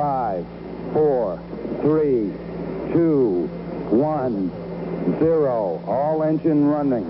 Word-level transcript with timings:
Five, 0.00 0.46
four, 0.94 1.38
three, 1.82 2.32
two, 2.90 3.50
one, 3.90 4.50
zero. 5.18 5.78
All 5.86 6.22
engine 6.22 6.64
running. 6.68 7.04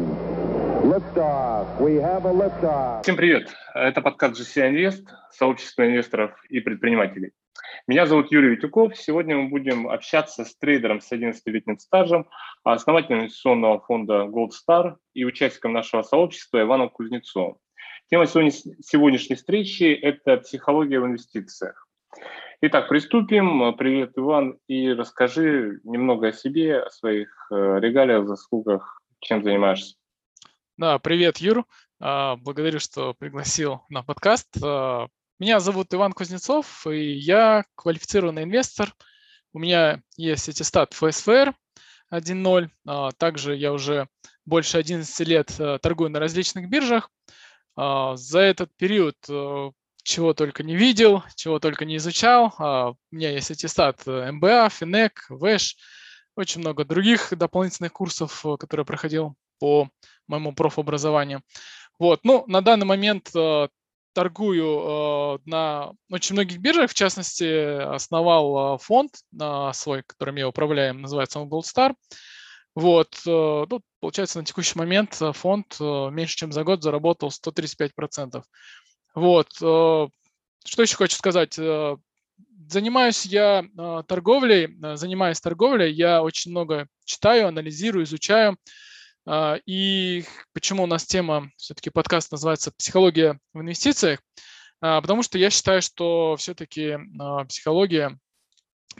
Liftoff. 0.83 1.81
We 1.81 1.95
have 2.03 2.25
a 2.25 2.33
liftoff. 2.33 3.03
Всем 3.05 3.15
привет! 3.15 3.49
Это 3.77 4.01
подкаст 4.01 4.41
GCI 4.41 4.73
Invest, 4.73 5.05
сообщество 5.31 5.87
инвесторов 5.87 6.33
и 6.49 6.59
предпринимателей. 6.59 7.31
Меня 7.87 8.07
зовут 8.07 8.33
Юрий 8.33 8.57
Витюков. 8.57 8.97
Сегодня 8.97 9.37
мы 9.37 9.51
будем 9.51 9.89
общаться 9.89 10.45
с 10.45 10.57
трейдером 10.57 11.01
с 11.01 11.13
11-летним 11.13 11.79
стажем, 11.79 12.29
основателем 12.65 13.21
инвестиционного 13.21 13.81
фонда 13.83 14.25
Gold 14.25 14.51
Star 14.51 14.97
и 15.15 15.25
участником 15.25 15.75
нашего 15.75 16.03
сообщества 16.03 16.61
Иваном 16.61 16.89
Кузнецовым. 16.89 17.59
Тема 18.11 18.27
сегодняшней 18.27 19.37
встречи– 19.37 19.85
это 20.03 20.39
психология 20.39 20.99
в 20.99 21.07
инвестициях. 21.07 21.87
Итак, 22.63 22.91
приступим. 22.91 23.75
Привет, 23.79 24.13
Иван, 24.17 24.59
и 24.69 24.93
расскажи 24.93 25.81
немного 25.83 26.29
о 26.29 26.33
себе, 26.33 26.81
о 26.81 26.91
своих 26.91 27.31
э, 27.51 27.55
регалиях, 27.55 28.29
заслугах, 28.29 29.01
чем 29.21 29.43
занимаешься. 29.43 29.97
Да, 30.77 30.99
привет, 30.99 31.39
Юр. 31.39 31.65
А, 32.01 32.37
благодарю, 32.37 32.79
что 32.79 33.15
пригласил 33.15 33.81
на 33.89 34.03
подкаст. 34.03 34.49
А, 34.63 35.07
меня 35.39 35.59
зовут 35.61 35.95
Иван 35.95 36.13
Кузнецов, 36.13 36.87
и 36.87 37.13
я 37.13 37.65
квалифицированный 37.77 38.43
инвестор. 38.43 38.93
У 39.55 39.59
меня 39.59 40.03
есть 40.19 40.47
аттестат 40.51 40.93
ФСФР 40.93 41.55
1.0. 42.13 42.69
А, 42.87 43.11
также 43.13 43.57
я 43.57 43.73
уже 43.73 44.07
больше 44.45 44.77
11 44.77 45.27
лет 45.27 45.59
э, 45.59 45.79
торгую 45.81 46.11
на 46.11 46.21
различных 46.21 46.69
биржах. 46.69 47.11
За 47.75 48.41
этот 48.41 48.71
период 48.77 49.17
э, 49.31 49.71
чего 50.03 50.35
только 50.35 50.63
не 50.63 50.77
видел, 50.77 51.23
чего 51.37 51.59
только 51.59 51.85
не 51.85 51.97
изучал. 51.97 52.55
А, 52.59 52.91
у 52.91 52.97
меня 53.11 53.31
есть 53.31 53.51
аттестат 53.51 54.03
э, 54.07 54.31
МБА, 54.33 54.69
ФИНЕК, 54.71 55.27
ВЭШ, 55.31 55.77
очень 56.37 56.61
много 56.61 56.85
других 56.85 57.37
дополнительных 57.37 57.93
курсов, 57.93 58.45
э, 58.45 58.57
которые 58.59 58.87
проходил 58.87 59.35
по 59.59 59.89
моему 60.27 60.55
профобразованию. 60.55 61.43
Вот, 61.99 62.21
ну, 62.25 62.45
на 62.47 62.63
данный 62.63 62.87
момент 62.87 63.31
торгую 64.15 65.41
на 65.45 65.93
очень 66.11 66.35
многих 66.35 66.59
биржах, 66.59 66.91
в 66.91 66.95
частности, 66.95 67.83
основал 67.83 68.79
фонд 68.79 69.17
свой, 69.75 70.03
которым 70.07 70.37
я 70.37 70.49
управляю, 70.49 70.95
называется 70.95 71.41
он 71.41 71.49
Gold 71.49 71.65
Star. 71.65 71.95
Вот, 72.75 73.15
э, 73.27 73.67
ну, 73.69 73.81
получается, 74.01 74.39
на 74.39 74.45
текущий 74.45 74.79
момент 74.79 75.21
э, 75.21 75.33
фонд 75.33 75.77
э, 75.81 76.11
меньше, 76.11 76.37
чем 76.37 76.53
за 76.53 76.63
год 76.63 76.83
заработал 76.83 77.31
135%. 77.31 78.43
Вот, 79.15 79.53
что 79.53 80.11
еще 80.65 80.97
хочу 80.97 81.17
сказать? 81.17 81.59
Занимаюсь 82.69 83.27
я 83.27 83.65
торговлей, 84.07 84.77
занимаюсь 84.97 85.41
торговлей, 85.41 85.93
я 85.93 86.23
очень 86.23 86.53
много 86.53 86.87
читаю, 87.05 87.49
анализирую, 87.49 88.05
изучаю. 88.05 88.57
И 89.67 90.25
почему 90.53 90.85
у 90.85 90.87
нас 90.87 91.05
тема, 91.05 91.51
все-таки 91.57 91.91
подкаст 91.91 92.31
называется 92.31 92.73
«Психология 92.77 93.39
в 93.53 93.61
инвестициях», 93.61 94.21
потому 94.81 95.23
что 95.23 95.39
я 95.39 95.51
считаю, 95.51 95.83
что 95.83 96.37
все-таки 96.39 96.97
психология 97.49 98.17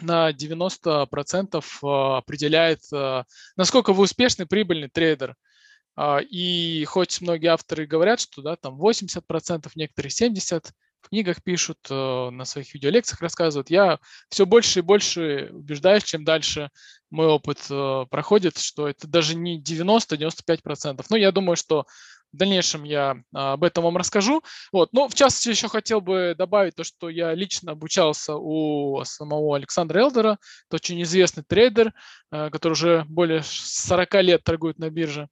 на 0.01 0.31
90% 0.31 1.65
а, 1.83 2.19
определяет, 2.19 2.81
насколько 3.57 3.93
вы 3.93 4.05
успешный, 4.05 4.47
прибыльный 4.47 4.89
трейдер. 4.89 5.35
А, 6.03 6.19
и 6.19 6.83
хоть 6.87 7.21
многие 7.21 7.49
авторы 7.49 7.85
говорят, 7.85 8.21
что 8.21 8.41
да, 8.41 8.57
там 8.57 8.81
80%, 8.81 9.71
некоторые 9.75 10.11
70%, 10.11 10.71
в 11.03 11.09
книгах 11.09 11.43
пишут, 11.43 11.79
на 11.89 12.45
своих 12.45 12.73
видеолекциях 12.75 13.23
рассказывают, 13.23 13.71
я 13.71 13.99
все 14.29 14.45
больше 14.47 14.79
и 14.79 14.83
больше 14.83 15.49
убеждаюсь, 15.51 16.05
чем 16.05 16.25
дальше 16.25 16.71
мой 17.11 17.27
опыт 17.27 17.59
проходит, 18.11 18.59
что 18.59 18.87
это 18.87 19.09
даже 19.09 19.35
не 19.35 19.63
90-95%. 19.63 21.05
Но 21.09 21.17
я 21.17 21.33
думаю, 21.33 21.57
что 21.57 21.87
в 22.33 22.37
дальнейшем 22.37 22.85
я 22.85 23.17
а, 23.35 23.55
об 23.55 23.65
этом 23.65 23.85
вам 23.85 23.97
расскажу. 23.97 24.43
Вот. 24.73 24.93
Но 24.93 25.09
в 25.09 25.15
частности 25.15 25.49
еще 25.49 25.69
хотел 25.69 26.01
бы 26.01 26.35
добавить 26.37 26.77
то, 26.77 26.85
что 26.85 27.09
я 27.09 27.35
лично 27.35 27.73
обучался 27.73 28.37
у 28.37 29.03
самого 29.05 29.57
Александра 29.57 30.01
Элдера. 30.01 30.39
Это 30.69 30.77
очень 30.77 31.03
известный 31.03 31.43
трейдер, 31.43 31.93
а, 32.31 32.51
который 32.51 32.73
уже 32.73 33.05
более 33.09 33.43
40 33.45 34.23
лет 34.23 34.45
торгует 34.45 34.79
на 34.79 34.91
бирже. 34.91 35.29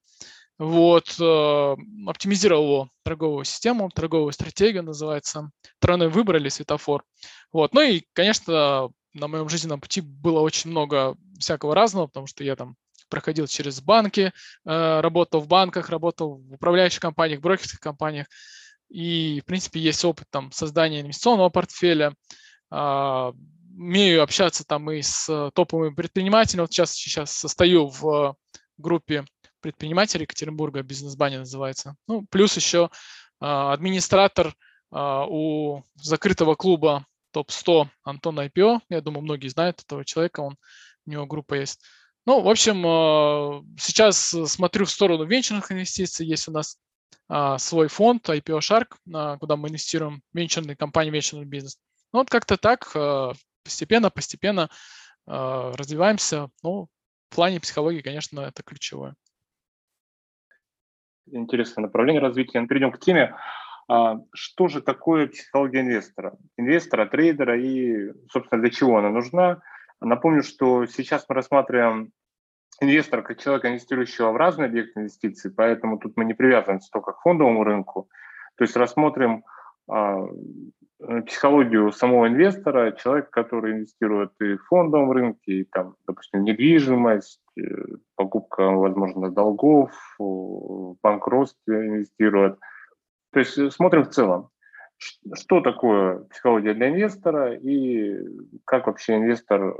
Вот, 0.58 1.14
э, 1.20 1.76
оптимизировал 2.06 2.88
торговую 3.04 3.44
систему, 3.44 3.90
торговую 3.90 4.32
стратегию 4.32 4.82
называется, 4.82 5.50
тройной 5.78 6.08
выбор 6.08 6.36
или 6.36 6.48
светофор. 6.48 7.04
Вот, 7.52 7.74
ну 7.74 7.80
и, 7.80 8.02
конечно, 8.12 8.90
на 9.14 9.28
моем 9.28 9.48
жизненном 9.48 9.80
пути 9.80 10.00
было 10.00 10.40
очень 10.40 10.70
много 10.70 11.16
всякого 11.38 11.74
разного, 11.74 12.08
потому 12.08 12.26
что 12.26 12.42
я 12.42 12.56
там 12.56 12.74
проходил 13.08 13.46
через 13.46 13.80
банки, 13.80 14.32
э, 14.64 15.00
работал 15.00 15.40
в 15.40 15.46
банках, 15.46 15.90
работал 15.90 16.38
в 16.38 16.54
управляющих 16.54 17.00
компаниях, 17.00 17.40
брокерских 17.40 17.78
компаниях. 17.78 18.26
И, 18.88 19.40
в 19.42 19.44
принципе, 19.44 19.80
есть 19.80 20.04
опыт 20.04 20.26
там 20.30 20.50
создания 20.50 21.00
инвестиционного 21.02 21.50
портфеля. 21.50 22.14
А, 22.70 23.32
умею 23.76 24.22
общаться 24.22 24.64
там 24.64 24.90
и 24.90 25.02
с 25.02 25.50
топовыми 25.54 25.94
предпринимателями. 25.94 26.62
Вот 26.62 26.72
сейчас, 26.72 26.92
сейчас 26.92 27.32
состою 27.32 27.88
в 27.88 28.34
группе 28.76 29.24
предпринимателей 29.60 30.22
Екатеринбурга, 30.22 30.82
бизнес-бани 30.82 31.36
называется. 31.36 31.96
Ну, 32.06 32.26
плюс 32.30 32.56
еще 32.56 32.90
а, 33.40 33.72
администратор 33.72 34.54
а, 34.90 35.26
у 35.26 35.84
закрытого 35.96 36.54
клуба 36.54 37.06
топ-100 37.32 37.88
Антон 38.04 38.40
IPO. 38.40 38.80
Я 38.88 39.00
думаю, 39.00 39.22
многие 39.22 39.48
знают 39.48 39.80
этого 39.80 40.04
человека, 40.04 40.40
он, 40.40 40.56
у 41.06 41.10
него 41.10 41.26
группа 41.26 41.54
есть. 41.54 41.80
Ну, 42.26 42.40
в 42.40 42.48
общем, 42.48 42.84
э, 42.86 43.62
сейчас 43.80 44.36
смотрю 44.46 44.84
в 44.84 44.90
сторону 44.90 45.24
венчурных 45.24 45.72
инвестиций. 45.72 46.26
Есть 46.26 46.48
у 46.48 46.52
нас 46.52 46.76
а, 47.28 47.58
свой 47.58 47.88
фонд 47.88 48.28
IPO 48.28 48.58
Shark, 48.58 49.38
куда 49.38 49.56
мы 49.56 49.68
инвестируем 49.68 50.22
в 50.32 50.36
венчурные 50.36 50.76
компании, 50.76 51.10
венчурный 51.10 51.46
бизнес. 51.46 51.78
Ну, 52.12 52.20
вот 52.20 52.28
как-то 52.28 52.56
так, 52.56 52.94
постепенно, 53.68 54.10
постепенно 54.10 54.70
э, 55.26 55.72
развиваемся. 55.76 56.48
Ну, 56.62 56.88
в 57.28 57.34
плане 57.34 57.60
психологии, 57.60 58.00
конечно, 58.00 58.40
это 58.40 58.62
ключевое. 58.62 59.14
Интересное 61.32 61.82
направление 61.82 62.20
развития. 62.20 62.64
Перейдем 62.66 62.92
к 62.92 62.98
теме. 62.98 63.34
А, 63.88 64.18
что 64.32 64.68
же 64.68 64.82
такое 64.82 65.28
психология 65.28 65.80
инвестора? 65.80 66.36
Инвестора, 66.56 67.06
трейдера 67.06 67.58
и, 67.58 68.12
собственно, 68.30 68.60
для 68.60 68.70
чего 68.70 68.98
она 68.98 69.10
нужна? 69.10 69.60
Напомню, 70.00 70.42
что 70.42 70.86
сейчас 70.86 71.24
мы 71.28 71.34
рассматриваем 71.34 72.12
инвестора 72.80 73.22
как 73.22 73.40
человека, 73.40 73.68
инвестирующего 73.68 74.30
в 74.30 74.36
разные 74.36 74.66
объекты 74.66 75.00
инвестиций, 75.00 75.50
поэтому 75.50 75.98
тут 75.98 76.16
мы 76.16 76.24
не 76.24 76.34
привязываемся 76.34 76.90
только 76.92 77.12
к 77.12 77.20
фондовому 77.22 77.64
рынку. 77.64 78.08
То 78.56 78.64
есть 78.64 78.76
рассмотрим 78.76 79.44
а, 79.88 80.26
психологию 81.26 81.92
самого 81.92 82.26
инвестора, 82.26 82.92
человек, 82.92 83.30
который 83.30 83.72
инвестирует 83.72 84.32
и 84.40 84.56
в 84.56 84.64
фондовом 84.66 85.12
рынке, 85.12 85.52
и 85.52 85.64
там, 85.64 85.94
допустим, 86.06 86.42
недвижимость, 86.42 87.40
э, 87.56 87.62
покупка, 88.16 88.64
возможно, 88.64 89.30
долгов, 89.30 89.92
в 90.18 90.96
банкротстве 91.02 91.86
инвестирует. 91.86 92.58
То 93.32 93.38
есть 93.38 93.56
э, 93.58 93.70
смотрим 93.70 94.04
в 94.04 94.10
целом, 94.10 94.50
что 95.34 95.60
такое 95.60 96.24
психология 96.30 96.74
для 96.74 96.88
инвестора 96.88 97.54
и 97.54 98.18
как 98.64 98.88
вообще 98.88 99.16
инвестор 99.16 99.76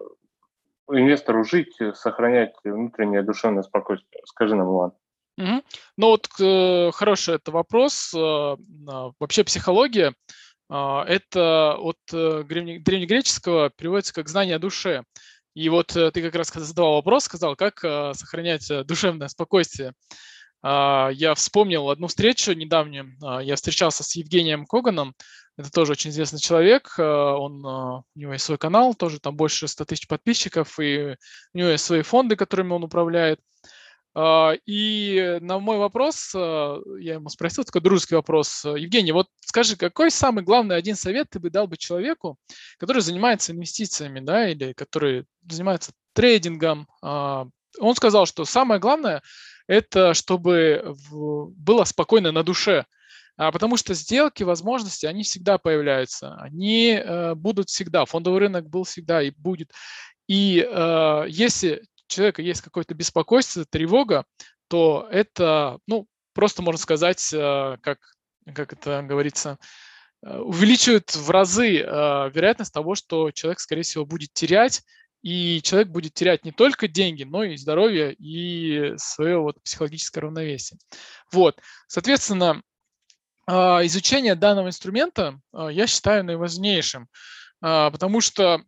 инвестору 0.91 1.45
жить, 1.45 1.77
сохранять 1.95 2.55
внутреннее 2.65 3.23
душевное 3.23 3.63
спокойствие? 3.63 4.23
Скажи 4.25 4.55
нам, 4.55 4.69
Иван. 4.69 4.93
Угу. 5.39 5.63
Ну 5.99 6.07
вот 6.09 6.27
э, 6.41 6.91
хороший 6.93 7.37
это 7.37 7.53
вопрос. 7.53 8.13
Э, 8.15 8.19
а, 8.19 9.11
вообще 9.21 9.45
психология 9.45 10.09
э, 10.09 10.13
это 10.69 11.77
от 11.79 11.97
э, 12.13 12.45
древнегреческого 12.45 13.71
переводится 13.71 14.13
как 14.13 14.29
знание 14.29 14.57
о 14.57 14.59
душе. 14.59 15.05
И 15.55 15.69
вот 15.71 15.97
э, 15.97 16.11
ты 16.11 16.23
как 16.23 16.35
раз 16.35 16.53
задавал 16.53 16.95
вопрос, 16.95 17.25
сказал, 17.25 17.57
как 17.57 17.83
э, 17.83 18.13
сохранять 18.15 18.71
душевное 18.87 19.29
спокойствие. 19.29 19.93
Э, 20.63 21.09
я 21.13 21.35
вспомнил 21.35 21.91
одну 21.91 22.07
встречу 22.07 22.53
недавнюю. 22.53 23.17
Э, 23.23 23.43
я 23.43 23.57
встречался 23.57 24.05
с 24.05 24.15
Евгением 24.15 24.67
Коганом, 24.67 25.15
это 25.57 25.73
тоже 25.73 25.93
очень 25.93 26.11
известный 26.11 26.39
человек. 26.39 26.97
Он, 26.99 27.65
у 27.67 28.05
него 28.15 28.33
есть 28.35 28.45
свой 28.45 28.59
канал, 28.59 28.95
тоже 28.95 29.19
там 29.19 29.35
больше 29.35 29.67
100 29.67 29.87
тысяч 29.87 30.07
подписчиков, 30.07 30.79
и 30.79 31.17
у 31.53 31.59
него 31.59 31.71
есть 31.71 31.85
свои 31.85 32.03
фонды, 32.03 32.37
которыми 32.37 32.75
он 32.75 32.85
управляет. 32.85 33.41
Э, 34.19 34.57
и 34.67 35.39
на 35.41 35.59
мой 35.59 35.79
вопрос, 35.79 36.35
я 36.35 37.15
ему 37.15 37.29
спросил, 37.29 37.65
такой 37.65 37.83
дружеский 37.83 38.17
вопрос, 38.17 38.65
Евгений, 38.65 39.13
вот 39.13 39.29
скажи, 39.41 39.77
какой 39.77 40.11
самый 40.11 40.43
главный 40.43 40.77
один 40.77 40.97
совет 40.97 41.29
ты 41.31 41.39
бы 41.39 41.51
дал 41.51 41.67
бы 41.69 41.77
человеку, 41.77 42.37
который 42.79 43.03
занимается 43.03 43.53
инвестициями, 43.53 44.21
да, 44.21 44.49
или 44.49 44.73
который 44.73 45.25
занимается 45.49 45.93
трейдингом? 46.15 46.89
Он 47.01 47.95
сказал, 47.95 48.27
что 48.27 48.45
самое 48.45 48.81
главное– 48.81 49.23
это 49.69 50.15
чтобы 50.15 50.97
было 51.13 51.85
спокойно 51.85 52.33
на 52.33 52.43
душе, 52.43 52.87
А, 53.39 53.53
потому 53.53 53.77
что 53.77 53.95
сделки, 53.95 54.43
возможности, 54.43 55.07
они 55.07 55.23
всегда 55.23 55.59
появляются. 55.59 56.35
Они 56.41 56.91
э, 56.91 57.35
будут 57.37 57.69
всегда. 57.69 58.05
Фондовый 58.05 58.41
рынок 58.41 58.69
был 58.69 58.83
всегда 58.83 59.23
и 59.23 59.31
будет. 59.31 59.71
И 60.27 60.67
э, 60.69 61.25
если 61.29 61.83
человека 62.09 62.43
есть 62.43 62.61
какое-то 62.63 62.95
беспокойство, 62.95 63.65
тревога, 63.65 64.25
то 64.69 65.09
это, 65.11 65.79
ну, 65.87 66.07
просто 66.35 66.63
можно 66.63 66.79
сказать, 66.79 67.33
э, 67.33 67.77
как, 67.81 67.99
как 68.55 68.73
это 68.73 69.03
говорится, 69.03 69.59
э, 70.23 70.39
увеличивает 70.39 71.15
в 71.15 71.31
разы 71.31 71.79
э, 71.79 71.83
вероятность 71.83 72.73
того, 72.73 72.95
что 72.95 73.31
человек, 73.31 73.61
скорее 73.61 73.83
всего, 73.83 74.05
будет 74.05 74.33
терять, 74.33 74.83
и 75.23 75.61
человек 75.63 75.89
будет 75.89 76.15
терять 76.15 76.45
не 76.45 76.53
только 76.53 76.87
деньги, 76.87 77.25
но 77.25 77.43
и 77.43 77.57
здоровье, 77.57 78.15
и 78.15 78.93
свое 78.99 79.39
вот 79.39 79.61
психологическое 79.65 80.21
равновесие. 80.21 80.79
Вот, 81.33 81.59
соответственно, 81.89 82.63
изучение 83.49 84.37
данного 84.37 84.69
инструмента 84.69 85.41
я 85.53 85.89
считаю 85.89 86.23
наиважнейшим, 86.23 87.09
потому 87.61 88.21
что 88.21 88.63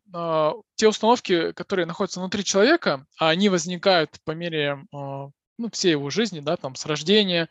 те 0.77 0.89
установки, 0.89 1.53
которые 1.53 1.87
находятся 1.87 2.21
внутри 2.21 2.45
человека, 2.45 3.07
они 3.19 3.49
возникают 3.49 4.17
по 4.25 4.33
мере 4.33 4.85
ну, 4.93 5.33
всей 5.73 5.93
его 5.93 6.11
жизни, 6.11 6.41
да, 6.41 6.57
там 6.57 6.75
с 6.75 6.87
рождения, 6.87 7.49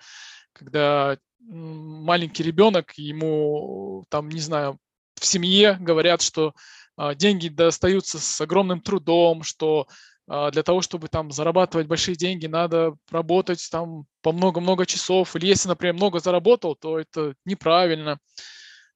когда 0.51 1.18
маленький 1.39 2.44
ребенок, 2.44 2.94
ему 2.97 4.06
там, 4.09 4.30
не 4.30 4.41
знаю, 4.41 4.77
в 5.15 5.25
семье 5.25 5.77
говорят, 5.80 6.21
что 6.21 6.53
а, 6.97 7.15
деньги 7.15 7.47
достаются 7.50 8.19
с 8.19 8.41
огромным 8.41 8.81
трудом, 8.81 9.44
что 9.44 9.88
а, 10.27 10.51
для 10.51 10.63
того, 10.63 10.81
чтобы 10.81 11.07
там 11.07 11.31
зарабатывать 11.31 11.88
большие 11.88 12.15
деньги, 12.15 12.47
надо 12.47 12.95
работать 13.09 13.68
там 13.71 14.06
по 14.21 14.31
много-много 14.31 14.86
часов. 14.86 15.36
Или 15.36 15.47
если, 15.47 15.69
например, 15.69 15.95
много 15.95 16.19
заработал, 16.19 16.75
то 16.75 17.00
это 17.00 17.36
неправильно. 17.45 18.13
А, 18.13 18.18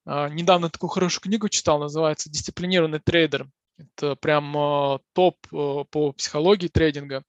недавно 0.05 0.69
такую 0.69 0.89
хорошую 0.89 1.21
книгу 1.21 1.49
читал, 1.49 1.79
называется 1.79 2.29
«Дисциплинированный 2.29 2.99
трейдер». 2.99 3.47
Это 3.77 4.15
прям 4.15 4.99
топ 5.13 5.37
по 5.49 6.13
психологии 6.13 6.67
трейдинга. 6.67 7.23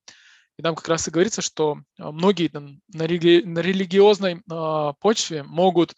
И 0.59 0.63
там 0.63 0.75
как 0.75 0.89
раз 0.89 1.09
и 1.09 1.11
говорится, 1.11 1.43
что 1.43 1.79
а, 1.99 2.13
многие 2.13 2.49
там, 2.49 2.81
на, 2.93 3.05
рели- 3.05 3.45
на 3.45 3.59
религиозной 3.59 4.41
почве 5.01 5.43
могут 5.43 5.95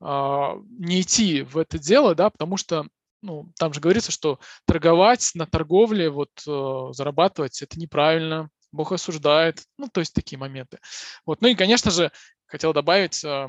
не 0.00 1.00
идти 1.00 1.42
в 1.42 1.58
это 1.58 1.78
дело, 1.78 2.14
да, 2.14 2.30
потому 2.30 2.56
что 2.56 2.86
ну, 3.22 3.52
там 3.58 3.72
же 3.72 3.80
говорится, 3.80 4.12
что 4.12 4.38
торговать 4.64 5.30
на 5.34 5.46
торговле, 5.46 6.10
вот 6.10 6.30
э, 6.46 6.92
зарабатывать, 6.92 7.60
это 7.62 7.78
неправильно, 7.78 8.48
Бог 8.72 8.92
осуждает, 8.92 9.64
ну, 9.76 9.88
то 9.88 10.00
есть 10.00 10.14
такие 10.14 10.38
моменты. 10.38 10.78
Вот, 11.24 11.40
ну 11.40 11.48
и, 11.48 11.54
конечно 11.54 11.90
же, 11.90 12.12
хотел 12.46 12.72
добавить 12.72 13.24
э, 13.24 13.48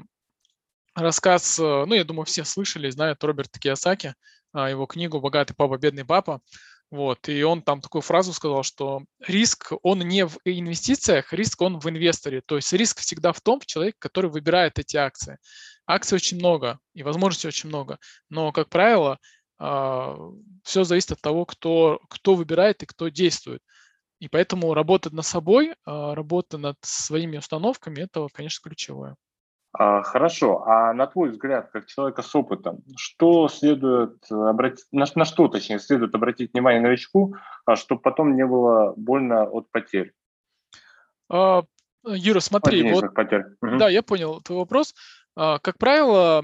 рассказ, 0.96 1.60
э, 1.60 1.86
ну, 1.86 1.94
я 1.94 2.04
думаю, 2.04 2.26
все 2.26 2.44
слышали, 2.44 2.90
знают 2.90 3.24
Роберта 3.24 3.60
Киосаки, 3.60 4.14
э, 4.54 4.70
его 4.70 4.86
книгу 4.86 5.20
«Богатый 5.20 5.54
папа, 5.56 5.78
бедный 5.78 6.06
папа». 6.06 6.42
Вот, 6.92 7.30
и 7.30 7.44
он 7.44 7.62
там 7.62 7.82
такую 7.82 8.02
фразу 8.02 8.34
сказал, 8.34 8.64
что 8.64 9.04
риск, 9.20 9.74
он 9.84 10.00
не 10.00 10.26
в 10.26 10.40
инвестициях, 10.44 11.32
риск, 11.34 11.62
он 11.62 11.80
в 11.80 11.88
инвесторе. 11.88 12.42
То 12.44 12.56
есть 12.56 12.74
риск 12.74 13.00
всегда 13.00 13.32
в 13.32 13.42
том, 13.42 13.60
в 13.60 13.68
человеке, 13.68 13.98
который 14.00 14.32
выбирает 14.32 14.80
эти 14.80 14.98
акции. 14.98 15.38
Акций 15.86 16.16
очень 16.16 16.38
много, 16.38 16.80
и 16.96 17.04
возможностей 17.04 17.48
очень 17.48 17.70
много. 17.70 18.00
Но, 18.30 18.52
как 18.52 18.70
правило, 18.70 19.20
а, 19.60 20.18
все 20.64 20.84
зависит 20.84 21.12
от 21.12 21.22
того, 21.22 21.46
кто, 21.46 22.00
кто 22.10 22.34
выбирает 22.34 22.82
и 22.82 22.88
кто 22.88 23.10
действует. 23.10 23.62
И 24.20 24.28
поэтому 24.28 24.74
работа 24.74 25.14
над 25.14 25.26
собой, 25.26 25.76
а, 25.86 26.16
работа 26.16 26.58
над 26.58 26.78
своими 26.82 27.38
установками, 27.38 28.02
это, 28.02 28.28
конечно, 28.34 28.68
ключевое. 28.68 29.16
А, 29.71 30.01
хорошо, 30.01 30.63
а 30.66 30.94
на 30.94 31.06
твой 31.06 31.30
взгляд, 31.30 31.69
как 31.71 31.86
человека 31.86 32.24
с 32.24 32.36
опытом, 32.36 32.80
что 32.98 33.48
следует 33.50 34.18
обратить, 34.31 34.86
на, 34.92 35.06
на 35.13 35.25
что, 35.25 35.48
точнее, 35.48 35.80
следует 35.80 36.16
обратить 36.16 36.54
внимание 36.54 36.81
новичку, 36.81 37.36
а, 37.66 37.75
чтобы 37.75 38.01
потом 38.01 38.36
не 38.36 38.45
было 38.45 38.94
больно 38.98 39.44
от 39.44 39.69
потерь? 39.69 40.13
А, 41.31 41.63
Юра, 42.04 42.39
смотри, 42.39 42.92
вот, 42.92 43.13
потерь. 43.13 43.45
да, 43.62 43.89
я 43.89 44.01
понял 44.01 44.42
твой 44.42 44.60
вопрос. 44.60 44.95
Как 45.36 45.77
правило, 45.77 46.44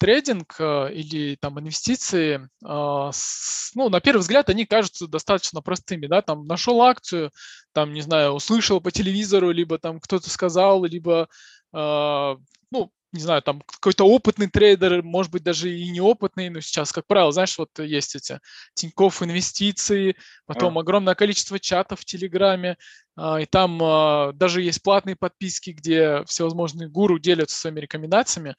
трейдинг 0.00 0.58
или 0.58 1.36
там 1.36 1.60
инвестиции, 1.60 2.48
ну, 2.60 3.88
на 3.90 4.00
первый 4.00 4.20
взгляд, 4.20 4.48
они 4.48 4.66
кажутся 4.66 5.06
достаточно 5.06 5.60
простыми, 5.60 6.06
да, 6.06 6.20
там 6.20 6.46
нашел 6.46 6.82
акцию, 6.82 7.30
там, 7.72 7.92
не 7.92 8.00
знаю, 8.00 8.32
услышал 8.32 8.80
по 8.80 8.90
телевизору, 8.90 9.50
либо 9.50 9.78
там 9.78 10.00
кто-то 10.00 10.30
сказал, 10.30 10.84
либо 10.84 11.28
ну, 11.72 12.90
не 13.12 13.20
знаю, 13.20 13.42
там 13.42 13.60
какой-то 13.66 14.04
опытный 14.04 14.48
трейдер, 14.48 15.02
может 15.02 15.30
быть, 15.30 15.42
даже 15.42 15.70
и 15.70 15.90
неопытный, 15.90 16.48
но 16.48 16.60
сейчас, 16.60 16.92
как 16.92 17.06
правило, 17.06 17.30
знаешь, 17.30 17.58
вот 17.58 17.68
есть 17.78 18.16
эти 18.16 18.40
Тинькофф 18.74 19.22
инвестиции, 19.22 20.16
потом 20.46 20.78
mm. 20.78 20.80
огромное 20.80 21.14
количество 21.14 21.60
чатов 21.60 22.00
в 22.00 22.04
Телеграме, 22.06 22.78
а, 23.14 23.38
и 23.38 23.44
там 23.44 23.78
а, 23.82 24.32
даже 24.32 24.62
есть 24.62 24.82
платные 24.82 25.14
подписки, 25.14 25.70
где 25.70 26.24
всевозможные 26.24 26.88
гуру 26.88 27.18
делятся 27.18 27.58
своими 27.58 27.80
рекомендациями. 27.80 28.56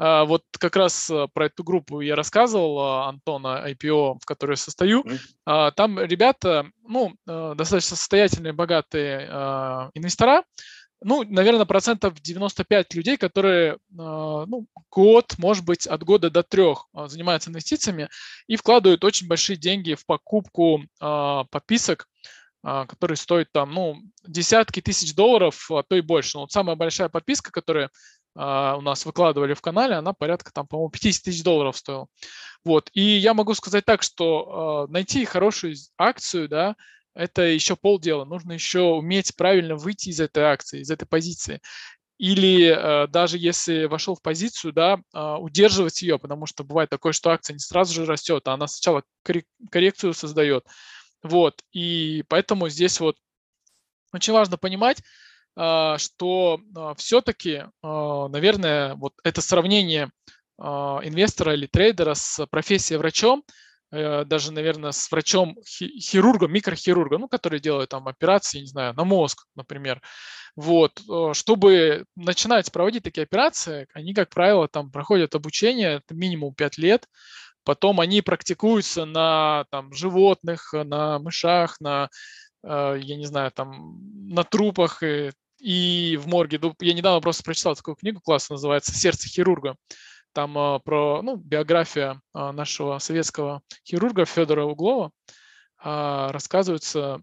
Вот 0.00 0.44
как 0.60 0.76
раз 0.76 1.10
про 1.34 1.46
эту 1.46 1.64
группу 1.64 2.00
я 2.00 2.14
рассказывал, 2.14 3.08
Антона 3.08 3.68
IPO, 3.68 4.20
в 4.22 4.26
которой 4.26 4.52
я 4.52 4.56
состою. 4.56 5.04
Там 5.44 5.98
ребята, 5.98 6.70
ну, 6.86 7.16
достаточно 7.26 7.96
состоятельные, 7.96 8.52
богатые 8.52 9.26
инвестора, 9.94 10.44
ну, 11.00 11.22
наверное, 11.24 11.64
процентов 11.64 12.20
95 12.20 12.94
людей, 12.94 13.16
которые 13.16 13.78
а, 13.96 14.46
ну, 14.46 14.66
год, 14.90 15.34
может 15.38 15.64
быть, 15.64 15.86
от 15.86 16.02
года 16.02 16.30
до 16.30 16.42
трех 16.42 16.86
а, 16.92 17.08
занимаются 17.08 17.50
инвестициями 17.50 18.08
и 18.46 18.56
вкладывают 18.56 19.04
очень 19.04 19.28
большие 19.28 19.56
деньги 19.56 19.94
в 19.94 20.04
покупку 20.04 20.82
а, 21.00 21.44
подписок, 21.44 22.08
которые 22.60 23.16
стоят 23.16 23.52
там, 23.52 23.72
ну, 23.72 24.02
десятки 24.26 24.82
тысяч 24.82 25.14
долларов, 25.14 25.70
а 25.70 25.84
то 25.84 25.94
и 25.94 26.00
больше. 26.00 26.36
Но 26.36 26.40
вот 26.40 26.52
самая 26.52 26.74
большая 26.74 27.08
подписка, 27.08 27.52
которую 27.52 27.88
у 28.34 28.40
нас 28.40 29.06
выкладывали 29.06 29.54
в 29.54 29.60
канале, 29.60 29.94
она 29.94 30.12
порядка 30.12 30.52
там, 30.52 30.66
по-моему, 30.66 30.90
50 30.90 31.22
тысяч 31.22 31.44
долларов 31.44 31.76
стоила. 31.76 32.08
Вот. 32.64 32.90
И 32.94 33.00
я 33.00 33.32
могу 33.32 33.54
сказать 33.54 33.84
так, 33.84 34.02
что 34.02 34.88
найти 34.90 35.24
хорошую 35.24 35.76
акцию, 35.96 36.48
да, 36.48 36.74
это 37.14 37.42
еще 37.42 37.76
полдела. 37.76 38.24
Нужно 38.24 38.52
еще 38.52 38.80
уметь 38.80 39.34
правильно 39.36 39.76
выйти 39.76 40.08
из 40.10 40.20
этой 40.20 40.44
акции, 40.44 40.80
из 40.80 40.90
этой 40.90 41.06
позиции. 41.06 41.60
Или 42.18 42.66
э, 42.66 43.06
даже 43.06 43.38
если 43.38 43.84
вошел 43.84 44.16
в 44.16 44.22
позицию, 44.22 44.72
да, 44.72 45.00
э, 45.14 45.34
удерживать 45.38 46.02
ее, 46.02 46.18
потому 46.18 46.46
что 46.46 46.64
бывает 46.64 46.90
такое, 46.90 47.12
что 47.12 47.30
акция 47.30 47.54
не 47.54 47.60
сразу 47.60 47.94
же 47.94 48.06
растет, 48.06 48.48
а 48.48 48.54
она 48.54 48.66
сначала 48.66 49.04
коррекцию 49.70 50.14
создает. 50.14 50.64
Вот, 51.22 51.62
и 51.72 52.24
поэтому 52.28 52.68
здесь 52.68 52.98
вот 53.00 53.16
очень 54.12 54.32
важно 54.32 54.56
понимать, 54.56 55.02
э, 55.56 55.94
что 55.98 56.60
э, 56.60 56.94
все-таки, 56.96 57.50
э, 57.52 57.66
наверное, 57.82 58.94
вот 58.94 59.14
это 59.24 59.40
сравнение 59.40 60.10
инвестора 60.60 61.54
или 61.54 61.66
трейдера 61.66 62.14
с 62.14 62.44
профессией 62.48 62.98
врачом– 62.98 63.44
даже, 63.90 64.52
наверное, 64.52 64.92
с 64.92 65.10
врачом 65.10 65.56
хирургом, 65.66 66.52
микрохирургом, 66.52 67.22
ну, 67.22 67.28
который 67.28 67.60
делает 67.60 67.88
там 67.88 68.06
операции, 68.08 68.60
не 68.60 68.66
знаю, 68.66 68.94
на 68.94 69.04
мозг, 69.04 69.46
например. 69.54 70.02
Вот, 70.56 71.00
э, 71.08 71.34
чтобы 71.34 72.04
начинать 72.16 72.72
проводить 72.72 73.04
такие 73.04 73.22
операции, 73.22 73.86
они, 73.94 74.12
как 74.12 74.30
правило, 74.30 74.66
там 74.66 74.90
проходят 74.90 75.34
обучение, 75.36 76.02
это 76.04 76.14
минимум 76.14 76.52
5 76.52 76.78
лет, 76.78 77.06
потом 77.64 78.00
они 78.00 78.22
практикуются 78.22 79.04
на 79.04 79.66
там, 79.70 79.92
животных, 79.92 80.72
на 80.72 81.18
мышах, 81.20 81.80
на, 81.80 82.08
э, 82.64 82.98
я 83.00 83.16
не 83.16 83.26
знаю, 83.26 83.52
там, 83.52 84.00
на 84.28 84.42
трупах 84.42 85.02
и, 85.04 85.30
и 85.60 86.16
в 86.20 86.26
морге. 86.26 86.60
Я 86.80 86.92
недавно 86.94 87.20
просто 87.20 87.44
прочитал 87.44 87.76
такую 87.76 87.94
книгу 87.94 88.20
классно, 88.20 88.54
называется 88.54 88.92
«Сердце 88.92 89.28
хирурга». 89.28 89.76
Там 90.38 90.56
а, 90.56 90.78
про 90.78 91.20
ну, 91.20 91.34
биография 91.34 92.20
а, 92.32 92.52
нашего 92.52 93.00
советского 93.00 93.60
хирурга 93.84 94.24
Федора 94.24 94.66
Углова 94.66 95.10
а, 95.82 96.30
рассказывается, 96.30 97.20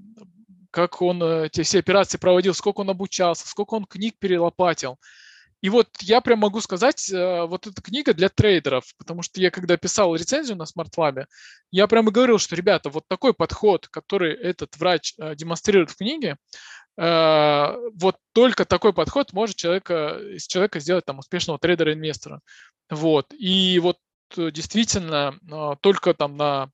как 0.69 1.01
он 1.01 1.23
эти 1.23 1.63
все 1.63 1.79
операции 1.79 2.17
проводил, 2.17 2.53
сколько 2.53 2.81
он 2.81 2.89
обучался, 2.89 3.47
сколько 3.47 3.75
он 3.75 3.85
книг 3.85 4.15
перелопатил. 4.19 4.97
И 5.61 5.69
вот 5.69 5.87
я 6.01 6.19
прям 6.19 6.39
могу 6.39 6.59
сказать, 6.59 7.09
вот 7.09 7.65
эта 7.67 7.81
книга 7.81 8.13
для 8.13 8.27
трейдеров, 8.27 8.83
потому 8.97 9.21
что 9.21 9.39
я 9.39 9.49
когда 9.49 9.77
писал 9.77 10.13
рецензию 10.13 10.57
на 10.57 10.63
SmartLab, 10.63 11.25
я 11.71 11.87
прямо 11.87 12.11
говорил, 12.11 12.37
что, 12.37 12.57
ребята, 12.57 12.89
вот 12.89 13.05
такой 13.07 13.33
подход, 13.33 13.87
который 13.87 14.33
этот 14.33 14.75
врач 14.75 15.15
демонстрирует 15.35 15.89
в 15.89 15.95
книге, 15.95 16.35
вот 16.97 18.17
только 18.33 18.65
такой 18.65 18.93
подход 18.93 19.33
может 19.33 19.55
человека, 19.55 20.19
из 20.35 20.45
человека 20.45 20.79
сделать 20.79 21.05
там 21.05 21.19
успешного 21.19 21.57
трейдера-инвестора. 21.57 22.41
Вот. 22.89 23.33
И 23.33 23.79
вот 23.79 23.97
э, 24.37 24.51
действительно 24.51 25.39
а, 25.51 25.75
только 25.77 26.13
там 26.13 26.37
на 26.37 26.69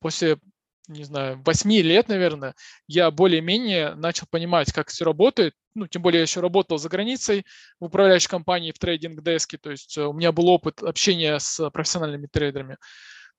после 0.00 0.38
не 0.86 1.04
знаю, 1.04 1.40
8 1.44 1.72
лет, 1.80 2.08
наверное, 2.08 2.54
я 2.86 3.10
более-менее 3.10 3.94
начал 3.94 4.26
понимать, 4.30 4.70
как 4.72 4.90
все 4.90 5.04
работает. 5.04 5.54
Ну, 5.74 5.86
тем 5.86 6.02
более 6.02 6.18
я 6.18 6.24
еще 6.24 6.40
работал 6.40 6.76
за 6.76 6.90
границей 6.90 7.46
в 7.80 7.86
управляющей 7.86 8.28
компании 8.28 8.70
в 8.70 8.78
трейдинг-деске, 8.78 9.56
то 9.56 9.70
есть 9.70 9.96
у 9.96 10.12
меня 10.12 10.30
был 10.30 10.48
опыт 10.48 10.82
общения 10.82 11.38
с 11.38 11.70
профессиональными 11.70 12.26
трейдерами. 12.26 12.76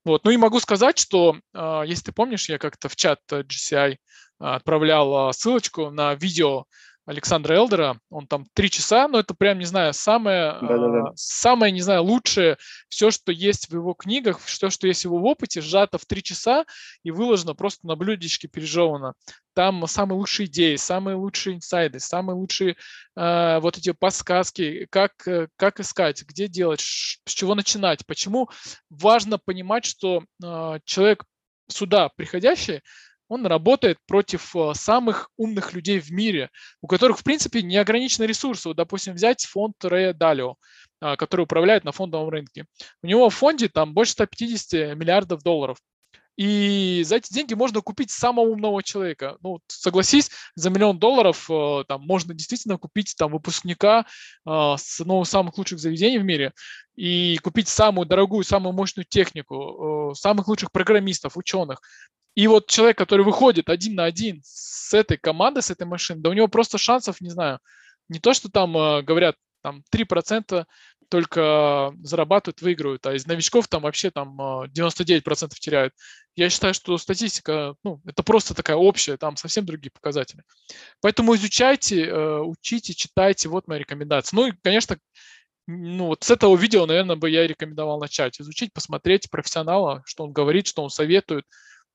Вот. 0.04 0.24
Ну 0.24 0.32
и 0.32 0.36
могу 0.36 0.58
сказать, 0.60 0.98
что, 0.98 1.38
если 1.54 2.06
ты 2.06 2.12
помнишь, 2.12 2.48
я 2.48 2.58
как-то 2.58 2.88
в 2.88 2.96
чат 2.96 3.20
GCI 3.30 3.96
отправлял 4.38 5.32
ссылочку 5.32 5.90
на 5.90 6.14
видео 6.14 6.66
Александра 7.06 7.54
Элдера, 7.54 8.00
он 8.10 8.26
там 8.26 8.46
три 8.52 8.68
часа, 8.68 9.06
но 9.06 9.20
это 9.20 9.32
прям, 9.32 9.60
не 9.60 9.64
знаю, 9.64 9.94
самое, 9.94 10.58
Да-да-да. 10.60 11.10
э, 11.10 11.12
самое, 11.14 11.72
не 11.72 11.80
знаю, 11.80 12.02
лучшее, 12.02 12.58
все, 12.88 13.12
что 13.12 13.30
есть 13.30 13.68
в 13.68 13.74
его 13.74 13.94
книгах, 13.94 14.40
все, 14.40 14.70
что 14.70 14.88
есть 14.88 15.02
в 15.02 15.04
его 15.06 15.22
опыте, 15.22 15.60
сжато 15.60 15.98
в 15.98 16.04
три 16.04 16.22
часа 16.22 16.66
и 17.04 17.12
выложено 17.12 17.54
просто 17.54 17.86
на 17.86 17.94
блюдечке 17.94 18.48
пережевано. 18.48 19.14
Там 19.54 19.86
самые 19.86 20.18
лучшие 20.18 20.46
идеи, 20.46 20.74
самые 20.74 21.16
лучшие 21.16 21.56
инсайды, 21.56 22.00
самые 22.00 22.36
лучшие 22.36 22.76
э, 23.16 23.58
вот 23.60 23.78
эти 23.78 23.92
подсказки, 23.92 24.88
как, 24.90 25.12
э, 25.28 25.46
как 25.54 25.78
искать, 25.78 26.24
где 26.24 26.48
делать, 26.48 26.80
с 26.80 27.32
чего 27.32 27.54
начинать, 27.54 28.04
почему 28.04 28.50
важно 28.90 29.38
понимать, 29.38 29.84
что 29.84 30.24
э, 30.42 30.78
человек 30.84 31.24
сюда 31.68 32.10
приходящий, 32.16 32.82
он 33.28 33.46
работает 33.46 33.98
против 34.06 34.54
э, 34.54 34.72
самых 34.74 35.30
умных 35.36 35.72
людей 35.72 35.98
в 36.00 36.10
мире, 36.10 36.50
у 36.80 36.86
которых, 36.86 37.18
в 37.18 37.24
принципе, 37.24 37.62
неограничены 37.62 38.24
ресурсы. 38.24 38.68
Вот, 38.68 38.76
допустим, 38.76 39.14
взять 39.14 39.44
фонд 39.44 39.74
Рэя 39.84 40.12
Далио, 40.12 40.56
который 41.00 41.42
управляет 41.42 41.84
на 41.84 41.92
фондовом 41.92 42.28
рынке. 42.30 42.64
У 43.02 43.06
него 43.06 43.28
в 43.28 43.34
фонде 43.34 43.68
там 43.68 43.92
больше 43.92 44.12
150 44.12 44.96
миллиардов 44.96 45.42
долларов. 45.42 45.78
И 46.36 47.02
за 47.04 47.16
эти 47.16 47.32
деньги 47.32 47.54
можно 47.54 47.80
купить 47.80 48.10
самого 48.10 48.44
умного 48.44 48.82
человека. 48.82 49.38
Ну, 49.42 49.60
согласись, 49.68 50.30
за 50.54 50.68
миллион 50.68 50.98
долларов 50.98 51.50
э, 51.50 51.84
там 51.88 52.02
можно 52.02 52.34
действительно 52.34 52.76
купить 52.76 53.14
там 53.16 53.32
выпускника 53.32 54.00
э, 54.00 54.04
с 54.76 55.00
одного 55.00 55.22
из 55.22 55.30
самых 55.30 55.56
лучших 55.56 55.78
заведений 55.78 56.18
в 56.18 56.24
мире 56.24 56.52
и 56.94 57.38
купить 57.42 57.68
самую 57.68 58.06
дорогую, 58.06 58.44
самую 58.44 58.74
мощную 58.74 59.06
технику, 59.06 60.12
самых 60.14 60.48
лучших 60.48 60.72
программистов, 60.72 61.36
ученых. 61.36 61.80
И 62.36 62.46
вот 62.46 62.68
человек, 62.68 62.98
который 62.98 63.24
выходит 63.24 63.70
один 63.70 63.96
на 63.96 64.04
один 64.04 64.42
с 64.44 64.92
этой 64.92 65.16
командой, 65.16 65.62
с 65.62 65.70
этой 65.70 65.86
машиной, 65.86 66.20
да 66.20 66.30
у 66.30 66.34
него 66.34 66.48
просто 66.48 66.78
шансов, 66.78 67.20
не 67.20 67.30
знаю, 67.30 67.58
не 68.08 68.20
то, 68.20 68.34
что 68.34 68.50
там 68.50 68.76
э, 68.76 69.02
говорят, 69.02 69.36
там 69.62 69.82
3% 69.90 70.64
только 71.08 71.94
зарабатывают, 72.02 72.60
выигрывают, 72.60 73.06
а 73.06 73.14
из 73.14 73.26
новичков 73.26 73.68
там 73.68 73.82
вообще 73.82 74.10
там 74.10 74.38
99% 74.38 75.44
э, 75.44 75.48
теряют. 75.58 75.94
Я 76.34 76.50
считаю, 76.50 76.74
что 76.74 76.98
статистика, 76.98 77.74
ну, 77.82 78.02
это 78.04 78.22
просто 78.22 78.54
такая 78.54 78.76
общая, 78.76 79.16
там 79.16 79.36
совсем 79.36 79.64
другие 79.64 79.90
показатели. 79.90 80.42
Поэтому 81.00 81.34
изучайте, 81.36 82.04
э, 82.04 82.40
учите, 82.40 82.92
читайте, 82.92 83.48
вот 83.48 83.66
моя 83.66 83.80
рекомендация. 83.80 84.36
Ну 84.36 84.48
и, 84.48 84.52
конечно, 84.62 84.98
ну 85.66 86.08
вот 86.08 86.22
с 86.22 86.30
этого 86.30 86.54
видео, 86.54 86.86
наверное, 86.86 87.16
бы 87.16 87.30
я 87.30 87.46
рекомендовал 87.46 87.98
начать. 87.98 88.40
Изучить, 88.40 88.72
посмотреть 88.74 89.30
профессионала, 89.30 90.02
что 90.04 90.24
он 90.24 90.32
говорит, 90.32 90.66
что 90.66 90.82
он 90.82 90.90
советует, 90.90 91.44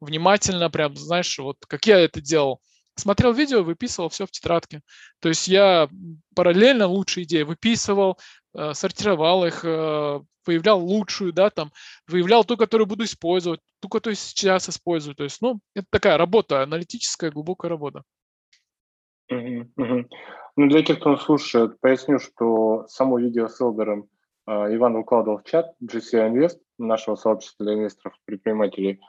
внимательно, 0.01 0.69
прям, 0.69 0.95
знаешь, 0.97 1.37
вот 1.39 1.57
как 1.67 1.85
я 1.85 1.99
это 1.99 2.21
делал. 2.21 2.59
Смотрел 2.95 3.31
видео, 3.31 3.63
выписывал 3.63 4.09
все 4.09 4.25
в 4.25 4.31
тетрадке. 4.31 4.81
То 5.21 5.29
есть 5.29 5.47
я 5.47 5.87
параллельно 6.35 6.87
лучшие 6.87 7.23
идеи 7.23 7.43
выписывал, 7.43 8.17
э, 8.53 8.73
сортировал 8.73 9.45
их, 9.45 9.63
э, 9.63 10.19
выявлял 10.45 10.83
лучшую, 10.83 11.31
да, 11.31 11.49
там, 11.49 11.71
выявлял 12.07 12.43
ту, 12.43 12.57
которую 12.57 12.87
буду 12.87 13.05
использовать, 13.05 13.61
ту, 13.79 13.87
которую 13.87 14.17
сейчас 14.17 14.67
использую. 14.67 15.15
То 15.15 15.23
есть, 15.23 15.41
ну, 15.41 15.59
это 15.73 15.87
такая 15.89 16.17
работа, 16.17 16.63
аналитическая, 16.63 17.31
глубокая 17.31 17.69
работа. 17.69 18.03
Uh-huh. 19.31 20.05
Ну, 20.57 20.67
для 20.67 20.83
тех, 20.83 20.99
кто 20.99 21.11
нас 21.11 21.23
слушает, 21.23 21.79
поясню, 21.79 22.19
что 22.19 22.85
само 22.87 23.19
видео 23.19 23.47
с 23.47 23.61
Элдером 23.61 24.09
э, 24.47 24.75
Иван 24.75 24.95
выкладывал 24.95 25.37
в 25.37 25.43
чат 25.43 25.73
GCI 25.81 26.33
Invest, 26.33 26.59
нашего 26.77 27.15
сообщества 27.15 27.65
для 27.65 27.75
инвесторов, 27.75 28.15
предпринимателей. 28.25 28.99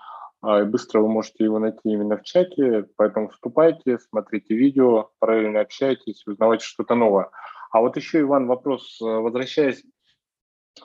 А, 0.42 0.60
и 0.60 0.64
быстро 0.64 1.00
вы 1.00 1.08
можете 1.08 1.44
его 1.44 1.60
найти 1.60 1.80
именно 1.84 2.16
в 2.16 2.24
чате, 2.24 2.86
поэтому 2.96 3.28
вступайте, 3.28 3.98
смотрите 3.98 4.54
видео, 4.54 5.10
параллельно 5.20 5.60
общайтесь, 5.60 6.26
узнавайте 6.26 6.66
что-то 6.66 6.96
новое. 6.96 7.30
А 7.70 7.80
вот 7.80 7.96
еще, 7.96 8.20
Иван, 8.20 8.48
вопрос, 8.48 9.00
э, 9.00 9.04
возвращаясь 9.04 9.84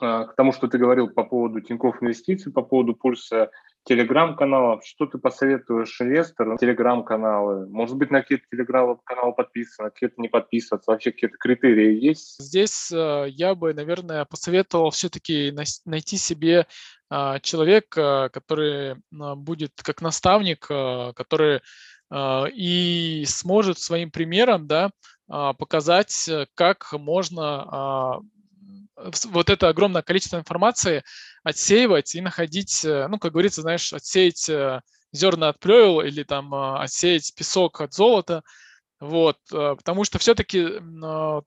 к 0.00 0.34
тому, 0.36 0.52
что 0.52 0.68
ты 0.68 0.78
говорил 0.78 1.08
по 1.08 1.24
поводу 1.24 1.60
Тинькофф 1.60 2.02
Инвестиций, 2.02 2.52
по 2.52 2.62
поводу 2.62 2.94
пульса 2.94 3.50
телеграм-каналов, 3.84 4.86
что 4.86 5.06
ты 5.06 5.18
посоветуешь 5.18 6.00
инвесторам, 6.00 6.56
телеграм-каналы? 6.56 7.66
Может 7.68 7.96
быть, 7.96 8.10
на 8.10 8.20
какие-то 8.20 8.44
телеграм-каналы 8.52 9.32
подписываться, 9.34 9.82
на 9.82 9.90
какие-то 9.90 10.20
не 10.20 10.28
подписываться? 10.28 10.90
Вообще 10.90 11.10
какие-то 11.10 11.36
критерии 11.36 11.98
есть? 11.98 12.36
Здесь 12.40 12.92
э, 12.92 13.26
я 13.28 13.56
бы, 13.56 13.74
наверное, 13.74 14.24
посоветовал 14.24 14.90
все-таки 14.90 15.52
найти 15.84 16.16
себе 16.16 16.66
человек, 17.42 17.96
а, 17.96 18.28
который 18.28 18.92
а, 18.92 19.34
будет 19.34 19.72
как 19.82 20.00
наставник, 20.02 20.66
который 20.66 21.60
и 22.10 23.24
сможет 23.26 23.78
своим 23.78 24.10
примером 24.10 24.66
да, 24.66 24.90
показать, 25.26 26.26
как 26.54 26.90
можно 26.94 28.22
вот 29.24 29.50
это 29.50 29.68
огромное 29.68 30.02
количество 30.02 30.38
информации 30.38 31.04
отсеивать 31.42 32.14
и 32.14 32.20
находить, 32.20 32.84
э, 32.84 33.06
ну, 33.08 33.18
как 33.18 33.32
говорится, 33.32 33.62
знаешь, 33.62 33.92
отсеять 33.92 34.48
э, 34.48 34.80
зерна 35.12 35.50
от 35.50 35.60
плевел 35.60 36.00
или 36.00 36.22
там 36.22 36.52
отсеять 36.54 37.32
песок 37.34 37.80
от 37.80 37.94
золота, 37.94 38.42
вот, 39.00 39.38
э, 39.52 39.74
потому 39.76 40.04
что 40.04 40.18
все-таки 40.18 40.80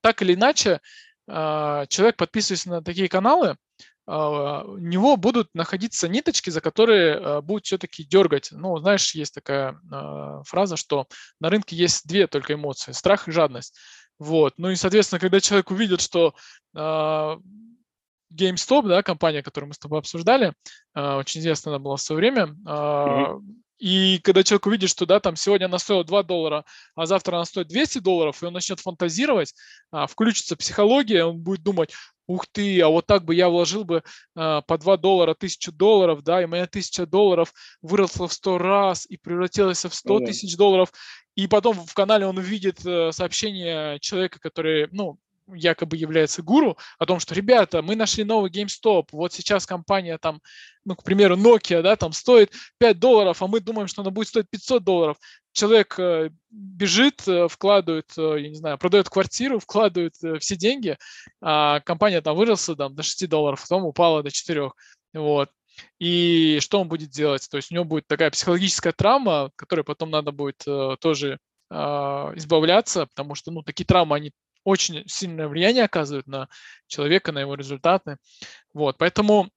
так 0.02 0.22
или 0.22 0.34
иначе 0.34 0.80
человек, 1.28 2.18
подписываясь 2.18 2.66
на 2.66 2.82
такие 2.84 3.08
каналы, 3.08 3.56
а, 4.01 4.01
у 4.12 4.78
него 4.78 5.16
будут 5.16 5.48
находиться 5.54 6.10
ниточки, 6.10 6.50
за 6.50 6.60
которые 6.60 7.16
а, 7.16 7.42
будут 7.42 7.66
все-таки 7.66 8.04
дергать. 8.04 8.50
Ну, 8.52 8.78
знаешь, 8.80 9.16
есть 9.16 9.34
такая 9.34 9.80
а, 9.90 10.44
фраза, 10.44 10.76
что 10.76 11.08
на 11.40 11.50
рынке 11.50 11.76
есть 11.76 12.08
две 12.08 12.28
только 12.28 12.56
эмоции– 12.56 12.92
страх 12.94 13.28
и 13.28 13.32
жадность. 13.32 13.78
Вот. 14.20 14.54
Ну 14.58 14.70
и, 14.70 14.76
соответственно, 14.76 15.20
когда 15.20 15.40
человек 15.40 15.72
увидит, 15.72 16.02
что 16.02 16.36
GameStop, 16.76 18.88
да, 18.88 19.02
компания, 19.02 19.44
которую 19.44 19.70
мы 19.70 19.74
с 19.74 19.80
тобой 19.80 20.00
обсуждали, 20.00 20.54
очень 20.94 21.42
известная 21.42 21.76
она 21.76 21.84
была 21.84 21.96
в 21.96 22.02
свое 22.02 22.20
время, 22.20 22.56
mm-hmm. 22.66 23.42
И 23.82 24.20
когда 24.20 24.44
человек 24.44 24.68
увидит, 24.68 24.92
что 24.92 25.08
да, 25.08 25.20
там 25.20 25.36
сегодня 25.36 25.66
она 25.66 25.80
стоила 25.80 26.04
2 26.04 26.22
доллара, 26.22 26.66
а 26.94 27.08
завтра 27.08 27.38
она 27.38 27.46
стоит 27.46 27.68
200 27.68 27.98
долларов, 27.98 28.44
и 28.44 28.46
он 28.46 28.54
начнет 28.54 28.80
фантазировать, 28.80 29.56
включится 30.08 30.56
психология, 30.56 31.26
он 31.26 31.40
будет 31.40 31.64
думать, 31.64 31.92
ух 32.28 32.48
ты, 32.48 32.82
а 32.82 32.90
вот 32.90 33.08
так 33.08 33.26
бы 33.26 33.36
я 33.36 33.50
вложил 33.50 33.84
бы 33.84 34.04
э, 34.36 34.62
по 34.66 34.78
2 34.78 34.98
доллара 34.98 35.32
1000 35.32 35.72
долларов, 35.72 36.24
да, 36.24 36.42
и 36.42 36.46
моя 36.46 36.64
1000 36.64 37.06
долларов 37.06 37.54
выросла 37.82 38.28
в 38.28 38.34
100 38.34 38.58
раз 38.58 39.06
и 39.06 39.18
превратилась 39.18 39.86
в 39.86 39.94
100 39.94 40.20
тысяч 40.22 40.56
долларов. 40.56 40.92
И 41.36 41.48
потом 41.48 41.76
в 41.86 41.94
канале 41.94 42.26
он 42.26 42.38
увидит 42.38 42.86
э, 42.86 43.12
сообщение 43.12 44.00
человека, 44.00 44.40
который, 44.40 44.88
ну, 44.92 45.18
якобы 45.54 45.98
является 45.98 46.42
гуру, 46.42 46.78
о 46.98 47.06
том, 47.06 47.20
что, 47.20 47.34
ребята, 47.34 47.82
мы 47.82 47.96
нашли 47.96 48.24
новый 48.24 48.52
GameStop, 48.52 49.08
вот 49.12 49.34
сейчас 49.34 49.66
компания 49.66 50.18
там, 50.18 50.42
ну, 50.86 50.96
к 50.96 51.04
примеру, 51.04 51.36
Nokia, 51.36 51.82
да, 51.82 51.96
там 51.96 52.12
стоит 52.14 52.52
5 52.80 53.00
долларов, 53.00 53.42
а 53.42 53.48
мы 53.48 53.60
думаем, 53.60 53.88
что 53.88 54.02
она 54.02 54.12
будет 54.12 54.28
стоить 54.28 54.50
500 54.50 54.84
долларов. 54.84 55.18
Человек 55.52 56.00
э, 56.00 56.30
бежит, 56.50 57.28
э, 57.28 57.48
вкладывает, 57.48 58.12
э, 58.18 58.38
я 58.40 58.50
не 58.50 58.56
знаю, 58.56 58.78
продает 58.78 59.10
квартиру, 59.10 59.60
вкладывает 59.60 60.16
все 60.40 60.56
деньги, 60.56 60.98
а 61.42 61.82
компания 61.82 62.22
там 62.22 62.36
выросла 62.36 62.76
там, 62.76 62.96
до 62.96 63.04
6 63.04 63.28
долларов, 63.28 63.62
потом 63.62 63.86
упала 63.86 64.24
до 64.24 64.32
4. 64.32 64.72
Вот. 65.14 65.50
И 66.00 66.60
что 66.62 66.82
он 66.82 66.88
будет 66.88 67.10
делать? 67.10 67.48
То 67.50 67.58
есть 67.58 67.72
у 67.72 67.76
него 67.76 67.86
будет 67.86 68.08
такая 68.08 68.32
психологическая 68.32 68.94
травма, 68.94 69.52
которой 69.56 69.84
потом 69.84 70.10
надо 70.10 70.32
будет 70.32 70.64
тоже 71.00 71.40
э, 71.72 71.76
избавляться, 72.36 73.06
потому 73.08 73.36
что, 73.36 73.52
ну, 73.52 73.64
такие 73.64 73.86
травмы, 73.86 74.16
они 74.16 74.32
очень 74.64 75.04
сильное 75.08 75.48
влияние 75.48 75.84
оказывают 75.84 76.28
на 76.28 76.48
человека, 76.88 77.32
на 77.32 77.40
его 77.40 77.56
результаты. 77.56 78.18
Вот, 78.74 78.98
поэтому 78.98 79.50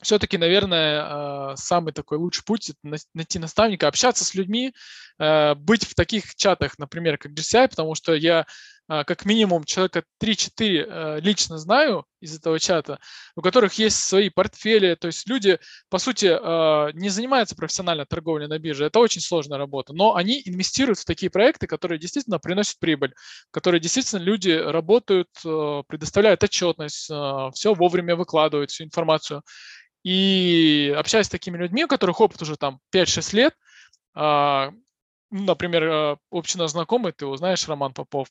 все-таки, 0.00 0.36
наверное, 0.36 1.02
а, 1.02 1.56
самый 1.56 1.92
такой 1.92 2.18
лучший 2.18 2.44
путь– 2.44 2.70
это 2.84 2.98
найти 3.14 3.38
наставника, 3.38 3.88
общаться 3.88 4.24
с 4.24 4.34
людьми, 4.34 4.74
э, 5.18 5.54
быть 5.54 5.84
в 5.84 5.94
таких 5.94 6.34
чатах, 6.34 6.78
например, 6.78 7.18
как 7.18 7.32
GCI, 7.32 7.68
потому 7.68 7.94
что 7.94 8.14
я 8.14 8.46
как 8.88 9.24
минимум 9.24 9.64
человека 9.64 10.04
3-4 10.22 10.50
э, 10.60 11.20
лично 11.20 11.58
знаю 11.58 12.04
из 12.20 12.36
этого 12.36 12.58
чата, 12.58 12.98
у 13.36 13.40
которых 13.40 13.74
есть 13.74 13.96
свои 13.96 14.28
портфели, 14.28 14.94
то 14.94 15.06
есть 15.06 15.28
люди, 15.28 15.58
по 15.88 15.98
сути, 15.98 16.28
а, 16.30 16.90
не 16.92 17.08
занимаются 17.08 17.56
профессиональной 17.56 18.06
торговлей 18.06 18.46
на 18.46 18.58
бирже, 18.58 18.84
это 18.84 18.98
очень 19.00 19.20
сложная 19.20 19.58
работа, 19.58 19.92
но 19.92 20.14
они 20.14 20.40
инвестируют 20.44 20.98
в 20.98 21.04
такие 21.04 21.30
проекты, 21.30 21.66
которые 21.66 21.98
действительно 21.98 22.38
приносят 22.38 22.78
прибыль, 22.78 23.14
которые 23.50 23.80
действительно 23.80 24.20
люди 24.20 24.50
работают, 24.50 25.28
э, 25.44 25.82
предоставляют 25.88 26.42
отчетность, 26.44 27.04
все 27.54 27.74
вовремя 27.74 28.16
выкладывают, 28.16 28.70
всю 28.70 28.84
информацию. 28.84 29.42
И 30.04 30.94
общаясь 30.96 31.26
с 31.26 31.30
такими 31.30 31.56
людьми, 31.56 31.84
у 31.84 31.88
которых 31.88 32.20
опыт 32.20 32.42
уже 32.42 32.56
там 32.56 32.80
5-6 32.90 33.32
лет, 33.32 33.54
а, 34.14 34.70
например, 35.32 35.84
э, 35.84 36.16
общий 36.30 36.58
знакомый, 36.68 37.12
ты 37.12 37.24
его 37.24 37.36
знаешь, 37.36 37.66
Роман 37.66 37.92
Попов, 37.94 38.28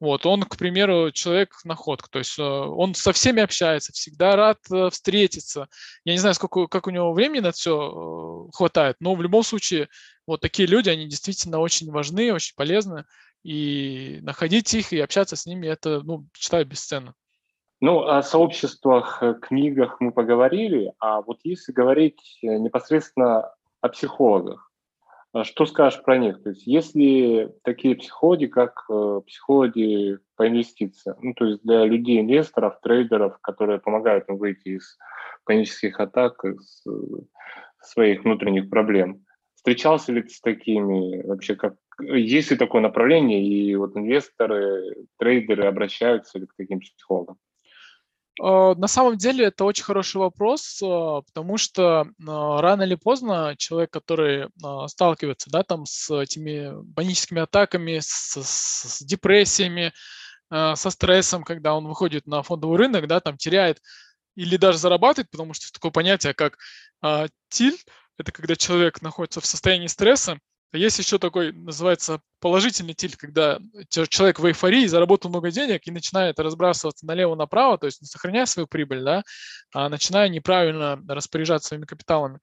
вот, 0.00 0.24
он, 0.24 0.44
к 0.44 0.56
примеру, 0.56 1.10
человек 1.10 1.54
находка, 1.64 2.08
то 2.08 2.20
есть 2.20 2.38
э, 2.38 2.42
он 2.42 2.94
со 2.94 3.12
всеми 3.12 3.42
общается, 3.42 3.92
всегда 3.92 4.36
рад 4.36 4.58
э, 4.72 4.88
встретиться. 4.90 5.68
Я 6.04 6.12
не 6.12 6.18
знаю, 6.18 6.34
сколько, 6.34 6.68
как 6.68 6.86
у 6.86 6.90
него 6.90 7.12
времени 7.12 7.40
на 7.40 7.52
все 7.52 8.48
хватает, 8.54 8.96
но 9.00 9.14
в 9.14 9.22
любом 9.22 9.42
случае 9.42 9.88
вот 10.26 10.40
такие 10.40 10.66
люди, 10.66 10.88
они 10.88 11.06
действительно 11.06 11.58
очень 11.58 11.90
важны, 11.90 12.32
очень 12.32 12.54
полезны, 12.56 13.04
и 13.42 14.20
находить 14.22 14.72
их 14.72 14.92
и 14.92 15.00
общаться 15.00 15.36
с 15.36 15.44
ними, 15.44 15.66
это, 15.66 16.00
ну, 16.02 16.26
считаю, 16.34 16.64
бесценно. 16.64 17.14
Ну, 17.80 18.06
о 18.06 18.22
сообществах, 18.22 19.22
книгах 19.42 19.96
мы 20.00 20.12
поговорили, 20.12 20.92
а 20.98 21.20
вот 21.20 21.40
если 21.42 21.72
говорить 21.72 22.38
непосредственно 22.40 23.52
о 23.82 23.88
психологах, 23.90 24.70
что 25.42 25.66
скажешь 25.66 26.00
про 26.02 26.16
них? 26.16 26.42
То 26.44 26.50
есть 26.50 26.64
есть 26.64 26.94
ли 26.94 27.48
такие 27.64 27.96
психологи, 27.96 28.46
как 28.46 28.84
э, 28.88 29.20
психологи 29.26 30.18
по 30.36 30.46
инвестициям? 30.46 31.16
Ну, 31.20 31.34
то 31.34 31.46
есть 31.46 31.62
для 31.64 31.84
людей, 31.84 32.20
инвесторов, 32.20 32.78
трейдеров, 32.80 33.40
которые 33.40 33.80
помогают 33.80 34.28
им 34.28 34.36
выйти 34.36 34.76
из 34.76 34.96
панических 35.44 35.98
атак, 35.98 36.44
из 36.44 36.86
э, 36.86 36.90
своих 37.80 38.22
внутренних 38.22 38.70
проблем. 38.70 39.24
Встречался 39.56 40.12
ли 40.12 40.22
ты 40.22 40.28
с 40.28 40.40
такими? 40.40 41.26
Вообще, 41.26 41.56
как, 41.56 41.74
есть 41.98 42.52
ли 42.52 42.56
такое 42.56 42.82
направление, 42.82 43.42
и 43.42 43.74
вот 43.74 43.96
инвесторы, 43.96 44.94
трейдеры 45.18 45.66
обращаются 45.66 46.38
ли 46.38 46.46
к 46.46 46.54
таким 46.56 46.78
психологам? 46.78 47.38
А, 48.40 48.74
на 48.74 48.88
самом 48.88 49.16
деле 49.16 49.46
это 49.46 49.64
очень 49.64 49.84
хороший 49.84 50.16
вопрос, 50.16 50.80
а, 50.82 51.22
потому 51.22 51.56
что 51.56 52.06
а, 52.26 52.60
рано 52.60 52.82
или 52.82 52.94
поздно 52.94 53.54
человек, 53.56 53.90
который 53.90 54.48
сталкивается 54.88 55.50
да, 55.50 55.62
там, 55.62 55.86
с 55.86 56.10
этими 56.10 56.72
паническими 56.94 57.42
атаками, 57.42 58.00
с, 58.00 58.36
с 58.42 59.02
депрессиями, 59.02 59.92
со 60.50 60.90
стрессом, 60.90 61.42
когда 61.42 61.74
он 61.74 61.86
выходит 61.86 62.26
на 62.26 62.42
фондовый 62.42 62.78
рынок, 62.78 63.08
да, 63.08 63.18
там 63.18 63.36
теряет 63.36 63.80
или 64.36 64.56
даже 64.56 64.78
зарабатывает, 64.78 65.30
потому 65.30 65.54
что 65.54 65.72
такое 65.72 65.90
понятие, 65.90 66.34
как 66.34 66.58
тиль, 67.48 67.76
это 68.18 68.30
когда 68.30 68.54
человек 68.54 69.00
находится 69.02 69.40
в 69.40 69.46
состоянии 69.46 69.86
стресса, 69.88 70.38
есть 70.78 70.98
еще 70.98 71.18
такой, 71.18 71.52
называется, 71.52 72.20
положительный 72.40 72.94
тильт, 72.94 73.16
когда 73.16 73.58
человек 73.88 74.38
в 74.38 74.46
эйфории 74.46 74.86
заработал 74.86 75.30
много 75.30 75.50
денег 75.50 75.82
и 75.84 75.90
начинает 75.90 76.38
разбрасываться 76.38 77.06
налево-направо, 77.06 77.78
то 77.78 77.86
есть 77.86 78.02
не 78.02 78.06
сохраняя 78.06 78.46
свою 78.46 78.66
прибыль, 78.66 79.02
да, 79.02 79.22
а 79.72 79.88
начиная 79.88 80.28
неправильно 80.28 81.00
распоряжаться 81.08 81.68
своими 81.68 81.84
капиталами. 81.84 82.40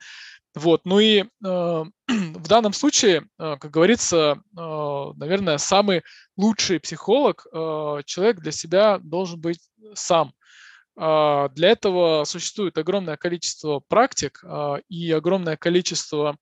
Вот, 0.53 0.81
ну 0.85 0.99
и 0.99 1.21
э, 1.21 1.25
в 2.07 2.47
данном 2.47 2.73
случае, 2.73 3.27
э, 3.39 3.57
как 3.59 3.71
говорится, 3.71 4.41
э, 4.57 5.11
наверное, 5.15 5.57
самый 5.57 6.03
лучший 6.37 6.79
психолог 6.79 7.45
э, 7.45 8.01
человек 8.05 8.39
для 8.39 8.51
себя 8.51 8.99
должен 8.99 9.39
быть 9.39 9.59
сам. 9.93 10.33
Э, 10.99 11.47
для 11.53 11.69
этого 11.69 12.25
существует 12.25 12.77
огромное 12.77 13.17
количество 13.17 13.79
практик 13.79 14.43
э, 14.43 14.75
и 14.89 15.11
огромное 15.11 15.55
количество 15.55 16.35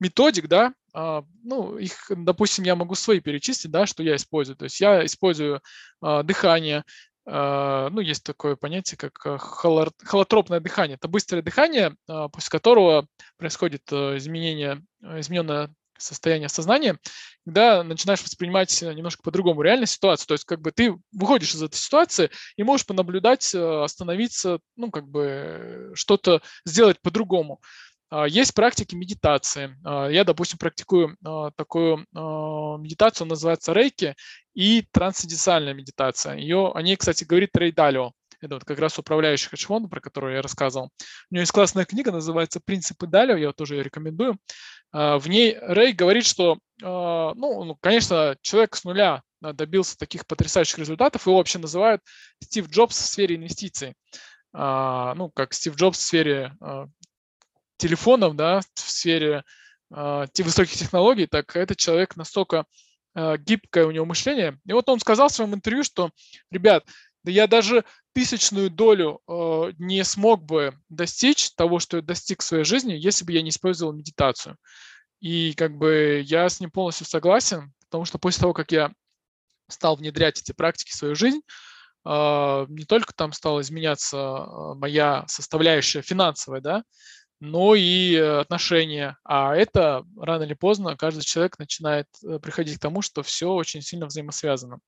методик, 0.00 0.48
да, 0.48 0.72
а, 0.72 0.72
ну, 0.94 1.78
их, 1.78 1.94
допустим, 2.10 2.64
я 2.64 2.76
могу 2.76 2.94
свои 2.94 3.20
перечислить, 3.20 3.70
да, 3.70 3.86
что 3.86 4.02
я 4.02 4.16
использую. 4.16 4.56
То 4.56 4.64
есть 4.64 4.80
я 4.80 5.04
использую 5.04 5.60
а, 6.00 6.22
дыхание, 6.22 6.84
а, 7.26 7.90
ну, 7.90 8.00
есть 8.00 8.24
такое 8.24 8.56
понятие, 8.56 8.98
как 8.98 9.40
холотропное 9.40 10.60
дыхание. 10.60 10.96
Это 10.96 11.08
быстрое 11.08 11.42
дыхание, 11.42 11.94
после 12.06 12.50
которого 12.50 13.06
происходит 13.36 13.82
э, 13.92 14.16
изменение, 14.16 14.82
измененное 15.02 15.72
состояние 16.00 16.48
сознания, 16.48 16.98
когда 17.44 17.82
начинаешь 17.82 18.22
воспринимать 18.22 18.80
немножко 18.82 19.22
по-другому 19.22 19.62
реальную 19.62 19.86
ситуацию. 19.86 20.26
То 20.28 20.34
есть 20.34 20.44
как 20.44 20.60
бы 20.60 20.72
ты 20.72 20.96
выходишь 21.12 21.54
из 21.54 21.62
этой 21.62 21.76
ситуации 21.76 22.30
и 22.56 22.62
можешь 22.62 22.86
понаблюдать, 22.86 23.54
э, 23.54 23.82
остановиться, 23.82 24.60
ну, 24.76 24.90
как 24.90 25.08
бы 25.08 25.92
что-то 25.94 26.42
сделать 26.64 27.00
по-другому. 27.00 27.60
А, 28.10 28.26
есть 28.26 28.54
практики 28.54 28.94
медитации. 28.94 29.76
А, 29.84 30.08
я, 30.08 30.24
допустим, 30.24 30.58
практикую 30.58 31.16
а, 31.24 31.50
такую 31.52 32.06
медитацию, 32.80 33.26
называется 33.26 33.72
рейки 33.72 34.14
и 34.54 34.84
трансцендентальная 34.92 35.74
медитация. 35.74 36.36
Ее, 36.36 36.72
о 36.74 36.82
ней, 36.82 36.96
кстати, 36.96 37.24
говорит 37.24 37.56
Рей 37.56 37.72
Далио. 37.72 38.12
Это 38.40 38.54
вот 38.54 38.64
как 38.64 38.78
раз 38.78 38.98
управляющий 38.98 39.50
хедж 39.50 39.66
про 39.66 40.00
которую 40.00 40.34
я 40.34 40.42
рассказывал. 40.42 40.90
У 41.30 41.34
него 41.34 41.42
есть 41.42 41.52
классная 41.52 41.84
книга, 41.84 42.10
называется 42.10 42.58
«Принципы 42.64 43.06
Далио», 43.06 43.36
я 43.36 43.52
тоже 43.52 43.74
ее 43.76 43.82
рекомендую. 43.82 44.38
В 44.92 45.22
ней 45.26 45.58
Рей 45.60 45.92
говорит, 45.92 46.24
что, 46.24 46.56
ну, 46.80 47.34
ну, 47.64 47.76
конечно, 47.78 48.34
человек 48.40 48.76
с 48.76 48.84
нуля 48.84 49.22
добился 49.42 49.98
таких 49.98 50.26
потрясающих 50.26 50.78
результатов, 50.78 51.26
его 51.26 51.36
вообще 51.36 51.58
называют 51.58 52.00
Стив 52.42 52.66
Джобс 52.70 52.96
в 52.96 53.06
сфере 53.06 53.36
инвестиций. 53.36 53.92
Ну, 54.54 55.30
как 55.34 55.52
Стив 55.52 55.76
Джобс 55.76 55.98
в 55.98 56.02
сфере 56.02 56.56
телефонов, 57.80 58.36
да, 58.36 58.60
в 58.74 58.80
сфере 58.80 59.42
э, 59.92 60.26
высоких 60.38 60.74
технологий, 60.74 61.26
так 61.26 61.56
этот 61.56 61.78
человек 61.78 62.16
настолько 62.16 62.64
э, 63.14 63.36
гибкое 63.38 63.86
у 63.86 63.90
него 63.90 64.04
мышление. 64.06 64.58
И 64.66 64.72
вот 64.72 64.88
он 64.88 65.00
сказал 65.00 65.28
в 65.28 65.32
своем 65.32 65.54
интервью, 65.54 65.82
что, 65.82 66.10
ребят, 66.50 66.84
да 67.24 67.32
я 67.32 67.46
даже 67.46 67.84
тысячную 68.12 68.70
долю 68.70 69.20
э, 69.26 69.72
не 69.78 70.04
смог 70.04 70.44
бы 70.44 70.74
достичь 70.88 71.52
того, 71.52 71.78
что 71.78 71.96
я 71.98 72.02
достиг 72.02 72.42
в 72.42 72.44
своей 72.44 72.64
жизни, 72.64 72.92
если 72.92 73.24
бы 73.24 73.32
я 73.32 73.42
не 73.42 73.50
использовал 73.50 73.92
медитацию. 73.92 74.56
И 75.20 75.54
как 75.54 75.76
бы 75.76 76.22
я 76.24 76.48
с 76.48 76.60
ним 76.60 76.70
полностью 76.70 77.06
согласен, 77.06 77.72
потому 77.88 78.04
что 78.04 78.18
после 78.18 78.40
того, 78.40 78.52
как 78.52 78.72
я 78.72 78.90
стал 79.68 79.96
внедрять 79.96 80.40
эти 80.40 80.52
практики 80.52 80.90
в 80.90 80.94
свою 80.94 81.14
жизнь, 81.14 81.40
не 82.02 82.84
только 82.88 83.12
там 83.14 83.34
стала 83.34 83.60
изменяться 83.60 84.16
моя 84.76 85.24
составляющая 85.28 86.00
финансовая, 86.00 86.62
да, 86.62 86.84
но 87.40 87.74
и 87.74 88.14
э, 88.14 88.40
отношения. 88.40 89.16
А 89.24 89.56
это 89.56 90.04
рано 90.18 90.42
или 90.44 90.54
поздно 90.54 90.96
каждый 90.96 91.22
человек 91.22 91.58
начинает 91.58 92.06
э, 92.24 92.38
приходить 92.38 92.78
к 92.78 92.82
тому, 92.82 93.02
что 93.02 93.22
все 93.22 93.50
очень 93.50 93.82
сильно 93.82 94.06
взаимосвязано. 94.06 94.78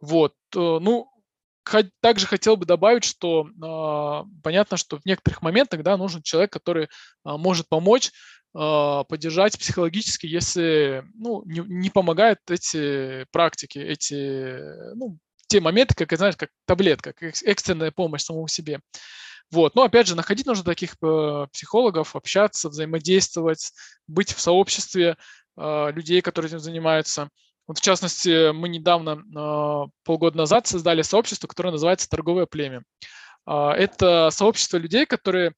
Вот, 0.00 0.34
э, 0.54 0.58
ну, 0.58 1.10
также 2.00 2.26
хотел 2.26 2.56
бы 2.56 2.66
добавить, 2.66 3.04
что 3.04 3.46
э, 3.46 4.40
понятно, 4.42 4.76
что 4.76 4.98
в 4.98 5.06
некоторых 5.06 5.42
моментах 5.42 5.82
да, 5.82 5.96
нужен 5.96 6.22
человек, 6.22 6.52
который 6.52 6.84
э, 6.84 6.88
может 7.24 7.68
помочь, 7.68 8.10
э, 8.54 9.04
поддержать 9.08 9.58
психологически, 9.58 10.26
если 10.26 11.04
ну, 11.14 11.42
не, 11.44 11.60
не 11.60 11.90
помогают 11.90 12.38
эти 12.48 13.26
практики, 13.30 13.78
эти 13.78 14.94
ну, 14.96 15.18
те 15.46 15.60
моменты, 15.60 15.94
как, 15.94 16.16
знаешь, 16.16 16.36
как 16.36 16.50
таблетка, 16.66 17.12
как 17.12 17.42
экстренная 17.42 17.90
помощь 17.90 18.22
самому 18.22 18.48
себе. 18.48 18.80
Вот. 19.50 19.74
Но 19.74 19.82
опять 19.82 20.06
же, 20.06 20.14
находить 20.14 20.46
нужно 20.46 20.64
таких 20.64 20.94
э, 21.02 21.46
психологов, 21.52 22.14
общаться, 22.14 22.68
взаимодействовать, 22.68 23.72
быть 24.06 24.32
в 24.32 24.40
сообществе 24.40 25.16
э, 25.56 25.92
людей, 25.92 26.22
которые 26.22 26.50
этим 26.50 26.60
занимаются. 26.60 27.28
Вот 27.66 27.78
в 27.78 27.80
частности, 27.80 28.52
мы 28.52 28.68
недавно, 28.68 29.20
э, 29.20 29.90
полгода 30.04 30.36
назад, 30.36 30.66
создали 30.66 31.02
сообщество, 31.02 31.48
которое 31.48 31.72
называется 31.72 32.08
«Торговое 32.08 32.46
племя». 32.46 32.82
Э, 33.46 33.70
это 33.70 34.30
сообщество 34.30 34.76
людей, 34.76 35.06
которые 35.06 35.54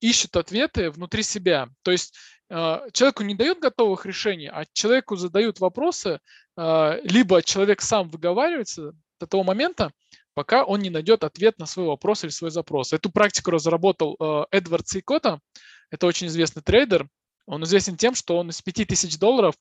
ищут 0.00 0.34
ответы 0.34 0.90
внутри 0.90 1.22
себя. 1.22 1.68
То 1.82 1.92
есть 1.92 2.12
человеку 2.48 3.22
не 3.22 3.36
дают 3.36 3.60
готовых 3.60 4.04
решений, 4.04 4.50
а 4.52 4.64
человеку 4.72 5.14
задают 5.14 5.60
вопросы, 5.60 6.18
либо 6.56 7.40
человек 7.44 7.80
сам 7.80 8.08
выговаривается 8.08 8.94
до 9.20 9.26
того 9.28 9.44
момента, 9.44 9.92
пока 10.38 10.62
он 10.62 10.78
не 10.78 10.88
найдет 10.88 11.24
ответ 11.24 11.58
на 11.58 11.66
свой 11.66 11.86
вопрос 11.86 12.22
или 12.22 12.30
свой 12.30 12.52
запрос. 12.52 12.92
Эту 12.92 13.10
практику 13.10 13.50
разработал 13.50 14.14
э, 14.20 14.44
Эдвард 14.52 14.86
Сейкота, 14.86 15.40
это 15.90 16.06
очень 16.06 16.28
известный 16.28 16.62
трейдер. 16.62 17.08
Он 17.46 17.64
известен 17.64 17.96
тем, 17.96 18.14
что 18.14 18.38
он 18.38 18.50
из 18.50 18.62
5000 18.62 19.18
долларов, 19.18 19.56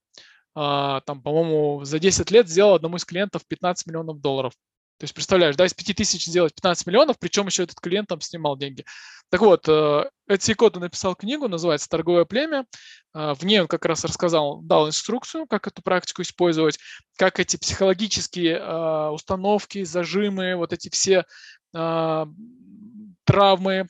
э, 0.55 1.01
там, 1.03 1.23
по-моему, 1.23 1.83
за 1.83 1.97
10 1.97 2.29
лет 2.29 2.47
сделал 2.47 2.75
одному 2.75 2.97
из 2.97 3.05
клиентов 3.05 3.41
15 3.47 3.87
миллионов 3.87 4.21
долларов. 4.21 4.53
То 4.97 5.03
есть, 5.03 5.13
представляешь, 5.13 5.55
да, 5.55 5.65
из 5.65 5.73
5 5.73 5.95
тысяч 5.95 6.25
сделать 6.25 6.55
15 6.55 6.88
миллионов, 6.88 7.19
причем 7.19 7.45
еще 7.45 7.63
этот 7.63 7.79
клиент 7.79 8.07
там 8.07 8.19
снимал 8.19 8.57
деньги. 8.57 8.83
Так 9.29 9.41
вот, 9.41 9.67
э, 9.67 10.10
Эдси 10.27 10.53
Котто 10.53 10.79
написал 10.79 11.15
книгу, 11.15 11.47
называется 11.47 11.89
«Торговое 11.89 12.25
племя». 12.25 12.65
Э, 13.13 13.33
в 13.33 13.43
ней 13.43 13.60
он 13.60 13.67
как 13.67 13.86
раз 13.86 14.05
рассказал, 14.05 14.62
дал 14.62 14.88
инструкцию, 14.88 15.45
как 15.45 15.67
эту 15.67 15.83
практику 15.83 16.21
использовать, 16.21 16.79
как 17.17 17.39
эти 17.39 17.57
психологические 17.57 18.57
э, 18.57 19.10
установки, 19.10 19.83
зажимы, 19.83 20.55
вот 20.55 20.73
эти 20.73 20.89
все 20.89 21.25
травмы, 21.73 22.29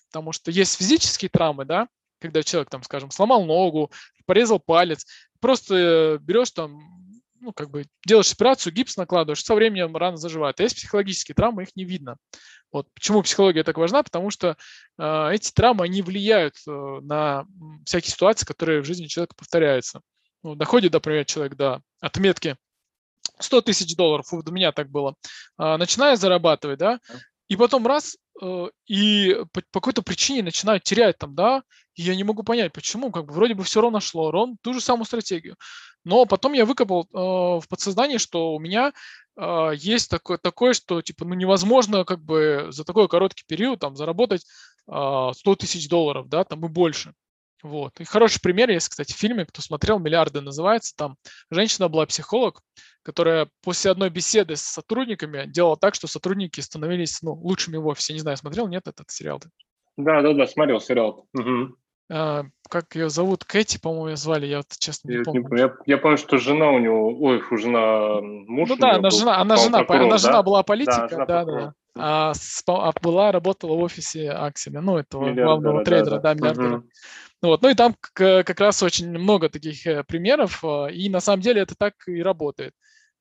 потому 0.09 0.33
что 0.33 0.49
есть 0.49 0.77
физические 0.77 1.29
травмы, 1.29 1.63
да, 1.63 1.87
когда 2.19 2.41
человек, 2.41 2.69
там, 2.69 2.83
скажем, 2.83 3.11
сломал 3.11 3.45
ногу, 3.45 3.91
порезал 4.25 4.59
палец, 4.59 5.05
просто 5.39 6.17
берешь 6.21 6.51
там 6.51 6.96
ну, 7.39 7.53
как 7.53 7.69
бы 7.69 7.85
делаешь 8.05 8.31
операцию, 8.31 8.73
гипс 8.73 8.97
накладываешь, 8.97 9.43
со 9.43 9.55
временем 9.55 9.95
рана 9.95 10.17
заживает. 10.17 10.59
А 10.59 10.63
есть 10.63 10.75
психологические 10.75 11.35
травмы, 11.35 11.63
их 11.63 11.75
не 11.75 11.83
видно. 11.83 12.17
Вот 12.71 12.87
почему 12.93 13.21
психология 13.23 13.63
так 13.63 13.77
важна, 13.77 14.03
потому 14.03 14.29
что 14.29 14.57
э, 14.97 15.29
эти 15.31 15.51
травмы, 15.51 15.85
они 15.85 16.01
влияют 16.01 16.55
э, 16.67 16.71
на 16.71 17.45
всякие 17.85 18.11
ситуации, 18.11 18.45
которые 18.45 18.81
в 18.81 18.85
жизни 18.85 19.07
человека 19.07 19.35
повторяются. 19.37 20.01
ну, 20.43 20.55
доходит, 20.55 20.93
например, 20.93 21.25
человек 21.25 21.55
до 21.55 21.81
отметки 22.01 22.57
100 23.39 23.61
тысяч 23.61 23.95
долларов, 23.95 24.31
у 24.31 24.51
меня 24.51 24.71
так 24.71 24.89
было, 24.89 25.15
а, 25.57 25.77
начинает 25.77 26.19
зарабатывать, 26.19 26.79
да, 26.79 26.99
и 27.47 27.55
потом 27.55 27.87
раз, 27.87 28.17
э, 28.41 28.67
и 28.87 29.37
по, 29.53 29.61
какой-то 29.79 30.01
причине 30.01 30.43
начинает 30.43 30.83
терять 30.83 31.17
там, 31.17 31.35
да, 31.35 31.63
и 31.95 32.01
я 32.03 32.15
не 32.15 32.23
могу 32.23 32.43
понять, 32.43 32.73
почему, 32.73 33.11
как 33.11 33.25
бы 33.25 33.33
вроде 33.33 33.53
бы 33.53 33.63
все 33.63 33.81
равно 33.81 33.99
шло, 33.99 34.31
ровно 34.31 34.55
ту 34.61 34.73
же 34.73 34.81
самую 34.81 35.05
стратегию. 35.05 35.55
Но 36.07 36.25
потом 36.25 36.53
я 36.53 36.65
выкопал 36.65 37.03
э, 37.03 37.07
в 37.13 37.63
подсознании, 37.67 38.17
что 38.17 38.55
у 38.55 38.59
меня 38.59 38.93
э, 39.35 39.71
есть 39.75 40.09
такое, 40.09 40.37
такое, 40.37 40.71
что 40.71 41.01
типа, 41.01 41.25
ну 41.25 41.33
невозможно 41.33 42.05
как 42.05 42.23
бы 42.23 42.67
за 42.69 42.85
такой 42.85 43.09
короткий 43.09 43.43
период 43.45 43.81
там 43.81 43.97
заработать 43.97 44.45
э, 44.89 45.29
100 45.33 45.55
тысяч 45.57 45.89
долларов, 45.89 46.29
да, 46.29 46.45
там 46.45 46.65
и 46.65 46.69
больше. 46.69 47.13
Вот. 47.61 47.99
И 47.99 48.05
хороший 48.05 48.39
пример 48.39 48.69
есть, 48.69 48.87
кстати, 48.87 49.11
в 49.11 49.17
фильме, 49.17 49.45
кто 49.45 49.61
смотрел, 49.61 49.99
«Миллиарды» 49.99 50.39
называется, 50.39 50.95
там 50.95 51.17
женщина 51.51 51.89
была 51.89 52.05
психолог, 52.05 52.61
которая 53.03 53.49
после 53.61 53.91
одной 53.91 54.09
беседы 54.09 54.55
с 54.55 54.61
сотрудниками 54.61 55.45
делала 55.45 55.75
так, 55.75 55.93
что 55.93 56.07
сотрудники 56.07 56.61
становились 56.61 57.21
ну, 57.21 57.33
лучшими 57.33 57.75
в 57.75 57.85
офисе. 57.85 58.13
Не 58.13 58.19
знаю, 58.19 58.37
смотрел, 58.37 58.69
нет, 58.69 58.87
этот 58.87 59.09
сериал? 59.09 59.41
Да, 59.97 60.21
да, 60.21 60.31
да, 60.31 60.47
смотрел 60.47 60.79
сериал. 60.79 61.27
Угу. 61.33 61.75
А, 62.09 62.43
как 62.69 62.95
ее 62.95 63.09
зовут? 63.09 63.43
Кэти, 63.43 63.79
по-моему, 63.79 64.09
ее 64.09 64.17
звали, 64.17 64.45
я 64.45 64.57
вот 64.57 64.67
честно 64.79 65.11
я 65.11 65.19
не 65.19 65.23
помню. 65.23 65.41
Не 65.41 65.47
помню. 65.47 65.63
Я, 65.63 65.73
я 65.85 65.97
помню, 65.97 66.17
что 66.17 66.37
жена 66.37 66.69
у 66.71 66.79
него, 66.79 67.17
ой, 67.19 67.41
жена 67.57 68.21
муж. 68.21 68.69
Ну 68.69 68.75
да, 68.77 68.91
она 68.91 69.09
был, 69.09 69.17
жена, 69.17 69.37
она 69.39 69.57
жена, 69.57 69.77
прокурор, 69.79 70.01
она 70.01 70.11
да? 70.11 70.17
жена 70.17 70.43
была 70.43 70.63
политика, 70.63 71.07
жена 71.09 71.25
да, 71.25 71.43
прокурор. 71.43 71.61
да. 71.61 71.73
А, 71.99 72.33
а 72.67 72.91
была, 73.01 73.31
работала 73.31 73.75
в 73.75 73.79
офисе 73.79 74.29
Акселя, 74.29 74.81
ну, 74.81 74.97
этого 74.97 75.23
Миллиардера, 75.23 75.45
главного 75.45 75.77
да, 75.79 75.83
трейдера, 75.83 76.15
да. 76.15 76.19
да, 76.19 76.33
миллиардера. 76.35 76.67
Мгм. 76.77 76.89
Ну 77.41 77.49
Вот. 77.49 77.61
Ну 77.61 77.69
и 77.69 77.73
там 77.73 77.95
как 78.13 78.59
раз 78.59 78.83
очень 78.83 79.09
много 79.09 79.49
таких 79.49 79.85
э, 79.85 80.03
примеров, 80.03 80.63
а, 80.63 80.87
и 80.87 81.09
на 81.09 81.19
самом 81.19 81.41
деле 81.41 81.61
это 81.61 81.75
так 81.77 81.93
и 82.07 82.21
работает. 82.21 82.73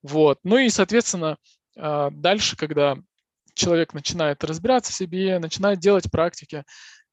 Вот. 0.03 0.39
Ну 0.45 0.59
и, 0.59 0.69
соответственно, 0.69 1.37
а, 1.77 2.11
дальше, 2.11 2.57
когда 2.57 2.97
человек 3.55 3.95
начинает 3.95 4.45
разбираться 4.45 4.93
в 4.93 4.95
себе, 4.95 5.39
начинает 5.39 5.79
делать 5.79 6.11
практики, 6.11 6.65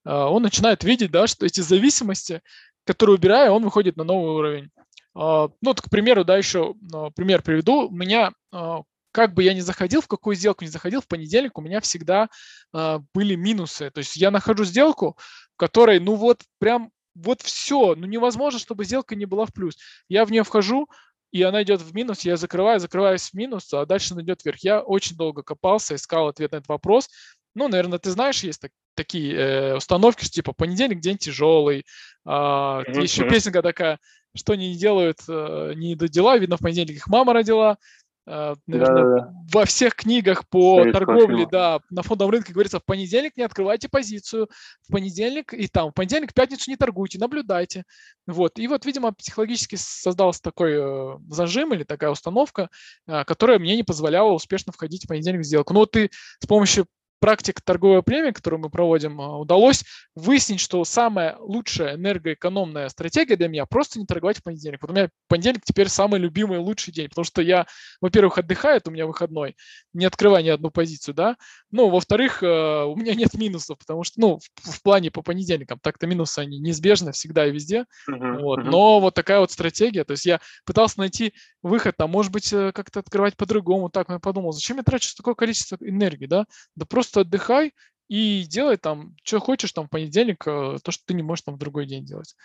он 0.06 0.44
начинает 0.44 0.84
видеть, 0.84 1.12
да, 1.12 1.28
что 1.28 1.46
эти 1.46 1.62
зависимости, 1.62 2.42
которые 2.86 3.16
убирая, 3.16 3.52
он 3.52 3.64
выходит 3.64 3.98
на 3.98 4.04
новый 4.04 4.34
уровень. 4.34 4.70
А, 5.16 5.48
Ну, 5.48 5.70
вот, 5.70 5.82
к 5.82 5.90
примеру, 5.90 6.24
да, 6.24 6.38
еще 6.38 6.76
а, 6.94 7.10
пример 7.12 7.42
приведу. 7.42 7.88
У 7.88 7.92
меня, 7.92 8.32
а, 8.52 8.82
как 9.12 9.34
бы 9.34 9.44
я 9.44 9.54
ни 9.54 9.60
заходил, 9.60 10.02
в 10.02 10.08
какую 10.08 10.36
сделку 10.36 10.64
не 10.64 10.70
заходил, 10.70 11.02
в 11.02 11.08
понедельник 11.08 11.58
у 11.58 11.62
меня 11.62 11.82
всегда 11.82 12.30
а, 12.74 13.00
были 13.14 13.36
минусы. 13.36 13.90
То 13.92 14.00
есть 14.00 14.16
я 14.16 14.32
нахожу 14.32 14.64
сделку, 14.64 15.18
в 15.54 15.58
которой, 15.58 16.00
ну 16.00 16.16
вот 16.16 16.42
прям 16.60 16.92
вот 17.16 17.42
все, 17.42 17.96
ну 17.96 18.08
невозможно, 18.08 18.60
чтобы 18.60 18.86
сделка 18.86 19.16
не 19.16 19.26
была 19.26 19.46
в 19.46 19.54
плюс. 19.54 19.78
Я 20.10 20.26
в 20.26 20.32
нее 20.32 20.44
вхожу, 20.44 20.90
и 21.32 21.42
она 21.44 21.64
идет 21.64 21.82
в 21.82 21.94
минус, 21.94 22.22
я 22.22 22.38
закрываю, 22.38 22.80
закрываюсь 22.80 23.30
в 23.30 23.34
минус, 23.34 23.72
а 23.74 23.86
дальше 23.86 24.14
она 24.14 24.24
идет 24.24 24.44
вверх. 24.44 24.60
Я 24.60 24.82
очень 24.82 25.16
долго 25.16 25.44
копался, 25.44 25.96
искал 25.96 26.28
ответ 26.28 26.52
на 26.52 26.58
этот 26.58 26.70
вопрос. 26.70 27.10
Ну, 27.56 27.68
наверное, 27.68 28.00
ты 28.00 28.12
знаешь, 28.12 28.44
есть 28.44 28.62
так- 28.62 28.72
такие 28.96 29.36
э, 29.36 29.76
установки, 29.76 30.24
что 30.24 30.34
типа 30.34 30.54
понедельник 30.54 31.00
день 31.00 31.18
тяжелый. 31.18 31.86
А, 32.26 32.82
Мгм, 32.88 33.02
еще 33.02 33.28
песенка 33.28 33.62
такая, 33.62 34.00
что 34.36 34.54
они 34.54 34.70
не 34.70 34.78
делают, 34.78 35.20
э, 35.28 35.74
не 35.76 35.94
идут 35.94 36.10
дела, 36.10 36.38
видно, 36.38 36.58
в 36.58 36.62
понедельник 36.62 36.98
их 36.98 37.08
мама 37.08 37.34
родила. 37.34 37.78
А, 38.26 38.56
наверное, 38.68 39.04
Да-да-да. 39.04 39.34
во 39.52 39.66
всех 39.66 39.96
книгах 39.96 40.48
по 40.48 40.78
Советского 40.78 41.06
торговле, 41.06 41.38
фильма. 41.40 41.52
да, 41.52 41.80
на 41.90 42.04
фондовом 42.04 42.32
рынке 42.32 42.54
говорится, 42.54 42.80
в 42.80 42.86
понедельник 42.86 43.36
не 43.36 43.44
открывайте 43.44 43.90
позицию, 43.90 44.48
в 44.88 44.92
понедельник 44.94 45.54
и 45.54 45.68
там, 45.68 45.92
в 45.92 45.94
понедельник, 45.94 46.32
в 46.32 46.34
пятницу 46.34 46.72
не 46.72 46.78
торгуйте, 46.78 47.20
наблюдайте. 47.20 47.84
Вот. 48.26 48.58
И 48.60 48.68
вот, 48.70 48.86
видимо, 48.86 49.12
психологически 49.12 49.76
создался 49.76 50.42
такой 50.42 50.72
э, 50.74 51.18
зажим 51.30 51.74
или 51.74 51.84
такая 51.84 52.12
установка, 52.12 52.70
а, 53.08 53.26
которая 53.26 53.60
мне 53.60 53.76
не 53.76 53.84
позволяла 53.84 54.32
успешно 54.32 54.72
входить 54.72 55.04
в 55.04 55.08
понедельник 55.10 55.42
в 55.42 55.46
сделку. 55.46 55.74
Но 55.74 55.82
вот 55.82 55.92
ты 55.92 56.10
с 56.40 56.48
помощью 56.48 56.86
практик 57.24 57.62
торговое 57.62 58.02
племя, 58.02 58.34
которую 58.34 58.60
мы 58.60 58.70
проводим, 58.70 59.22
а, 59.22 59.40
удалось 59.40 59.86
выяснить, 60.14 60.60
что 60.60 60.84
самая 60.84 61.38
лучшая 61.40 61.96
энергоэкономная 61.96 62.90
стратегия 62.90 63.38
для 63.38 63.48
меня 63.48 63.66
просто 63.66 63.98
не 63.98 64.06
торговать 64.06 64.40
в 64.40 64.44
понедельник. 64.44 64.82
Вот 64.82 64.92
у 64.92 64.94
меня 64.94 65.08
понедельник 65.30 65.62
теперь 65.64 65.88
самый 65.88 66.20
любимый 66.20 66.58
лучший 66.58 66.92
день, 66.92 67.08
потому 67.08 67.24
что 67.24 67.42
я, 67.42 67.66
во-первых, 68.02 68.40
отдыхаю, 68.40 68.76
это 68.76 68.90
у 68.90 68.94
меня 68.94 69.08
выходной, 69.08 69.56
не 69.94 70.04
открывая 70.04 70.44
ни 70.44 70.50
одну 70.50 70.70
позицию, 70.70 71.16
да, 71.16 71.38
ну, 71.72 71.90
во-вторых, 71.90 72.44
э, 72.44 72.84
у 72.84 72.94
меня 72.98 73.16
нет 73.16 73.34
минусов, 73.36 73.78
потому 73.80 74.04
что, 74.04 74.20
ну, 74.20 74.40
в, 74.40 74.72
в 74.72 74.84
плане 74.84 75.10
по 75.10 75.22
понедельникам, 75.22 75.80
так-то 75.82 76.08
минусы, 76.08 76.40
они 76.40 76.60
неизбежны 76.60 77.14
всегда 77.14 77.48
и 77.48 77.52
везде, 77.52 77.86
Мгм, 78.06 78.40
вот, 78.40 78.60
мгм. 78.60 78.70
но 78.70 79.00
вот 79.00 79.14
такая 79.14 79.40
вот 79.40 79.50
стратегия, 79.50 80.04
то 80.04 80.12
есть 80.12 80.26
я 80.26 80.42
пытался 80.66 81.00
найти 81.00 81.34
выход, 81.62 81.96
там, 81.96 82.12
может 82.12 82.34
быть, 82.34 82.52
э, 82.52 82.74
как-то 82.74 83.00
открывать 83.00 83.38
по-другому, 83.38 83.90
так, 83.90 84.10
но 84.10 84.16
я 84.16 84.20
подумал, 84.20 84.52
зачем 84.52 84.76
я 84.76 84.84
трачу 84.84 85.16
такое 85.16 85.36
количество 85.36 85.78
энергии, 85.80 86.26
да, 86.26 86.46
да 86.76 86.86
просто 86.86 87.13
отдыхай 87.22 87.74
и 88.08 88.44
делай 88.48 88.78
там, 88.78 89.16
что 89.24 89.40
хочешь 89.40 89.72
там 89.72 89.88
в 89.88 89.90
понедельник, 89.90 90.46
э, 90.48 90.78
то, 90.84 90.92
что 90.92 91.04
ты 91.06 91.14
не 91.14 91.24
можешь 91.24 91.44
там 91.44 91.56
в 91.56 91.60
другой 91.60 91.86
день 91.86 92.06
делать. 92.06 92.36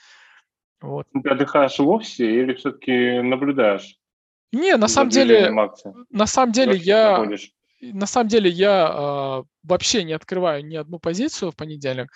Вот. 0.80 1.06
Ты 1.12 1.28
отдыхаешь 1.28 1.78
в 1.78 1.88
офисе 1.88 2.30
или 2.30 2.54
все-таки 2.54 3.20
наблюдаешь? 3.20 3.96
Не, 4.52 4.76
на 4.76 4.88
самом 4.88 5.10
деле, 5.10 5.50
на 6.10 6.26
самом 6.26 6.52
деле 6.52 6.76
я, 6.76 7.18
находишь? 7.18 7.52
на 7.80 8.06
самом 8.06 8.28
деле 8.28 8.50
я 8.50 8.88
а, 8.88 9.44
вообще 9.62 10.04
не 10.04 10.14
открываю 10.14 10.64
ни 10.64 10.76
одну 10.76 10.98
позицию 10.98 11.50
в 11.50 11.56
понедельник, 11.56 12.10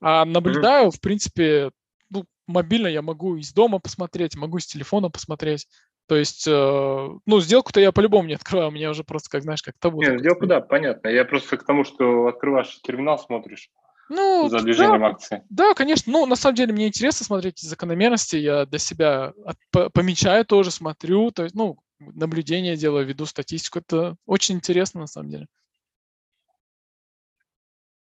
а 0.00 0.24
наблюдаю, 0.24 0.90
в 0.90 1.00
принципе, 1.00 1.70
ну, 2.10 2.24
мобильно 2.46 2.88
я 2.88 3.02
могу 3.02 3.36
из 3.36 3.52
дома 3.52 3.78
посмотреть, 3.78 4.36
могу 4.36 4.58
с 4.58 4.66
телефона 4.66 5.10
посмотреть. 5.10 5.66
То 6.08 6.16
есть, 6.16 6.48
э, 6.48 7.08
ну, 7.26 7.40
сделку-то 7.40 7.80
я 7.80 7.92
по-любому 7.92 8.26
не 8.26 8.34
открываю, 8.34 8.70
у 8.70 8.72
меня 8.72 8.88
уже 8.90 9.04
просто, 9.04 9.28
как 9.28 9.42
знаешь, 9.42 9.62
как 9.62 9.74
табу. 9.78 10.00
Не, 10.00 10.06
такое 10.06 10.18
сделку, 10.20 10.46
да, 10.46 10.62
понятно. 10.62 11.08
Я 11.08 11.26
просто 11.26 11.58
к 11.58 11.66
тому, 11.66 11.84
что 11.84 12.28
открываешь 12.28 12.80
терминал, 12.80 13.18
смотришь 13.18 13.68
Ну, 14.08 14.48
за 14.48 14.56
да, 14.56 14.64
движением 14.64 15.04
акций. 15.04 15.42
Да, 15.50 15.74
конечно. 15.74 16.10
Ну, 16.10 16.24
на 16.24 16.34
самом 16.34 16.54
деле, 16.54 16.72
мне 16.72 16.88
интересно 16.88 17.26
смотреть 17.26 17.58
закономерности. 17.60 18.36
Я 18.36 18.64
для 18.64 18.78
себя 18.78 19.34
от- 19.44 19.58
по- 19.70 19.90
помечаю 19.90 20.46
тоже, 20.46 20.70
смотрю. 20.70 21.30
То 21.30 21.42
есть, 21.42 21.54
ну, 21.54 21.78
наблюдение 21.98 22.74
делаю, 22.74 23.04
веду 23.04 23.26
статистику. 23.26 23.80
Это 23.80 24.16
очень 24.24 24.54
интересно, 24.54 25.00
на 25.00 25.06
самом 25.08 25.28
деле. 25.28 25.46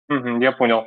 Мгм, 0.06 0.40
я 0.40 0.52
понял. 0.52 0.86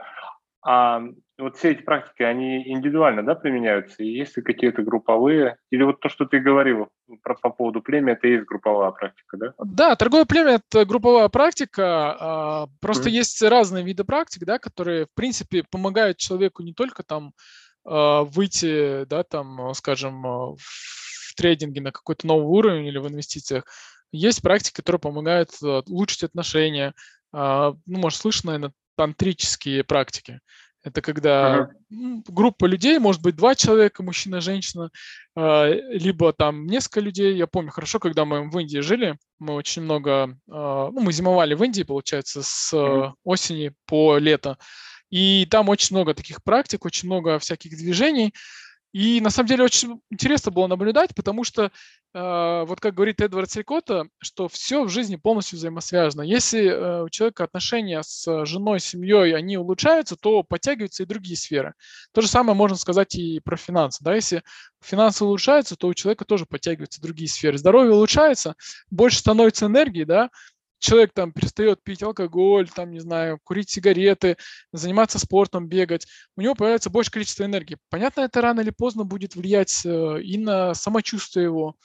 А 0.65 1.01
вот 1.37 1.57
все 1.57 1.71
эти 1.71 1.81
практики, 1.81 2.23
они 2.23 2.65
индивидуально, 2.71 3.21
да, 3.21 3.35
применяются? 3.35 4.01
И 4.01 4.07
есть 4.07 4.37
ли 4.37 4.43
какие-то 4.43 4.81
групповые? 4.81 5.57
Или 5.71 5.83
вот 5.83 5.99
то, 5.99 6.07
что 6.07 6.25
ты 6.25 6.39
говорил 6.39 6.87
про, 7.21 7.35
по 7.35 7.49
поводу 7.49 7.81
племя, 7.81 8.13
это 8.13 8.27
и 8.27 8.31
есть 8.31 8.45
групповая 8.45 8.91
практика, 8.91 9.37
да? 9.37 9.53
Да, 9.57 9.95
торговое 9.97 10.25
племя– 10.25 10.61
это 10.71 10.85
групповая 10.85 11.27
практика. 11.27 12.15
а, 12.19 12.67
Просто 12.79 13.09
Мгм. 13.09 13.15
есть 13.15 13.41
разные 13.41 13.83
виды 13.83 14.05
практик, 14.05 14.45
да, 14.45 14.57
которые, 14.57 15.05
в 15.05 15.13
принципе, 15.15 15.63
помогают 15.69 16.17
человеку 16.17 16.63
не 16.63 16.73
только 16.73 17.03
там 17.03 17.33
а, 17.85 18.23
выйти, 18.23 19.03
да, 19.05 19.23
там, 19.23 19.73
скажем, 19.73 20.25
а, 20.25 20.55
в 20.55 21.35
трейдинге 21.35 21.81
на 21.81 21.91
какой-то 21.91 22.25
новый 22.25 22.45
уровень 22.45 22.85
или 22.85 22.99
в 22.99 23.07
инвестициях. 23.09 23.65
Есть 24.13 24.41
практики, 24.41 24.75
которые 24.75 24.99
помогают 25.01 25.49
улучшить 25.61 26.23
отношения. 26.23 26.93
Ну, 27.31 27.75
может, 27.87 28.19
слышно, 28.19 28.51
наверное, 28.51 28.73
тантрические 28.95 29.83
практики. 29.83 30.39
Это 30.83 31.01
когда 31.01 31.69
м, 31.91 32.23
группа 32.27 32.65
людей, 32.65 32.99
может 32.99 33.21
быть, 33.21 33.37
два 33.37 33.55
человека, 33.55 34.03
мужчина, 34.03 34.41
женщина, 34.41 34.89
а, 35.35 35.69
либо 35.69 36.33
там 36.33 36.67
несколько 36.67 36.99
людей. 36.99 37.35
Я 37.35 37.47
помню 37.47 37.71
хорошо, 37.71 37.99
когда 37.99 38.25
мы 38.25 38.49
в 38.49 38.59
Индии 38.59 38.79
жили, 38.79 39.17
мы 39.39 39.53
очень 39.53 39.83
много, 39.83 40.37
а, 40.51 40.91
ну, 40.91 40.99
мы 40.99 41.13
зимовали 41.13 41.53
в 41.53 41.63
Индии, 41.63 41.83
получается, 41.83 42.43
с 42.43 42.73
э, 42.73 43.11
осени 43.23 43.71
по 43.85 44.17
лето. 44.17 44.57
И 45.09 45.47
там 45.49 45.69
очень 45.69 45.95
много 45.95 46.13
таких 46.13 46.43
практик, 46.43 46.85
очень 46.85 47.07
много 47.07 47.39
всяких 47.39 47.77
движений. 47.77 48.33
И 48.93 49.19
на 49.21 49.31
самом 49.31 49.47
деле 49.47 49.63
очень 49.63 49.99
интересно 50.11 50.51
было 50.51 50.67
наблюдать, 50.67 51.15
потому 51.15 51.43
что, 51.43 51.71
э, 52.13 52.63
вот 52.67 52.79
как 52.79 52.93
говорит 52.93 53.21
Эдвард 53.21 53.49
Селькота, 53.49 54.07
что 54.19 54.47
все 54.47 54.83
в 54.83 54.89
жизни 54.89 55.15
полностью 55.15 55.57
взаимосвязано. 55.57 56.21
Если 56.21 56.63
э, 56.67 57.03
у 57.03 57.09
человека 57.09 57.43
отношения 57.43 58.03
с 58.03 58.45
женой, 58.45 58.79
семьей, 58.79 59.35
они 59.35 59.57
улучшаются, 59.57 60.15
то 60.15 60.43
подтягиваются 60.43 61.03
и 61.03 61.07
другие 61.07 61.35
сферы. 61.35 61.73
То 62.13 62.21
же 62.21 62.27
самое 62.27 62.55
можно 62.55 62.77
сказать 62.77 63.15
и 63.15 63.39
про 63.39 63.57
финансы. 63.57 64.03
Да? 64.03 64.13
Если 64.13 64.43
финансы 64.79 65.25
улучшаются, 65.25 65.75
то 65.75 65.87
у 65.87 65.93
человека 65.95 66.23
тоже 66.25 66.45
подтягиваются 66.45 67.01
другие 67.01 67.29
сферы. 67.29 67.57
Здоровье 67.57 67.93
улучшается, 67.93 68.55
больше 68.91 69.17
становится 69.19 69.65
энергии, 69.65 70.03
да, 70.03 70.29
человек 70.83 71.11
там 71.13 71.31
перестает 71.31 71.81
пить 71.81 72.03
алкоголь, 72.03 72.69
там, 72.69 72.91
не 72.91 72.99
знаю, 72.99 73.39
курить 73.43 73.69
сигареты, 73.69 74.37
заниматься 74.73 75.17
спортом, 75.17 75.67
бегать, 75.67 76.05
у 76.35 76.41
него 76.41 76.55
появляется 76.55 76.89
больше 76.89 77.09
количество 77.09 77.45
энергии. 77.45 77.77
Понятно, 77.89 78.21
это 78.21 78.41
рано 78.41 78.61
или 78.61 78.69
поздно 78.69 79.05
будет 79.05 79.35
влиять 79.35 79.85
э, 79.85 80.21
и 80.21 80.37
на 80.37 80.73
самочувствие 80.73 81.45
его. 81.45 81.75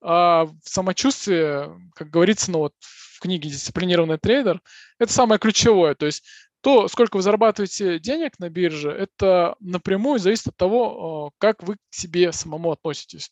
А 0.00 0.44
в 0.44 0.56
самочувствие, 0.64 1.76
как 1.94 2.10
говорится, 2.10 2.50
ну 2.50 2.58
вот 2.58 2.74
в 2.80 3.20
книге 3.20 3.48
«Дисциплинированный 3.48 4.18
трейдер», 4.18 4.60
это 4.98 5.12
самое 5.12 5.38
ключевое. 5.38 5.94
То 5.94 6.06
есть 6.06 6.24
то, 6.60 6.88
сколько 6.88 7.16
вы 7.16 7.22
зарабатываете 7.22 8.00
денег 8.00 8.38
на 8.40 8.50
бирже, 8.50 8.90
это 8.90 9.54
напрямую 9.60 10.18
зависит 10.18 10.48
от 10.48 10.56
того, 10.56 11.30
э, 11.30 11.36
как 11.38 11.62
вы 11.62 11.76
к 11.76 11.94
себе 11.94 12.32
самому 12.32 12.72
относитесь. 12.72 13.30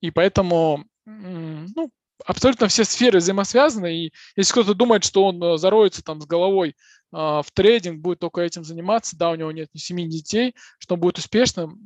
И 0.00 0.12
поэтому 0.12 0.84
ну, 1.04 1.90
абсолютно 2.24 2.68
все 2.68 2.84
сферы 2.84 3.18
взаимосвязаны, 3.18 4.06
и 4.06 4.12
если 4.36 4.52
кто-то 4.52 4.74
думает, 4.74 5.04
что 5.04 5.24
он 5.24 5.42
э, 5.42 5.58
зароется 5.58 6.02
там 6.02 6.20
с 6.20 6.26
головой 6.26 6.76
а, 7.12 7.42
в 7.42 7.50
трейдинг, 7.50 8.00
будет 8.00 8.20
только 8.20 8.40
этим 8.40 8.64
заниматься, 8.64 9.16
да, 9.16 9.30
у 9.30 9.34
него 9.34 9.50
нет 9.52 9.68
ни 9.74 9.78
семьи, 9.78 10.04
ни 10.04 10.10
детей, 10.10 10.54
что 10.78 10.94
он 10.94 11.00
будет 11.00 11.18
успешным, 11.18 11.78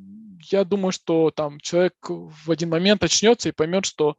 я 0.51 0.64
думаю, 0.64 0.92
что 0.92 1.31
там 1.31 1.59
человек 1.61 1.94
в 2.09 2.51
один 2.51 2.68
момент 2.68 3.03
очнется 3.03 3.49
и 3.49 3.53
поймет, 3.53 3.87
что 3.87 4.16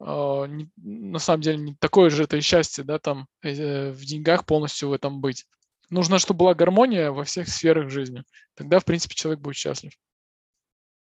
не, 0.00 0.70
на 0.78 1.18
самом 1.18 1.42
деле 1.42 1.58
не 1.58 1.74
такое 1.74 2.08
же 2.08 2.24
это 2.24 2.38
и 2.38 2.40
счастье, 2.40 2.84
да, 2.84 2.98
там 2.98 3.26
э, 3.42 3.90
в 3.90 4.02
деньгах 4.04 4.46
полностью 4.46 4.88
в 4.88 4.92
этом 4.94 5.20
быть. 5.20 5.44
Нужно, 5.90 6.18
чтобы 6.18 6.38
была 6.38 6.54
гармония 6.54 7.10
во 7.10 7.24
всех 7.24 7.48
сферах 7.48 7.90
жизни. 7.90 8.22
Тогда, 8.54 8.78
в 8.78 8.84
принципе, 8.84 9.14
человек 9.14 9.40
будет 9.40 9.56
счастлив. 9.56 9.92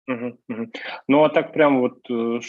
Угу, 0.07 0.37
угу. 0.49 0.71
Ну, 1.07 1.23
а 1.23 1.29
так 1.29 1.53
прям 1.53 1.79
вот 1.79 1.99
э, 2.09 2.39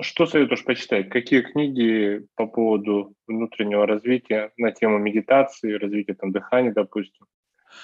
что 0.00 0.26
советуешь 0.26 0.64
почитать? 0.64 1.08
Какие 1.08 1.42
книги 1.42 2.26
по 2.36 2.46
поводу 2.46 3.14
внутреннего 3.26 3.86
развития 3.86 4.52
на 4.56 4.72
тему 4.72 4.98
медитации, 4.98 5.72
развития 5.72 6.14
там 6.14 6.32
дыхания, 6.32 6.72
допустим, 6.72 7.26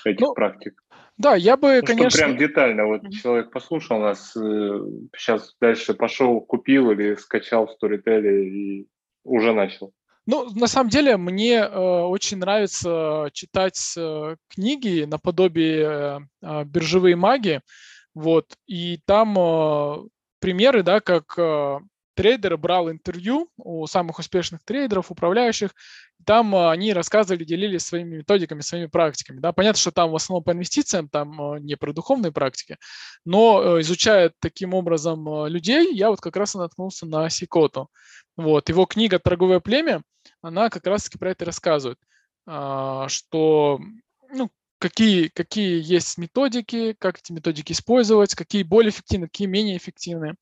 этих 0.04 0.20
ну, 0.20 0.34
практик? 0.34 0.80
Да, 1.18 1.34
я 1.34 1.56
бы, 1.56 1.80
ну, 1.80 1.86
конечно... 1.86 2.18
прям 2.18 2.36
детально, 2.36 2.86
вот 2.86 3.02
mm-hmm. 3.02 3.10
человек 3.10 3.50
послушал 3.50 4.00
нас, 4.00 4.32
сейчас 4.32 5.48
э, 5.48 5.52
дальше 5.60 5.94
пошел, 5.94 6.40
купил 6.40 6.90
или 6.90 7.14
скачал 7.14 7.66
в 7.66 7.76
Storytel 7.82 8.26
и 8.26 8.88
уже 9.24 9.52
начал. 9.52 9.92
Ну, 10.26 10.50
на 10.54 10.66
самом 10.66 10.90
деле, 10.90 11.16
мне 11.16 11.54
э, 11.58 11.78
очень 11.78 12.38
нравится 12.38 13.30
читать 13.32 13.94
э, 13.96 14.36
книги 14.48 15.04
наподобие 15.04 16.28
э, 16.42 16.64
«Биржевые 16.64 17.16
маги», 17.16 17.60
вот, 18.12 18.56
и 18.66 18.98
там 19.06 19.38
э, 19.38 20.08
примеры, 20.40 20.82
да, 20.82 21.00
как 21.00 21.34
э, 21.38 21.78
трейдер 22.16 22.56
брал 22.56 22.90
интервью 22.90 23.48
у 23.58 23.86
самых 23.86 24.18
успешных 24.18 24.64
трейдеров, 24.64 25.10
управляющих. 25.10 25.74
Там 26.24 26.56
а, 26.56 26.72
они 26.72 26.92
рассказывали, 26.92 27.44
делились 27.44 27.82
своими 27.82 28.16
методиками, 28.16 28.62
своими 28.62 28.86
практиками. 28.86 29.38
Да? 29.38 29.52
Понятно, 29.52 29.78
что 29.78 29.92
там 29.92 30.10
в 30.10 30.16
основном 30.16 30.42
по 30.42 30.52
инвестициям, 30.52 31.08
там 31.08 31.40
а, 31.40 31.60
не 31.60 31.76
про 31.76 31.92
духовные 31.92 32.32
практики, 32.32 32.78
но 33.24 33.78
э, 33.78 33.80
изучая 33.82 34.32
таким 34.40 34.74
образом 34.74 35.28
а, 35.28 35.48
людей, 35.48 35.94
я 35.94 36.10
вот 36.10 36.20
как 36.20 36.36
раз 36.36 36.54
наткнулся 36.54 37.06
на 37.06 37.28
Сикоту. 37.28 37.90
Вот. 38.36 38.68
Его 38.68 38.86
книга 38.86 39.18
«Торговое 39.18 39.60
племя», 39.60 40.02
она 40.42 40.70
как 40.70 40.86
раз-таки 40.86 41.18
про 41.18 41.30
это 41.30 41.44
рассказывает, 41.44 41.98
что 42.44 43.80
ну, 44.30 44.50
какие, 44.78 45.28
какие 45.28 45.80
есть 45.82 46.18
методики, 46.18 46.94
как 46.98 47.18
эти 47.18 47.32
методики 47.32 47.72
использовать, 47.72 48.34
какие 48.34 48.62
более 48.62 48.90
эффективны, 48.90 49.26
какие 49.26 49.48
менее 49.48 49.76
эффективны. 49.76 50.34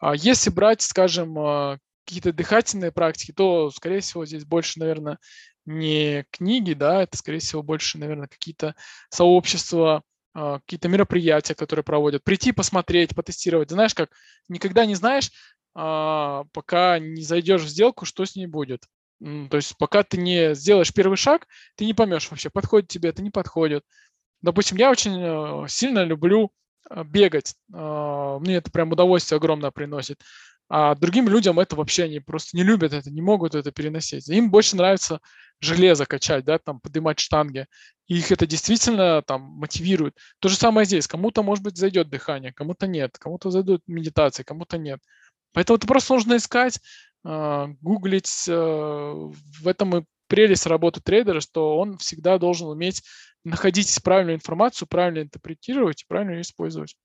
А 0.00 0.14
если 0.16 0.50
брать, 0.50 0.82
скажем, 0.82 1.38
а, 1.38 1.78
какие-то 2.06 2.32
дыхательные 2.32 2.90
практики, 2.90 3.32
то, 3.32 3.70
скорее 3.70 4.00
всего, 4.00 4.26
здесь 4.26 4.44
больше, 4.44 4.80
наверное, 4.80 5.18
не 5.66 6.24
книги, 6.30 6.72
да, 6.72 7.02
это, 7.02 7.16
скорее 7.16 7.38
всего, 7.38 7.62
больше, 7.62 7.98
наверное, 7.98 8.26
какие-то 8.26 8.74
сообщества, 9.10 10.02
а, 10.34 10.58
какие-то 10.60 10.88
мероприятия, 10.88 11.54
которые 11.54 11.84
проводят. 11.84 12.24
Прийти, 12.24 12.52
посмотреть, 12.52 13.14
потестировать. 13.14 13.70
Знаешь, 13.70 13.94
как 13.94 14.10
никогда 14.48 14.86
не 14.86 14.94
знаешь, 14.94 15.30
пока 15.72 16.98
не 16.98 17.22
зайдешь 17.22 17.62
в 17.62 17.68
сделку, 17.68 18.04
что 18.04 18.24
с 18.24 18.34
ней 18.34 18.46
будет. 18.46 18.82
То 19.20 19.56
есть 19.56 19.76
пока 19.78 20.02
ты 20.02 20.16
не 20.18 20.54
сделаешь 20.56 20.92
первый 20.92 21.16
шаг, 21.16 21.46
ты 21.76 21.84
не 21.86 21.94
поймешь 21.94 22.28
вообще, 22.28 22.50
подходит 22.50 22.88
тебе 22.88 23.10
это, 23.10 23.22
не 23.22 23.30
подходит. 23.30 23.84
Допустим, 24.42 24.78
я 24.78 24.90
очень 24.90 25.68
сильно 25.68 26.02
люблю 26.02 26.50
бегать. 27.04 27.54
А, 27.72 28.38
мне 28.38 28.56
это 28.56 28.70
прям 28.70 28.92
удовольствие 28.92 29.36
огромное 29.36 29.70
приносит. 29.70 30.20
А 30.68 30.94
другим 30.94 31.28
людям 31.28 31.58
это 31.58 31.74
вообще 31.74 32.04
они 32.04 32.20
просто 32.20 32.56
не 32.56 32.62
любят 32.62 32.92
это, 32.92 33.10
не 33.10 33.22
могут 33.22 33.56
это 33.56 33.72
переносить. 33.72 34.28
Им 34.28 34.50
больше 34.50 34.76
нравится 34.76 35.20
железо 35.60 36.06
качать, 36.06 36.44
да, 36.44 36.58
там, 36.58 36.80
поднимать 36.80 37.18
штанги. 37.18 37.66
И 38.06 38.16
их 38.18 38.30
это 38.30 38.46
действительно 38.46 39.20
там 39.22 39.42
мотивирует. 39.42 40.16
То 40.38 40.48
же 40.48 40.56
самое 40.56 40.84
здесь. 40.86 41.08
Кому-то, 41.08 41.42
может 41.42 41.64
быть, 41.64 41.76
зайдет 41.76 42.08
дыхание, 42.08 42.52
кому-то 42.52 42.86
нет. 42.86 43.18
Кому-то 43.18 43.50
зайдут 43.50 43.82
медитации, 43.88 44.44
кому-то 44.44 44.78
нет. 44.78 45.00
Поэтому 45.52 45.76
это 45.76 45.88
просто 45.88 46.14
нужно 46.14 46.36
искать, 46.36 46.78
а, 47.24 47.68
гуглить. 47.80 48.46
В 48.46 49.34
этом 49.64 49.96
и 49.96 50.04
прелесть 50.30 50.66
работы 50.66 51.00
трейдера, 51.02 51.40
что 51.40 51.76
он 51.76 51.98
всегда 51.98 52.38
должен 52.38 52.68
уметь 52.68 53.02
находить 53.44 53.98
правильную 54.02 54.36
информацию, 54.36 54.88
правильно 54.88 55.22
интерпретировать 55.22 56.02
и 56.02 56.06
правильно 56.08 56.32
ее 56.32 56.42
использовать. 56.42 56.96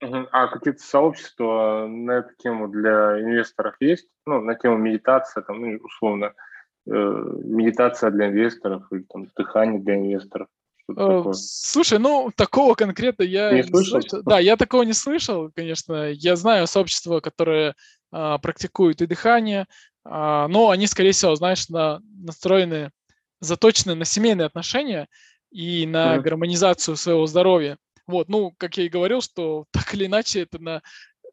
А 0.00 0.48
какие-то 0.48 0.82
сообщества 0.82 1.86
на 1.88 2.18
эту 2.18 2.34
тему 2.36 2.68
для 2.68 3.20
инвесторов 3.20 3.76
есть? 3.80 4.06
Ну, 4.26 4.40
на 4.42 4.54
тему 4.54 4.76
медитации, 4.76 5.40
там, 5.40 5.60
ну, 5.60 5.78
условно, 5.82 6.34
э, 6.86 6.90
медитация 6.90 8.10
для 8.10 8.28
инвесторов 8.28 8.82
или 8.90 9.02
там 9.02 9.28
дыхание 9.34 9.80
для 9.80 9.96
инвесторов. 9.96 10.48
Э, 10.94 11.22
слушай, 11.32 11.98
ну 11.98 12.30
такого 12.36 12.74
конкретно 12.74 13.22
я 13.22 13.50
не, 13.52 13.56
не 13.58 13.62
слышал. 13.62 14.02
слышал. 14.02 14.22
Да, 14.24 14.38
я 14.38 14.56
такого 14.56 14.82
не 14.82 14.92
слышал, 14.92 15.50
конечно. 15.54 16.10
Я 16.10 16.36
знаю 16.36 16.66
сообщества, 16.66 17.20
которые 17.20 17.74
а, 18.12 18.38
практикуют 18.38 19.00
и 19.00 19.06
дыхание, 19.06 19.66
но 20.04 20.70
они, 20.70 20.86
скорее 20.86 21.12
всего, 21.12 21.34
знаешь, 21.34 21.68
на, 21.68 22.00
настроены 22.18 22.90
заточены 23.40 23.94
на 23.94 24.04
семейные 24.04 24.46
отношения 24.46 25.08
и 25.50 25.86
на 25.86 26.16
mm-hmm. 26.16 26.20
гармонизацию 26.20 26.96
своего 26.96 27.26
здоровья. 27.26 27.78
Вот, 28.06 28.28
ну, 28.28 28.52
как 28.58 28.76
я 28.76 28.84
и 28.84 28.88
говорил, 28.88 29.20
что 29.20 29.66
так 29.72 29.94
или 29.94 30.06
иначе 30.06 30.42
это 30.42 30.58
на 30.58 30.82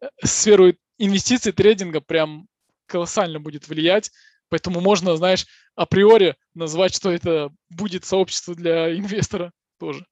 э, 0.02 0.08
сферу 0.24 0.74
инвестиций, 0.98 1.52
трейдинга 1.52 2.02
прям 2.02 2.48
колоссально 2.86 3.40
будет 3.40 3.68
влиять. 3.68 4.12
Поэтому 4.50 4.82
можно, 4.82 5.16
знаешь, 5.16 5.46
априори 5.76 6.36
назвать, 6.54 6.94
что 6.94 7.10
это 7.10 7.52
будет 7.70 8.04
сообщество 8.04 8.54
для 8.54 8.96
инвестора 8.96 9.52
тоже. 9.80 10.06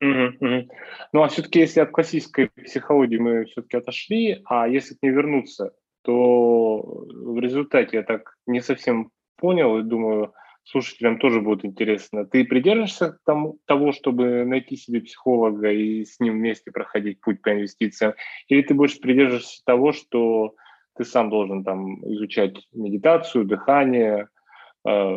Ну 0.00 1.22
а 1.22 1.28
все-таки, 1.28 1.60
если 1.60 1.80
от 1.80 1.90
классической 1.90 2.48
психологии 2.48 3.18
мы 3.18 3.44
все-таки 3.44 3.76
отошли, 3.76 4.42
а 4.44 4.68
если 4.68 4.94
к 4.94 5.02
ней 5.02 5.10
вернуться, 5.10 5.72
то 6.06 6.78
в 6.78 7.40
результате 7.40 7.96
я 7.96 8.02
так 8.04 8.36
не 8.46 8.60
совсем 8.60 9.10
понял 9.36 9.76
и 9.76 9.82
думаю, 9.82 10.32
слушателям 10.62 11.18
тоже 11.18 11.40
будет 11.40 11.64
интересно. 11.64 12.24
Ты 12.24 12.44
придерживаешься 12.44 13.18
тому, 13.24 13.58
того, 13.64 13.90
чтобы 13.90 14.44
найти 14.44 14.76
себе 14.76 15.00
психолога 15.00 15.72
и 15.72 16.04
с 16.04 16.20
ним 16.20 16.34
вместе 16.34 16.70
проходить 16.70 17.20
путь 17.20 17.42
по 17.42 17.52
инвестициям? 17.52 18.14
Или 18.46 18.62
ты 18.62 18.74
больше 18.74 19.00
придерживаешься 19.00 19.62
того, 19.64 19.92
что 19.92 20.54
ты 20.96 21.04
сам 21.04 21.28
должен 21.28 21.64
там 21.64 22.04
изучать 22.12 22.54
медитацию, 22.72 23.44
дыхание, 23.44 24.28
э, 24.88 25.16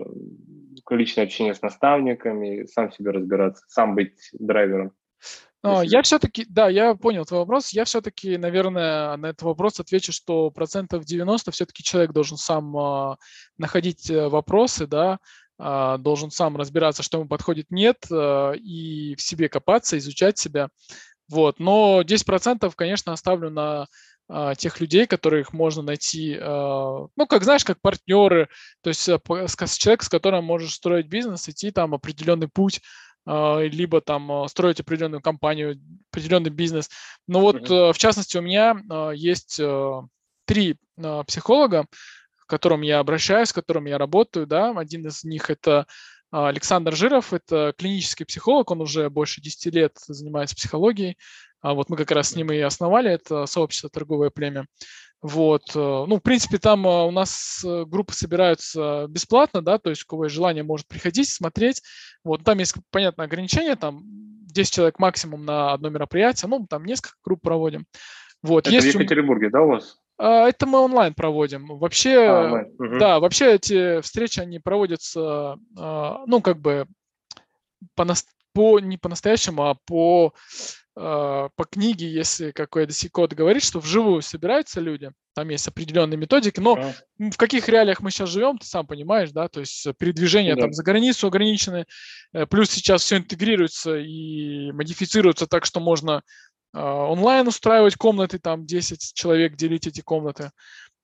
личное 0.90 1.26
общение 1.26 1.54
с 1.54 1.62
наставниками, 1.62 2.66
сам 2.66 2.92
себе 2.92 3.12
разбираться, 3.12 3.64
сам 3.68 3.94
быть 3.94 4.18
драйвером? 4.34 4.94
А, 5.62 5.84
я 5.84 6.02
все-таки, 6.02 6.46
да, 6.48 6.70
я 6.70 6.96
понял 6.96 7.26
твой 7.26 7.42
вопрос. 7.42 7.70
Я 7.70 7.86
все-таки, 7.86 8.38
наверное, 8.38 9.18
на 9.18 9.28
этот 9.28 9.42
вопрос 9.42 9.80
отвечу, 9.80 10.14
что 10.14 10.52
процентов 10.52 11.04
90 11.06 11.52
все-таки 11.52 11.84
человек 11.84 12.14
должен 12.14 12.38
сам 12.38 12.76
а, 12.78 13.18
находить 13.58 14.10
э, 14.10 14.30
вопросы, 14.30 14.88
да, 14.88 15.20
а, 15.58 15.98
должен 15.98 16.32
сам 16.32 16.56
разбираться, 16.56 17.04
что 17.04 17.18
ему 17.18 17.28
подходит, 17.28 17.68
нет, 17.70 17.98
а, 18.10 18.54
и 18.54 19.16
в 19.16 19.22
себе 19.22 19.50
копаться, 19.50 19.98
изучать 19.98 20.38
себя. 20.38 20.70
Вот. 21.28 21.60
Но 21.60 22.02
10%, 22.04 22.72
конечно, 22.76 23.14
оставлю 23.14 23.50
на 23.50 23.88
тех 24.58 24.80
людей, 24.80 25.08
которых 25.08 25.54
можно 25.54 25.82
найти, 25.82 26.38
ну, 26.40 27.28
как 27.28 27.44
знаешь, 27.44 27.66
как 27.66 27.82
партнеры, 27.82 28.48
то 28.84 28.90
есть 28.90 29.02
с, 29.02 29.78
человек, 29.78 30.04
с 30.04 30.10
которым 30.10 30.44
можешь 30.44 30.76
строить 30.76 31.08
бизнес, 31.08 31.50
идти 31.50 31.72
там 31.72 31.96
определенный 31.96 32.48
путь, 32.48 32.80
либо 33.26 34.02
там 34.02 34.32
а, 34.32 34.48
строить 34.48 34.80
определенную 34.80 35.22
компанию, 35.22 35.80
определенный 36.12 36.50
бизнес. 36.50 36.90
Но 37.28 37.42
вот 37.42 37.70
mm-hmm. 37.70 37.94
в 37.94 37.98
частности 37.98 38.38
у 38.38 38.42
меня 38.42 38.76
есть 39.14 39.60
три 40.46 40.78
психолога, 41.28 41.86
к 42.38 42.50
которым 42.50 42.82
я 42.82 43.00
обращаюсь, 43.00 43.50
с 43.50 43.54
которыми 43.54 43.90
я 43.90 43.98
работаю, 43.98 44.48
да, 44.48 44.72
один 44.72 45.06
из 45.06 45.24
них 45.24 45.50
это 45.50 45.86
Александр 46.32 46.96
Жиров, 46.96 47.34
это 47.34 47.74
клинический 47.78 48.26
психолог, 48.26 48.72
он 48.72 48.82
уже 48.82 49.10
больше 49.10 49.42
10 49.42 49.74
лет 49.74 49.98
занимается 50.08 50.56
психологией. 50.56 51.18
Вот 51.62 51.90
мы 51.90 51.98
как 51.98 52.12
раз 52.12 52.30
с 52.30 52.36
ним 52.36 52.52
и 52.52 52.58
основали 52.60 53.12
это 53.12 53.46
сообщество 53.46 53.90
«Торговое 53.90 54.30
племя». 54.30 54.66
Вот. 55.22 55.76
Э, 55.76 56.06
ну, 56.08 56.18
в 56.18 56.22
принципе, 56.22 56.58
там 56.60 56.88
э, 56.88 57.06
у 57.06 57.12
нас 57.12 57.62
э, 57.66 57.84
группы 57.86 58.14
собираются 58.14 59.08
бесплатно, 59.10 59.62
да, 59.62 59.78
то 59.78 59.90
есть 59.90 60.04
у 60.04 60.08
кого 60.08 60.26
есть 60.26 60.36
желание, 60.36 60.64
может 60.64 60.88
приходить, 60.88 61.30
смотреть. 61.30 61.82
Вот, 62.24 62.44
там 62.44 62.58
есть, 62.60 62.76
понятно, 62.90 63.26
ограничения, 63.26 63.76
там 63.76 64.02
10 64.04 64.74
человек 64.74 65.00
максимум 65.00 65.46
на 65.46 65.74
одно 65.74 65.90
мероприятие, 65.90 66.50
ну, 66.50 66.66
там 66.68 66.86
несколько 66.86 67.18
групп 67.24 67.42
проводим. 67.42 67.86
Вот. 68.42 68.68
Это 68.68 68.76
есть 68.76 68.96
в 68.96 69.00
Екатеринбурге, 69.00 69.50
да, 69.50 69.62
у 69.62 69.68
вас? 69.68 69.98
А, 70.18 70.48
это 70.48 70.66
мы 70.66 70.80
онлайн 70.80 71.14
проводим. 71.14 71.68
Вообще, 71.68 72.16
а, 72.16 72.46
онлайн. 72.46 72.76
Угу. 72.80 73.00
да, 73.00 73.20
вообще 73.20 73.56
эти 73.56 74.00
встречи, 74.02 74.40
они 74.40 74.60
проводятся, 74.60 75.58
ну, 75.76 76.42
как 76.42 76.60
бы, 76.60 76.88
по, 77.96 78.06
по 78.54 78.80
не 78.80 78.98
по-настоящему, 78.98 79.64
а 79.64 79.76
по 79.86 80.34
по 81.00 81.66
книге, 81.70 82.12
если 82.12 82.52
какой-то 82.52 82.94
код 83.10 83.34
говорит, 83.34 83.64
что 83.64 83.80
вживую 83.80 84.22
собираются 84.22 84.82
люди, 84.82 85.12
там 85.34 85.48
есть 85.48 85.68
определенные 85.68 86.18
методики, 86.18 86.60
но 86.60 86.76
а. 86.76 86.94
в 87.18 87.38
каких 87.38 87.70
реалиях 87.70 88.02
мы 88.02 88.12
сейчас 88.12 88.30
живем, 88.30 88.58
ты 88.58 88.68
сам 88.68 88.86
понимаешь, 88.86 89.32
да, 89.32 89.48
то 89.48 89.62
есть 89.62 89.88
передвижение 89.98 90.56
да. 90.56 90.64
там 90.64 90.74
за 90.74 90.84
границу 90.84 91.28
ограничены, 91.28 91.86
э, 92.34 92.46
плюс 92.48 92.70
сейчас 92.70 93.04
все 93.04 93.18
интегрируется 93.18 93.96
и 93.98 94.74
модифицируется 94.74 95.48
так, 95.48 95.66
что 95.66 95.80
можно 95.80 96.22
онлайн 96.74 97.48
устраивать 97.48 97.96
комнаты, 97.96 98.38
там 98.38 98.66
10 98.66 99.14
человек 99.16 99.56
делить 99.56 99.88
эти 99.88 100.02
комнаты. 100.02 100.52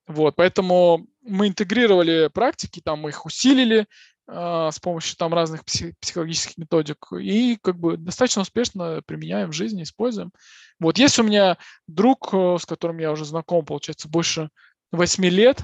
Вот, 0.08 0.36
поэтому 0.36 1.08
мы 1.23 1.47
интегрировали 1.47 2.29
практики, 2.31 2.81
там 2.84 2.99
мы 2.99 3.10
их 3.10 3.25
усилили, 3.25 3.79
а, 3.81 3.86
с 4.27 4.79
помощью 4.81 5.17
там 5.17 5.33
разных 5.33 5.63
психологических 5.65 6.57
методик 6.57 7.13
и 7.13 7.57
как 7.61 7.77
бы 7.77 7.95
достаточно 7.95 8.41
успешно 8.41 9.01
применяем 9.05 9.51
в 9.51 9.53
жизни, 9.53 9.83
используем. 9.83 10.31
Вот 10.79 10.97
есть 10.97 11.19
у 11.19 11.23
меня 11.23 11.57
друг, 11.88 12.33
э, 12.33 12.57
с 12.59 12.65
которым 12.65 12.97
я 12.99 13.11
уже 13.11 13.25
знаком, 13.25 13.65
получается, 13.65 14.09
больше 14.09 14.49
8 14.91 15.25
лет, 15.25 15.63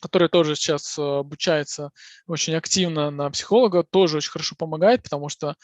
который 0.00 0.28
тоже 0.28 0.54
сейчас 0.54 0.98
э, 0.98 1.02
обучается 1.02 1.90
очень 2.26 2.54
активно 2.54 3.10
на 3.10 3.30
психолога, 3.30 3.82
тоже 3.82 4.18
очень 4.18 4.30
хорошо 4.30 4.54
помогает, 4.56 5.02
потому 5.02 5.28
что, 5.28 5.56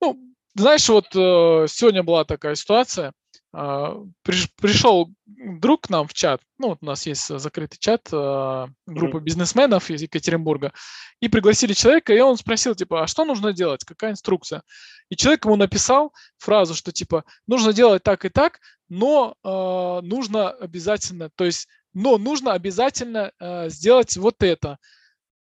ну, 0.00 0.18
знаешь, 0.54 0.88
вот 0.88 1.06
э, 1.14 1.66
сегодня 1.68 2.02
была 2.02 2.24
такая 2.24 2.54
ситуация, 2.54 3.08
а, 3.08 3.12
пришел 3.52 5.12
друг 5.26 5.82
к 5.82 5.90
нам 5.90 6.08
в 6.08 6.14
чат, 6.14 6.40
ну, 6.58 6.68
вот 6.68 6.78
у 6.80 6.86
нас 6.86 7.06
есть 7.06 7.26
закрытый 7.38 7.78
чат 7.78 8.08
а, 8.12 8.68
группы 8.86 9.20
бизнесменов 9.20 9.90
из 9.90 10.00
Екатеринбурга, 10.00 10.72
и 11.20 11.28
пригласили 11.28 11.74
человека, 11.74 12.14
и 12.14 12.20
он 12.20 12.36
спросил, 12.38 12.74
типа, 12.74 13.02
а 13.02 13.06
что 13.06 13.24
нужно 13.24 13.52
делать, 13.52 13.84
какая 13.84 14.12
инструкция? 14.12 14.62
И 15.10 15.16
человек 15.16 15.44
ему 15.44 15.56
написал 15.56 16.14
фразу, 16.38 16.74
что, 16.74 16.92
типа, 16.92 17.24
нужно 17.46 17.72
делать 17.72 18.02
так 18.02 18.24
и 18.24 18.30
так, 18.30 18.60
но 18.88 19.34
э, 19.44 20.06
нужно 20.06 20.50
обязательно, 20.50 21.28
то 21.34 21.44
есть, 21.44 21.68
но 21.92 22.16
нужно 22.16 22.52
обязательно 22.52 23.32
э, 23.38 23.68
сделать 23.68 24.16
вот 24.16 24.42
это. 24.42 24.78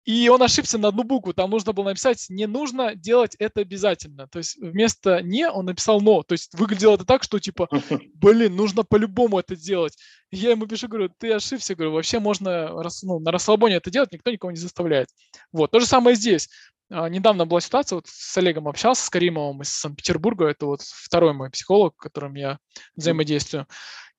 И 0.08 0.26
он 0.30 0.42
ошибся 0.42 0.78
на 0.78 0.88
одну 0.88 1.02
букву. 1.02 1.34
Там 1.34 1.50
нужно 1.50 1.74
было 1.74 1.90
написать 1.90 2.30
«не 2.30 2.46
нужно 2.46 2.94
делать 2.94 3.36
это 3.38 3.60
обязательно». 3.60 4.26
То 4.26 4.38
есть 4.38 4.56
вместо 4.56 5.20
«не» 5.20 5.46
он 5.50 5.66
написал 5.66 6.00
«но». 6.00 6.22
То 6.22 6.32
есть 6.32 6.54
выглядело 6.54 6.94
это 6.94 7.04
так, 7.04 7.22
что 7.22 7.38
типа 7.38 7.68
«блин, 8.14 8.56
нужно 8.56 8.84
по-любому 8.84 9.38
это 9.38 9.54
делать». 9.54 9.98
И 10.30 10.38
я 10.38 10.52
ему 10.52 10.66
пишу, 10.66 10.88
говорю, 10.88 11.10
ты 11.18 11.30
ошибся. 11.30 11.74
Говорю, 11.74 11.92
вообще 11.92 12.20
можно 12.20 12.72
ну, 13.02 13.18
на 13.18 13.30
расслабоне 13.30 13.74
это 13.74 13.90
делать, 13.90 14.10
никто 14.10 14.30
никого 14.30 14.50
не 14.50 14.56
заставляет. 14.56 15.10
Вот, 15.52 15.72
то 15.72 15.78
же 15.78 15.84
самое 15.84 16.16
здесь. 16.16 16.48
А, 16.90 17.06
недавно 17.10 17.44
была 17.44 17.60
ситуация, 17.60 17.96
вот 17.96 18.06
с 18.06 18.34
Олегом 18.38 18.66
общался, 18.66 19.04
с 19.04 19.10
Каримовым 19.10 19.60
из 19.60 19.68
Санкт-Петербурга, 19.68 20.46
это 20.46 20.64
вот 20.64 20.80
второй 20.80 21.34
мой 21.34 21.50
психолог, 21.50 21.92
с 21.98 22.02
которым 22.02 22.34
я 22.34 22.58
взаимодействую. 22.96 23.66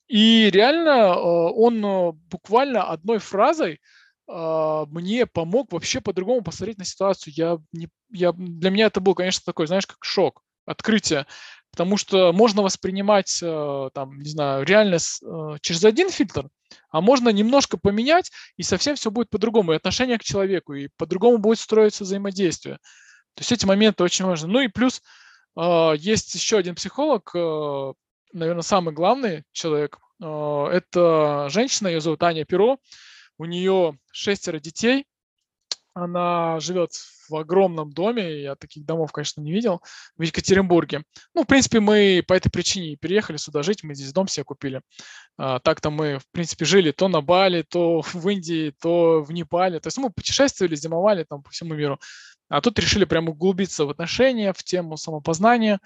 И 0.08 0.52
реально 0.52 1.13
а, 1.13 1.17
он 1.17 1.84
а, 1.84 2.12
буквально 2.12 2.84
одной 2.84 3.17
фразой 3.17 3.80
мне 4.30 5.26
помог 5.26 5.72
вообще 5.72 6.02
по-другому 6.02 6.44
посмотреть 6.44 6.78
на 6.78 6.86
ситуацию. 6.86 7.34
Я 7.36 7.58
не, 7.72 7.89
я, 8.12 8.32
для 8.32 8.70
меня 8.70 8.86
это 8.86 9.02
был, 9.02 9.15
конечно, 9.15 9.42
такой, 9.44 9.65
знаешь, 9.65 9.88
как 9.88 9.98
шок, 10.02 10.44
открытие. 10.65 11.26
Потому 11.72 11.98
что 11.98 12.34
можно 12.34 12.62
воспринимать, 12.62 13.39
э, 13.42 13.89
там, 13.94 14.20
не 14.20 14.30
знаю, 14.30 14.65
реальность 14.65 15.22
э, 15.24 15.58
через 15.62 15.84
один 15.84 16.10
фильтр, 16.10 16.50
а 16.89 17.02
можно 17.02 17.30
немножко 17.30 17.78
поменять, 17.78 18.32
и 18.58 18.63
совсем 18.63 18.96
все 18.96 19.12
будет 19.12 19.30
по-другому. 19.30 19.74
И 19.74 19.76
отношение 19.76 20.18
к 20.18 20.24
человеку, 20.24 20.74
и 20.74 20.89
по-другому 20.98 21.38
будет 21.38 21.60
строиться 21.60 22.04
взаимодействие. 22.04 22.76
То 23.36 23.42
есть 23.42 23.52
эти 23.52 23.65
моменты 23.65 24.04
очень 24.04 24.26
важны. 24.26 24.50
Ну 24.50 24.62
и 24.62 24.68
плюс 24.68 25.02
э, 25.58 25.94
есть 25.98 26.34
еще 26.36 26.58
один 26.58 26.76
психолог, 26.76 27.34
наверное, 28.34 28.62
самый 28.62 28.94
главный 28.94 29.44
человек. 29.52 29.98
Это 30.20 31.48
женщина, 31.50 31.88
ее 31.88 32.02
зовут 32.02 32.22
Аня 32.24 32.44
Перо 32.44 32.78
у 33.39 33.45
нее 33.45 33.97
шестеро 34.12 34.60
детей, 34.60 35.06
она 35.93 36.60
живет 36.60 36.91
в 37.30 37.36
огромном 37.36 37.91
доме, 37.91 38.41
я 38.41 38.56
таких 38.56 38.86
домов, 38.86 39.12
конечно, 39.12 39.41
не 39.41 39.52
видел, 39.52 39.82
в 40.17 40.21
Екатеринбурге. 40.21 41.04
Ну, 41.34 41.43
в 41.43 41.47
принципе, 41.47 41.80
мы 41.80 42.23
по 42.28 42.34
этой 42.34 42.49
причине 42.49 42.95
переехали 42.95 43.38
сюда 43.38 43.63
жить, 43.63 43.84
мы 43.84 43.95
здесь 43.95 44.13
дом 44.13 44.28
себе 44.28 44.43
купили. 44.43 44.82
А, 45.38 45.60
так-то 45.60 45.89
мы, 45.89 46.19
в 46.19 46.28
принципе, 46.32 46.65
жили 46.65 46.91
то 46.91 47.08
на 47.08 47.21
Бали, 47.21 47.63
то 47.63 48.02
в 48.02 48.30
Индии, 48.30 48.73
то 48.82 49.23
в 49.23 49.32
Непале. 49.32 49.80
То 49.80 49.88
есть 49.88 49.97
мы 49.97 50.12
путешествовали, 50.12 50.75
зимовали 50.75 51.23
там 51.23 51.41
по 51.41 51.49
всему 51.49 51.73
миру. 51.73 51.99
А 52.49 52.62
тут 52.62 52.80
решили 52.80 53.06
прямо 53.06 53.32
углубиться 53.32 53.86
в 53.86 53.89
отношения, 53.89 54.54
в 54.54 54.63
тему 54.63 54.97
самопознания. 54.97 55.80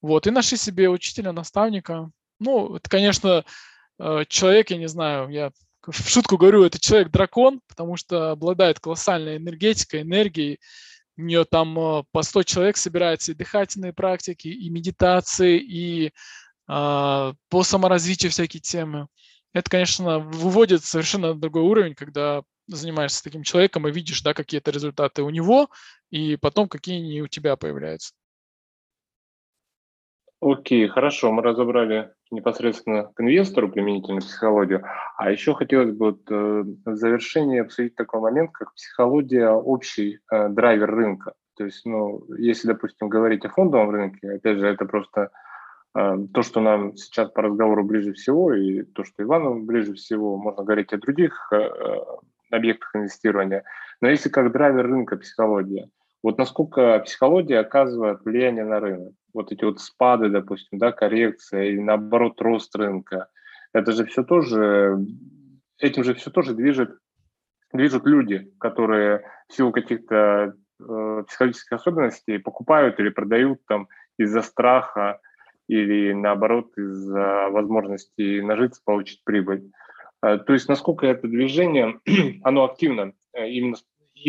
Вот, 0.00 0.26
и 0.26 0.30
нашли 0.30 0.56
себе 0.56 0.88
учителя, 0.88 1.32
наставника. 1.32 2.10
Ну, 2.38 2.76
это, 2.76 2.88
конечно, 2.88 3.44
э, 3.98 4.24
человек, 4.28 4.70
я 4.70 4.76
не 4.76 4.88
знаю, 4.88 5.28
я 5.30 5.50
в 5.86 6.08
шутку 6.08 6.36
говорю, 6.36 6.64
это 6.64 6.80
человек-дракон, 6.80 7.60
потому 7.68 7.96
что 7.96 8.32
обладает 8.32 8.80
колоссальной 8.80 9.36
энергетикой, 9.36 10.02
энергией. 10.02 10.58
У 11.16 11.22
нее 11.22 11.44
там 11.44 11.78
э, 11.78 12.04
по 12.12 12.22
100 12.22 12.42
человек 12.42 12.76
собирается 12.76 13.32
и 13.32 13.34
дыхательные 13.34 13.92
практики, 13.92 14.48
и 14.48 14.68
медитации, 14.68 15.58
и 15.58 16.06
э, 16.06 16.10
по 16.68 17.62
саморазвитию 17.62 18.30
всякие 18.30 18.60
темы. 18.60 19.08
Это, 19.54 19.70
конечно, 19.70 20.18
выводит 20.18 20.84
совершенно 20.84 21.32
на 21.32 21.40
другой 21.40 21.62
уровень, 21.62 21.94
когда 21.94 22.42
занимаешься 22.66 23.22
таким 23.22 23.42
человеком 23.42 23.88
и 23.88 23.92
видишь, 23.92 24.20
да, 24.22 24.34
какие-то 24.34 24.70
результаты 24.70 25.22
у 25.22 25.30
него, 25.30 25.70
и 26.10 26.36
потом 26.36 26.68
какие 26.68 26.96
они 26.96 27.22
у 27.22 27.28
тебя 27.28 27.56
появляются. 27.56 28.12
Окей, 30.48 30.86
хорошо, 30.86 31.32
мы 31.32 31.42
разобрали 31.42 32.12
непосредственно 32.30 33.10
к 33.12 33.20
инвестору 33.20 33.68
применительно 33.68 34.20
психологию. 34.20 34.84
А 35.16 35.28
еще 35.28 35.54
хотелось 35.54 35.90
бы 35.90 36.16
э, 36.30 36.64
в 36.84 36.94
завершении 36.94 37.58
обсудить 37.58 37.96
такой 37.96 38.20
момент, 38.20 38.52
как 38.52 38.72
психология 38.74 39.48
общий 39.48 40.20
э, 40.30 40.48
драйвер 40.48 40.88
рынка. 40.88 41.32
То 41.56 41.64
есть, 41.64 41.84
ну, 41.84 42.24
если, 42.38 42.68
допустим, 42.68 43.08
говорить 43.08 43.44
о 43.44 43.48
фондовом 43.48 43.90
рынке, 43.90 44.34
опять 44.34 44.58
же, 44.58 44.68
это 44.68 44.84
просто 44.84 45.32
э, 45.98 46.16
то, 46.32 46.42
что 46.42 46.60
нам 46.60 46.96
сейчас 46.96 47.28
по 47.32 47.42
разговору 47.42 47.82
ближе 47.82 48.12
всего, 48.12 48.54
и 48.54 48.84
то, 48.84 49.02
что 49.02 49.24
Ивану 49.24 49.64
ближе 49.64 49.94
всего, 49.94 50.36
можно 50.36 50.62
говорить 50.62 50.92
о 50.92 50.98
других 50.98 51.52
объектах 52.52 52.94
инвестирования. 52.94 53.64
Но 54.00 54.08
если 54.10 54.28
как 54.28 54.52
драйвер 54.52 54.86
рынка 54.86 55.16
психология, 55.16 55.88
вот 56.26 56.38
насколько 56.38 56.98
психология 57.04 57.60
оказывает 57.60 58.24
влияние 58.24 58.64
на 58.64 58.80
рынок? 58.80 59.14
Вот 59.32 59.52
эти 59.52 59.62
вот 59.62 59.78
спады, 59.78 60.28
допустим, 60.28 60.76
да, 60.76 60.90
коррекция 60.90 61.66
или 61.66 61.78
наоборот 61.78 62.40
рост 62.40 62.74
рынка. 62.74 63.28
Это 63.72 63.92
же 63.92 64.04
все 64.06 64.24
тоже, 64.24 64.98
этим 65.78 66.02
же 66.02 66.14
все 66.14 66.32
тоже 66.32 66.54
движет, 66.54 66.98
движут 67.72 68.06
люди, 68.06 68.50
которые 68.58 69.22
в 69.46 69.52
силу 69.52 69.70
каких-то 69.70 70.56
э, 70.80 71.24
психологических 71.28 71.72
особенностей 71.76 72.38
покупают 72.38 72.98
или 72.98 73.10
продают 73.10 73.64
там 73.68 73.86
из-за 74.18 74.42
страха 74.42 75.20
или 75.68 76.12
наоборот 76.12 76.76
из-за 76.76 77.50
возможности 77.50 78.40
нажиться, 78.40 78.82
получить 78.84 79.22
прибыль. 79.22 79.70
Э, 80.24 80.38
то 80.38 80.54
есть 80.54 80.68
насколько 80.68 81.06
это 81.06 81.28
движение, 81.28 82.00
оно 82.42 82.64
активно 82.64 83.12
э, 83.32 83.48
именно 83.48 83.76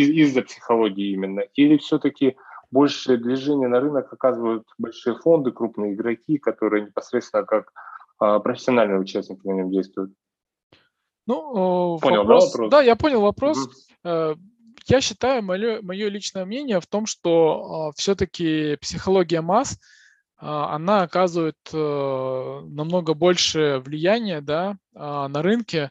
из- 0.05 0.33
за 0.33 0.41
психологии 0.41 1.12
именно? 1.12 1.41
Или 1.55 1.77
все-таки 1.77 2.38
больше 2.71 3.17
движения 3.17 3.67
на 3.67 3.79
рынок 3.79 4.12
оказывают 4.12 4.67
большие 4.77 5.15
фонды, 5.15 5.51
крупные 5.51 5.93
игроки, 5.93 6.38
которые 6.38 6.86
непосредственно 6.86 7.43
как 7.43 7.71
а, 8.19 8.39
профессиональные 8.39 8.99
участники 8.99 9.45
на 9.47 9.53
нем 9.53 9.71
действуют? 9.71 10.12
Ну, 11.27 11.97
понял, 11.99 12.19
вопрос, 12.19 12.45
да, 12.45 12.49
вопрос? 12.51 12.71
Да, 12.71 12.81
я 12.81 12.95
понял 12.95 13.21
вопрос. 13.21 13.88
Угу. 14.03 14.39
Я 14.89 15.01
считаю, 15.01 15.43
мое, 15.43 15.81
мое 15.81 16.07
личное 16.07 16.45
мнение 16.45 16.79
в 16.79 16.88
том, 16.88 17.05
что 17.05 17.89
э, 17.91 17.97
все-таки 17.97 18.77
психология 18.77 19.41
масс, 19.41 19.73
э, 19.73 19.75
она 20.39 21.01
оказывает 21.01 21.57
э, 21.73 21.77
намного 21.77 23.13
больше 23.13 23.81
влияния 23.86 24.39
да, 24.39 24.77
на 24.93 25.41
рынке, 25.41 25.83
а, 25.83 25.89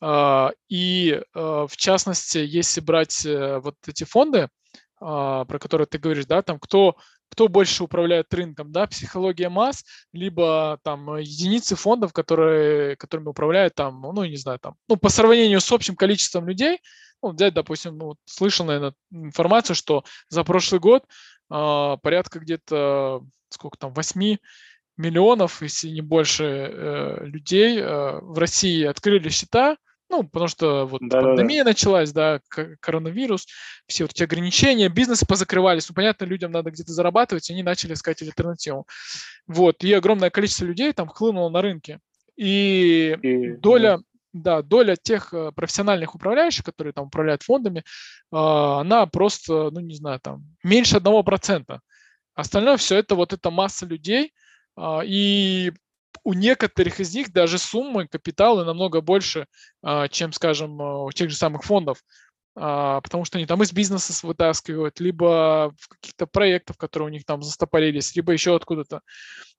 и 0.00 1.20
а, 1.34 1.66
в 1.66 1.76
частности, 1.76 2.38
если 2.38 2.80
брать 2.80 3.26
э, 3.26 3.58
вот 3.58 3.74
эти 3.86 4.04
фонды, 4.04 4.48
а, 5.00 5.44
про 5.44 5.58
которые 5.58 5.86
ты 5.86 5.98
говоришь, 5.98 6.26
да, 6.26 6.42
там 6.42 6.58
кто, 6.58 6.96
кто 7.30 7.48
больше 7.48 7.84
управляет 7.84 8.32
рынком, 8.32 8.72
да, 8.72 8.86
психология 8.86 9.48
масс, 9.48 9.84
либо 10.12 10.78
там 10.82 11.16
единицы 11.16 11.76
фондов, 11.76 12.12
которые, 12.12 12.96
которыми 12.96 13.28
управляют 13.28 13.74
там, 13.74 14.00
ну, 14.00 14.24
не 14.24 14.36
знаю, 14.36 14.58
там, 14.58 14.74
ну, 14.88 14.96
по 14.96 15.08
сравнению 15.08 15.60
с 15.60 15.70
общим 15.70 15.96
количеством 15.96 16.48
людей, 16.48 16.80
ну, 17.22 17.30
взять, 17.30 17.54
допустим, 17.54 17.98
ну, 17.98 18.14
слышал, 18.24 18.66
наверное, 18.66 18.94
информацию, 19.10 19.74
что 19.76 20.04
за 20.28 20.44
прошлый 20.44 20.80
год 20.80 21.04
э, 21.50 21.96
порядка 22.02 22.38
где-то, 22.38 23.22
сколько 23.50 23.78
там, 23.78 23.92
8 23.94 24.36
миллионов, 24.96 25.62
если 25.62 25.88
не 25.88 26.00
больше, 26.00 26.44
э, 26.44 27.24
людей 27.24 27.78
э, 27.80 28.18
в 28.20 28.38
России 28.38 28.84
открыли 28.84 29.28
счета, 29.28 29.76
ну, 30.10 30.24
потому 30.24 30.48
что 30.48 30.86
вот 30.86 31.00
да, 31.02 31.20
пандемия 31.20 31.64
да, 31.64 31.70
началась, 31.70 32.12
да, 32.12 32.40
коронавирус, 32.80 33.46
все 33.86 34.04
вот 34.04 34.12
эти 34.12 34.22
ограничения, 34.22 34.88
бизнесы 34.88 35.26
позакрывались, 35.26 35.88
ну, 35.88 35.94
понятно, 35.94 36.24
людям 36.24 36.50
надо 36.50 36.70
где-то 36.70 36.92
зарабатывать, 36.92 37.48
и 37.48 37.52
они 37.52 37.62
начали 37.62 37.92
искать 37.92 38.22
альтернативу. 38.22 38.86
Вот, 39.46 39.84
и 39.84 39.92
огромное 39.92 40.30
количество 40.30 40.64
людей 40.64 40.92
там 40.92 41.08
хлынуло 41.08 41.50
на 41.50 41.62
рынке. 41.62 42.00
И, 42.36 43.16
и 43.22 43.56
доля, 43.56 43.98
да, 44.32 44.62
доля 44.62 44.96
тех 44.96 45.34
э, 45.34 45.52
профессиональных 45.54 46.14
управляющих, 46.14 46.64
которые 46.64 46.92
там 46.92 47.06
управляют 47.06 47.42
фондами, 47.42 47.84
а, 48.30 48.80
она 48.80 49.06
просто, 49.06 49.70
ну, 49.70 49.80
не 49.80 49.94
знаю, 49.94 50.20
там, 50.20 50.44
меньше 50.62 50.96
одного 50.96 51.22
процента. 51.22 51.80
Остальное 52.34 52.76
все 52.76 52.96
это 52.96 53.14
вот 53.14 53.32
эта 53.32 53.50
масса 53.50 53.86
людей, 53.86 54.32
а, 54.76 55.02
и 55.04 55.72
у 56.28 56.34
некоторых 56.34 57.00
из 57.00 57.14
них 57.14 57.32
даже 57.32 57.56
суммы 57.56 58.06
капитала 58.06 58.62
намного 58.62 59.00
больше, 59.00 59.46
а, 59.82 60.08
чем, 60.08 60.34
скажем, 60.34 60.78
у 60.78 61.10
тех 61.10 61.30
же 61.30 61.36
самых 61.36 61.62
фондов, 61.64 62.04
потому 62.54 63.24
что 63.24 63.38
они 63.38 63.46
там 63.46 63.62
из 63.62 63.72
бизнеса 63.72 64.12
вытаскивают, 64.26 65.00
либо 65.00 65.72
в 65.80 65.88
каких-то 65.88 66.26
проектов, 66.26 66.76
которые 66.76 67.06
у 67.06 67.12
них 67.12 67.24
там 67.24 67.42
застопорились, 67.42 68.14
либо 68.14 68.34
еще 68.34 68.54
откуда-то. 68.54 69.00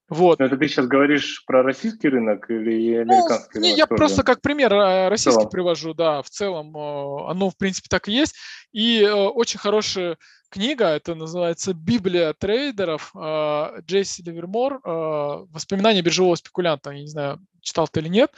Вот. 0.10 0.39
Но 0.39 0.45
это 0.45 0.57
ты 0.57 0.68
сейчас 0.68 0.88
говоришь 0.88 1.43
про 1.45 1.62
российский 1.62 2.10
рынок 2.10 2.49
или 2.49 3.03
ну, 3.03 3.14
американский 3.14 3.60
ну, 3.60 3.66
рынок? 3.66 3.78
Я 3.78 3.86
тоже? 3.86 3.97
просто 3.97 4.24
как 4.24 4.41
пример 4.41 4.74
э, 4.74 5.07
российский 5.07 5.47
привожу, 5.47 5.93
да, 5.93 6.22
в 6.22 6.30
целом 6.30 6.76
э, 6.76 7.30
оно 7.30 7.49
в 7.49 7.57
принципе 7.57 7.88
так 7.89 8.07
и 8.07 8.14
есть. 8.14 8.36
И 8.72 9.01
э, 9.01 9.14
очень 9.14 9.60
хорошая 9.60 10.18
книга, 10.49 10.88
это 10.88 11.14
называется 11.14 11.74
«Библия 11.74 12.34
трейдеров» 12.34 13.14
Джейси 13.16 14.24
Ливермор 14.24 14.82
«Воспоминания 14.84 16.01
биржевого 16.01 16.34
спекулянта». 16.34 16.89
Я 16.89 17.01
не 17.01 17.07
знаю, 17.07 17.39
читал 17.62 17.88
ты 17.88 17.99
или 17.99 18.07
нет. 18.07 18.32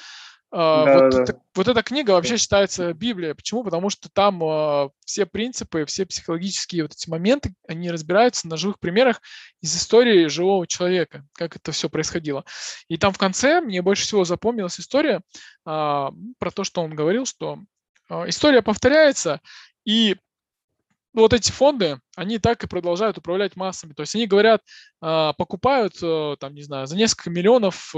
Да, 0.51 0.99
вот, 0.99 1.11
да. 1.11 1.23
Это, 1.23 1.41
вот 1.55 1.67
эта 1.69 1.81
книга 1.81 2.11
вообще 2.11 2.35
считается 2.35 2.93
Библией. 2.93 3.33
Почему? 3.33 3.63
Потому 3.63 3.89
что 3.89 4.09
там 4.09 4.43
э, 4.43 4.89
все 5.05 5.25
принципы, 5.25 5.85
все 5.85 6.05
психологические 6.05 6.83
вот 6.83 6.91
эти 6.91 7.09
моменты, 7.09 7.53
они 7.69 7.89
разбираются 7.89 8.49
на 8.49 8.57
живых 8.57 8.77
примерах 8.79 9.21
из 9.61 9.75
истории 9.75 10.27
живого 10.27 10.67
человека, 10.67 11.25
как 11.33 11.55
это 11.55 11.71
все 11.71 11.89
происходило. 11.89 12.43
И 12.89 12.97
там 12.97 13.13
в 13.13 13.17
конце 13.17 13.61
мне 13.61 13.81
больше 13.81 14.03
всего 14.03 14.25
запомнилась 14.25 14.77
история 14.77 15.17
э, 15.17 15.21
про 15.65 16.51
то, 16.53 16.65
что 16.65 16.81
он 16.81 16.95
говорил, 16.95 17.25
что 17.25 17.59
э, 18.09 18.27
история 18.27 18.61
повторяется, 18.61 19.39
и 19.85 20.17
вот 21.13 21.33
эти 21.33 21.51
фонды, 21.51 21.99
они 22.15 22.39
так 22.39 22.63
и 22.63 22.67
продолжают 22.67 23.17
управлять 23.17 23.55
массами. 23.55 23.93
То 23.93 24.01
есть 24.01 24.15
они 24.15 24.27
говорят, 24.27 24.61
покупают, 24.99 25.99
там, 25.99 26.53
не 26.53 26.61
знаю, 26.63 26.87
за 26.87 26.95
несколько 26.95 27.29
миллионов 27.29 27.93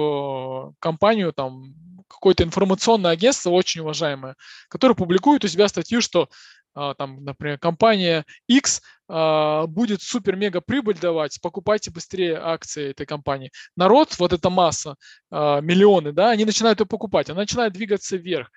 компанию, 0.79 1.33
там, 1.33 1.73
какое-то 2.07 2.43
информационное 2.43 3.11
агентство 3.11 3.49
очень 3.49 3.81
уважаемое, 3.81 4.35
которое 4.69 4.95
публикует 4.95 5.43
у 5.43 5.47
себя 5.47 5.67
статью, 5.67 6.01
что 6.01 6.29
а, 6.75 6.95
там, 6.95 7.23
например, 7.23 7.59
компания 7.59 8.25
X 8.47 8.81
а, 9.07 9.67
будет 9.67 10.01
супер-мега 10.01 10.61
прибыль 10.61 10.97
давать, 10.97 11.39
покупайте 11.41 11.91
быстрее 11.91 12.37
акции 12.37 12.91
этой 12.91 13.05
компании. 13.05 13.51
Народ, 13.75 14.17
вот 14.17 14.33
эта 14.33 14.49
масса, 14.49 14.95
а, 15.29 15.61
миллионы, 15.61 16.13
да, 16.13 16.31
они 16.31 16.45
начинают 16.45 16.79
ее 16.79 16.85
покупать, 16.85 17.29
она 17.29 17.41
начинает 17.41 17.73
двигаться 17.73 18.17
вверх. 18.17 18.49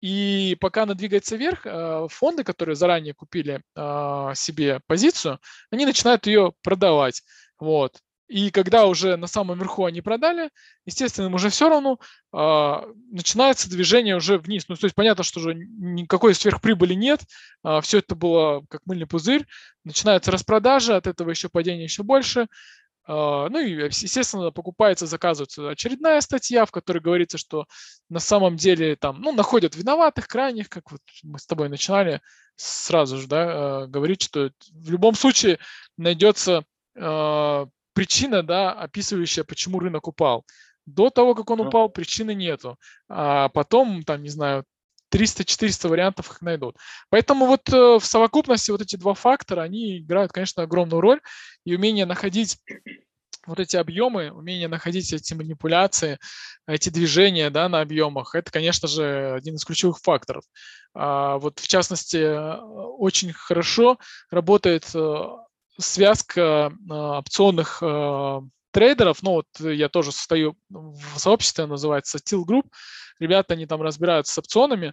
И 0.00 0.56
пока 0.60 0.84
она 0.84 0.94
двигается 0.94 1.36
вверх, 1.36 1.66
фонды, 2.10 2.42
которые 2.42 2.74
заранее 2.74 3.12
купили 3.14 3.62
себе 4.34 4.80
позицию, 4.86 5.38
они 5.70 5.84
начинают 5.84 6.26
ее 6.26 6.54
продавать. 6.62 7.22
Вот. 7.58 8.00
И 8.30 8.52
когда 8.52 8.86
уже 8.86 9.16
на 9.16 9.26
самом 9.26 9.58
верху 9.58 9.86
они 9.86 10.02
продали, 10.02 10.50
естественно, 10.86 11.34
уже 11.34 11.48
все 11.48 11.68
равно 11.68 11.98
а, 12.32 12.84
начинается 13.10 13.68
движение 13.68 14.14
уже 14.14 14.38
вниз. 14.38 14.66
Ну, 14.68 14.76
то 14.76 14.84
есть 14.84 14.94
понятно, 14.94 15.24
что 15.24 15.40
уже 15.40 15.54
никакой 15.54 16.36
сверхприбыли 16.36 16.94
нет, 16.94 17.22
а, 17.64 17.80
все 17.80 17.98
это 17.98 18.14
было 18.14 18.64
как 18.70 18.82
мыльный 18.86 19.08
пузырь. 19.08 19.46
Начинается 19.82 20.30
распродажа, 20.30 20.96
от 20.96 21.08
этого 21.08 21.30
еще 21.30 21.48
падение 21.48 21.82
еще 21.82 22.04
больше. 22.04 22.46
А, 23.12 23.48
ну 23.48 23.58
и, 23.58 23.72
естественно, 23.72 24.52
покупается, 24.52 25.04
заказывается 25.06 25.68
очередная 25.68 26.20
статья, 26.20 26.64
в 26.64 26.70
которой 26.70 27.00
говорится, 27.00 27.38
что 27.38 27.66
на 28.08 28.20
самом 28.20 28.56
деле 28.56 28.94
там, 28.94 29.20
ну, 29.20 29.32
находят 29.32 29.74
виноватых, 29.74 30.28
крайних, 30.28 30.68
как 30.68 30.92
вот 30.92 31.00
мы 31.24 31.40
с 31.40 31.46
тобой 31.46 31.68
начинали 31.68 32.20
сразу 32.54 33.16
же, 33.16 33.26
да, 33.26 33.46
а, 33.82 33.86
говорить, 33.88 34.22
что 34.22 34.52
в 34.70 34.90
любом 34.92 35.16
случае 35.16 35.58
найдется 35.96 36.62
а, 36.96 37.66
причина, 37.94 38.44
да, 38.44 38.70
описывающая, 38.70 39.42
почему 39.42 39.80
рынок 39.80 40.06
упал. 40.06 40.44
До 40.86 41.10
того, 41.10 41.34
как 41.34 41.50
он 41.50 41.62
упал, 41.62 41.88
причины 41.88 42.32
нету. 42.32 42.78
А 43.08 43.48
потом, 43.48 44.04
там, 44.04 44.22
не 44.22 44.28
знаю, 44.28 44.64
300-400 45.10 45.88
вариантов 45.88 46.30
их 46.30 46.42
найдут. 46.42 46.76
Поэтому 47.08 47.46
вот 47.46 47.68
э, 47.68 47.98
в 47.98 48.04
совокупности 48.04 48.70
вот 48.70 48.80
эти 48.80 48.96
два 48.96 49.14
фактора, 49.14 49.62
они 49.62 49.98
играют, 49.98 50.32
конечно, 50.32 50.62
огромную 50.62 51.00
роль. 51.00 51.20
И 51.64 51.74
умение 51.74 52.06
находить 52.06 52.58
вот 53.46 53.58
эти 53.58 53.76
объемы, 53.76 54.30
умение 54.30 54.68
находить 54.68 55.12
эти 55.12 55.34
манипуляции, 55.34 56.18
эти 56.66 56.88
движения 56.90 57.50
да, 57.50 57.68
на 57.68 57.80
объемах, 57.80 58.34
это, 58.34 58.50
конечно 58.50 58.86
же, 58.86 59.34
один 59.34 59.56
из 59.56 59.64
ключевых 59.64 59.98
факторов. 59.98 60.44
А 60.94 61.38
вот 61.38 61.58
в 61.58 61.66
частности, 61.66 62.16
э, 62.16 62.56
очень 62.60 63.32
хорошо 63.32 63.98
работает 64.30 64.88
э, 64.94 65.22
связка 65.78 66.72
опционных 66.88 67.82
трейдеров, 68.70 69.22
ну 69.22 69.32
вот 69.32 69.46
я 69.60 69.88
тоже 69.88 70.12
состою 70.12 70.56
в 70.68 71.18
сообществе, 71.18 71.66
называется 71.66 72.18
Steel 72.18 72.44
Group, 72.44 72.66
ребята, 73.18 73.54
они 73.54 73.66
там 73.66 73.82
разбираются 73.82 74.34
с 74.34 74.38
опционами, 74.38 74.92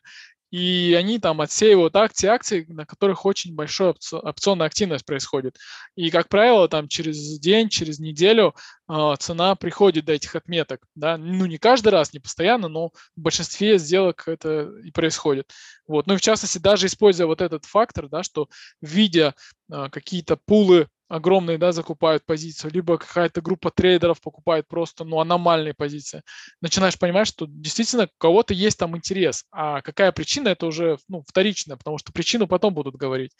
и 0.49 0.95
они 0.97 1.19
там 1.19 1.41
отсеивают 1.41 1.95
акции, 1.95 2.27
акции, 2.27 2.65
на 2.69 2.85
которых 2.85 3.25
очень 3.25 3.53
большая 3.53 3.93
опционная 4.11 4.67
активность 4.67 5.05
происходит. 5.05 5.57
И, 5.95 6.09
как 6.09 6.29
правило, 6.29 6.69
там 6.69 6.87
через 6.87 7.37
день, 7.39 7.67
через 7.67 7.99
неделю 7.99 8.55
э, 8.89 9.15
цена 9.19 9.55
приходит 9.55 10.05
до 10.05 10.13
этих 10.13 10.35
отметок. 10.35 10.85
Да? 10.95 11.17
Ну, 11.17 11.45
не 11.45 11.57
каждый 11.57 11.89
раз, 11.89 12.13
не 12.13 12.19
постоянно, 12.19 12.69
но 12.69 12.89
в 12.89 13.21
большинстве 13.21 13.77
сделок 13.77 14.23
это 14.27 14.71
и 14.83 14.91
происходит. 14.91 15.51
Вот. 15.85 16.07
Ну 16.07 16.13
и 16.13 16.17
в 16.17 16.21
частности, 16.21 16.59
даже 16.59 16.87
используя 16.87 17.27
вот 17.27 17.41
этот 17.41 17.65
фактор, 17.65 18.07
да, 18.07 18.23
что 18.23 18.47
видя 18.79 19.35
э, 19.69 19.89
какие-то 19.91 20.37
пулы 20.37 20.87
огромные, 21.07 21.57
да, 21.57 21.71
закупают 21.71 22.25
позицию, 22.25 22.71
либо 22.71 22.97
какая-то 22.97 23.41
группа 23.41 23.71
трейдеров 23.71 24.21
покупает 24.21 24.67
просто, 24.67 25.03
ну, 25.05 25.19
аномальные 25.19 25.73
позиции. 25.73 26.21
Начинаешь 26.61 26.99
понимать, 26.99 27.27
что 27.27 27.45
действительно 27.47 28.03
у 28.05 28.17
кого-то 28.17 28.53
есть 28.53 28.77
там 28.77 28.95
интерес, 28.97 29.45
а 29.51 29.81
какая 29.81 30.11
причина, 30.11 30.49
это 30.49 30.65
уже, 30.65 30.97
ну, 31.07 31.23
вторично, 31.27 31.77
потому 31.77 31.97
что 31.97 32.11
причину 32.11 32.47
потом 32.47 32.73
будут 32.73 32.95
говорить. 32.95 33.31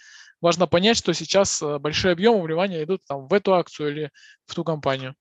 Важно 0.42 0.68
понять, 0.68 0.98
что 0.98 1.14
сейчас 1.14 1.62
э, 1.62 1.80
большие 1.80 2.12
объемы 2.14 2.42
вливания 2.42 2.84
идут 2.84 3.02
там 3.08 3.28
в 3.28 3.34
эту 3.34 3.54
акцию 3.54 3.92
или 3.92 4.12
в 4.46 4.56
ту 4.56 4.64
компанию. 4.64 5.16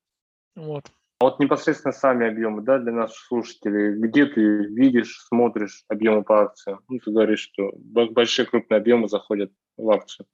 Вот. 0.54 0.86
Вот 1.18 1.40
непосредственно 1.40 1.92
сами 1.92 2.28
объемы, 2.28 2.62
да, 2.62 2.78
для 2.78 2.92
наших 2.92 3.16
слушателей, 3.16 3.98
где 3.98 4.26
ты 4.26 4.40
видишь, 4.40 5.24
смотришь 5.28 5.84
объемы 5.88 6.22
по 6.22 6.42
акциям? 6.42 6.80
Ну, 6.88 6.98
ты 6.98 7.10
говоришь, 7.10 7.50
что 7.52 7.72
большие 7.74 8.44
крупные 8.44 8.78
объемы 8.78 9.08
заходят 9.08 9.50
в 9.78 9.90
акцию. 9.90 10.26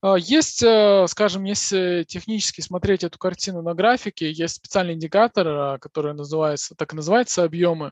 А, 0.00 0.14
есть, 0.16 0.62
э, 0.62 1.06
скажем, 1.08 1.42
если 1.42 2.04
технически 2.06 2.60
смотреть 2.60 3.02
эту 3.02 3.18
картину 3.18 3.62
на 3.62 3.74
графике, 3.74 4.30
есть 4.30 4.56
специальный 4.56 4.94
индикатор, 4.94 5.48
а, 5.48 5.78
который 5.78 6.14
называется, 6.14 6.76
так 6.76 6.92
и 6.92 6.96
называется 6.96 7.42
объемы. 7.42 7.90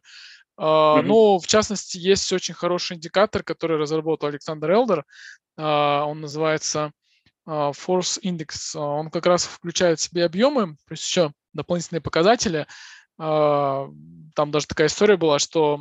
Mm-hmm. 0.59 1.03
Ну, 1.03 1.39
в 1.39 1.47
частности, 1.47 1.99
есть 1.99 2.33
очень 2.33 2.55
хороший 2.55 2.97
индикатор, 2.97 3.43
который 3.43 3.77
разработал 3.77 4.29
Александр 4.29 4.71
Элдер. 4.71 5.05
Он 5.59 6.21
называется 6.21 6.93
Force 7.47 8.21
Index. 8.23 8.77
Он 8.77 9.11
как 9.11 9.27
раз 9.27 9.45
включает 9.45 10.01
в 10.01 10.03
себе 10.03 10.25
объемы, 10.25 10.77
есть 10.91 11.07
еще 11.07 11.33
дополнительные 11.53 12.01
показатели. 12.01 12.67
Там 13.17 14.51
даже 14.51 14.67
такая 14.67 14.89
история 14.89 15.17
была, 15.17 15.39
что 15.39 15.81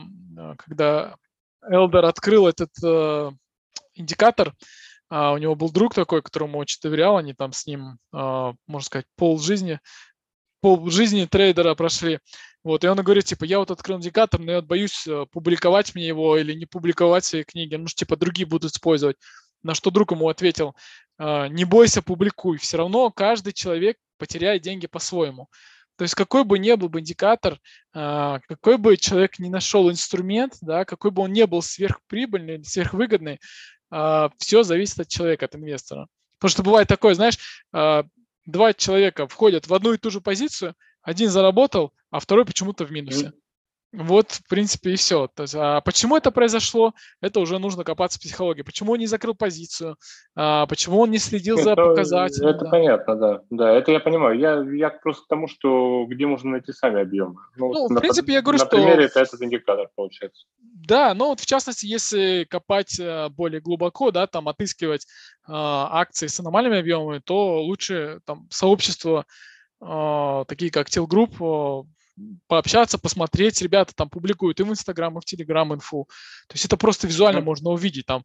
когда 0.57 1.16
Элдер 1.70 2.05
открыл 2.05 2.47
этот 2.47 2.72
э, 2.84 3.32
индикатор, 3.95 4.53
а, 5.09 5.34
у 5.34 5.38
него 5.38 5.55
был 5.55 5.72
друг 5.72 5.93
такой, 5.93 6.22
которому 6.22 6.57
очень 6.57 6.80
доверял, 6.82 7.18
они 7.18 7.34
там 7.34 7.53
с 7.53 7.66
ним, 7.66 7.97
а, 8.11 8.53
можно 8.68 8.86
сказать, 8.86 9.05
пол 9.16 9.39
жизни, 9.39 9.80
пол 10.61 10.89
жизни 10.89 11.26
трейдера 11.26 11.76
прошли. 11.76 12.20
Вот, 12.63 12.84
и 12.84 12.88
он 12.88 12.97
говорит, 12.97 13.26
типа, 13.26 13.43
я 13.43 13.59
вот 13.59 13.70
открыл 13.70 13.97
индикатор, 13.97 14.39
но 14.39 14.51
я 14.51 14.57
вот 14.57 14.66
боюсь 14.66 15.05
э, 15.05 15.28
публиковать 15.32 15.93
мне 15.93 16.07
его 16.07 16.36
или 16.36 16.53
не 16.53 16.66
публиковать 16.66 17.24
свои 17.24 17.43
книги, 17.43 17.76
ну, 17.76 17.86
типа, 17.86 18.18
другие 18.18 18.47
будут 18.47 18.72
использовать. 18.72 19.18
На 19.66 19.74
что 19.74 19.89
друг 19.89 20.11
ему 20.11 20.30
ответил, 20.30 20.76
«А, 21.18 21.47
не 21.47 21.66
бойся, 21.66 22.03
публикуй, 22.03 22.57
все 22.59 22.78
равно 22.78 23.09
каждый 23.09 23.51
человек 23.51 23.97
потеряет 24.20 24.61
деньги 24.61 24.86
по-своему. 24.86 25.49
То 25.97 26.03
есть 26.03 26.13
какой 26.13 26.43
бы 26.43 26.59
ни 26.59 26.74
был 26.74 26.89
бы 26.89 26.99
индикатор, 26.99 27.57
какой 27.93 28.78
бы 28.78 28.97
человек 28.97 29.39
не 29.39 29.49
нашел 29.49 29.89
инструмент, 29.89 30.57
да, 30.61 30.84
какой 30.84 31.09
бы 31.11 31.22
он 31.22 31.32
не 31.32 31.47
был 31.47 31.61
сверхприбыльный, 31.61 32.63
сверхвыгодный, 32.66 33.39
а, 33.89 34.30
все 34.38 34.63
зависит 34.63 34.99
от 34.99 35.07
человека, 35.07 35.45
от 35.45 35.55
инвестора. 35.55 36.07
Потому 36.38 36.49
что 36.49 36.63
бывает 36.63 36.88
такое, 36.88 37.13
знаешь, 37.13 37.66
а, 37.72 38.03
два 38.45 38.74
человека 38.74 39.28
входят 39.28 39.68
в 39.68 39.74
одну 39.74 39.93
и 39.93 39.97
ту 39.97 40.11
же 40.11 40.22
позицию, 40.22 40.76
один 41.01 41.30
заработал, 41.30 41.93
а 42.11 42.20
второй 42.20 42.45
почему-то 42.45 42.86
в 42.86 42.91
минусе. 42.91 43.32
Вот, 43.97 44.31
в 44.31 44.47
принципе, 44.49 44.91
и 44.91 44.95
все. 44.95 45.27
То 45.33 45.43
есть, 45.43 45.55
а 45.57 45.79
почему 45.81 46.17
это 46.17 46.31
произошло, 46.31 46.93
это 47.21 47.39
уже 47.39 47.59
нужно 47.59 47.83
копаться 47.83 48.17
в 48.19 48.21
психологии. 48.21 48.61
Почему 48.61 48.93
он 48.93 48.99
не 48.99 49.07
закрыл 49.07 49.35
позицию, 49.35 49.97
а 50.35 50.65
почему 50.67 50.99
он 50.99 51.11
не 51.11 51.17
следил 51.17 51.57
за 51.57 51.71
Это, 51.71 51.83
показателями. 51.83 52.49
это 52.51 52.65
да. 52.65 52.69
понятно, 52.69 53.15
да. 53.15 53.41
Да, 53.49 53.71
это 53.71 53.91
я 53.91 53.99
понимаю. 53.99 54.37
Я, 54.37 54.61
я 54.73 54.89
просто 54.89 55.23
к 55.23 55.27
тому, 55.27 55.47
что 55.47 56.05
где 56.07 56.25
можно 56.25 56.51
найти 56.51 56.73
сами 56.73 57.01
объемы. 57.01 57.35
Ну, 57.55 57.87
в 57.87 57.91
на, 57.91 58.01
принципе, 58.01 58.33
я 58.33 58.41
говорю, 58.41 58.59
на 58.59 58.65
что- 58.65 58.75
примере 58.75 59.05
это 59.05 59.21
этот 59.21 59.41
индикатор 59.41 59.87
получается. 59.95 60.45
Да, 60.59 61.13
но 61.13 61.29
вот 61.29 61.39
в 61.39 61.45
частности, 61.45 61.85
если 61.85 62.45
копать 62.49 62.99
э, 62.99 63.29
более 63.29 63.61
глубоко, 63.61 64.11
да, 64.11 64.27
там 64.27 64.47
отыскивать 64.47 65.07
а, 65.47 66.01
акции 66.01 66.27
с 66.27 66.39
аномальными 66.39 66.79
объемами, 66.79 67.19
то 67.19 67.61
лучше 67.63 68.19
там 68.25 68.47
сообщество, 68.51 69.25
а, 69.79 70.43
такие 70.45 70.69
как 70.71 70.89
Телгрупп, 70.89 71.41
а, 71.41 71.83
пообщаться, 72.47 72.97
посмотреть. 72.97 73.61
Ребята 73.61 73.93
там 73.95 74.09
публикуют 74.09 74.59
и 74.59 74.63
в 74.63 74.70
Инстаграм, 74.70 75.18
и 75.18 75.22
в 75.22 75.26
Телеграм 75.26 75.74
инфу. 75.74 76.07
То 76.47 76.53
есть 76.53 76.66
это 76.66 76.78
просто 76.78 77.07
визуально 77.07 77.41
можно 77.41 77.70
увидеть. 77.70 78.05
Там 78.05 78.24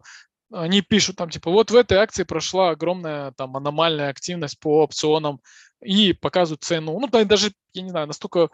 они 0.53 0.82
пишут 0.82 1.16
там 1.16 1.30
типа 1.30 1.51
вот 1.51 1.70
в 1.70 1.76
этой 1.76 1.99
акции 1.99 2.24
прошла 2.24 2.70
огромная 2.70 3.32
там 3.32 3.57
аномальная 3.57 4.09
активность 4.11 4.59
по 4.59 4.82
опционам 4.82 5.41
и 5.80 6.12
показывают 6.12 6.62
цену. 6.62 6.99
Ну, 6.99 7.09
там 7.09 7.26
даже, 7.26 7.53
я 7.72 7.82
не 7.82 7.91
знаю, 7.91 8.07
настолько 8.07 8.51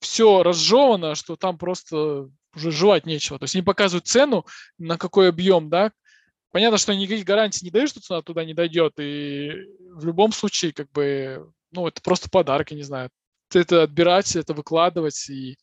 все 0.00 0.42
разжевано, 0.42 1.14
что 1.14 1.36
там 1.36 1.58
просто 1.58 2.28
уже 2.54 2.70
жевать 2.70 3.06
нечего. 3.06 3.38
То 3.38 3.44
есть 3.44 3.54
они 3.54 3.62
показывают 3.62 4.06
цену, 4.06 4.46
на 4.78 4.98
какой 4.98 5.28
объем, 5.28 5.68
да. 5.68 5.92
Понятно, 6.50 6.76
что 6.76 6.94
никаких 6.94 7.24
гарантий 7.24 7.64
не 7.64 7.70
дают, 7.70 7.90
что 7.90 8.00
цена 8.00 8.22
туда 8.22 8.44
не 8.44 8.52
дойдет. 8.52 8.94
И 8.98 9.52
в 9.94 10.04
любом 10.04 10.32
случае, 10.32 10.72
как 10.72 10.90
бы, 10.92 11.50
ну, 11.70 11.86
это 11.86 12.02
просто 12.02 12.28
подарок, 12.28 12.70
я 12.70 12.76
не 12.76 12.82
знаю. 12.82 13.10
Это 13.54 13.82
отбирать, 13.82 14.34
это 14.36 14.54
выкладывать, 14.54 15.28
и 15.30 15.56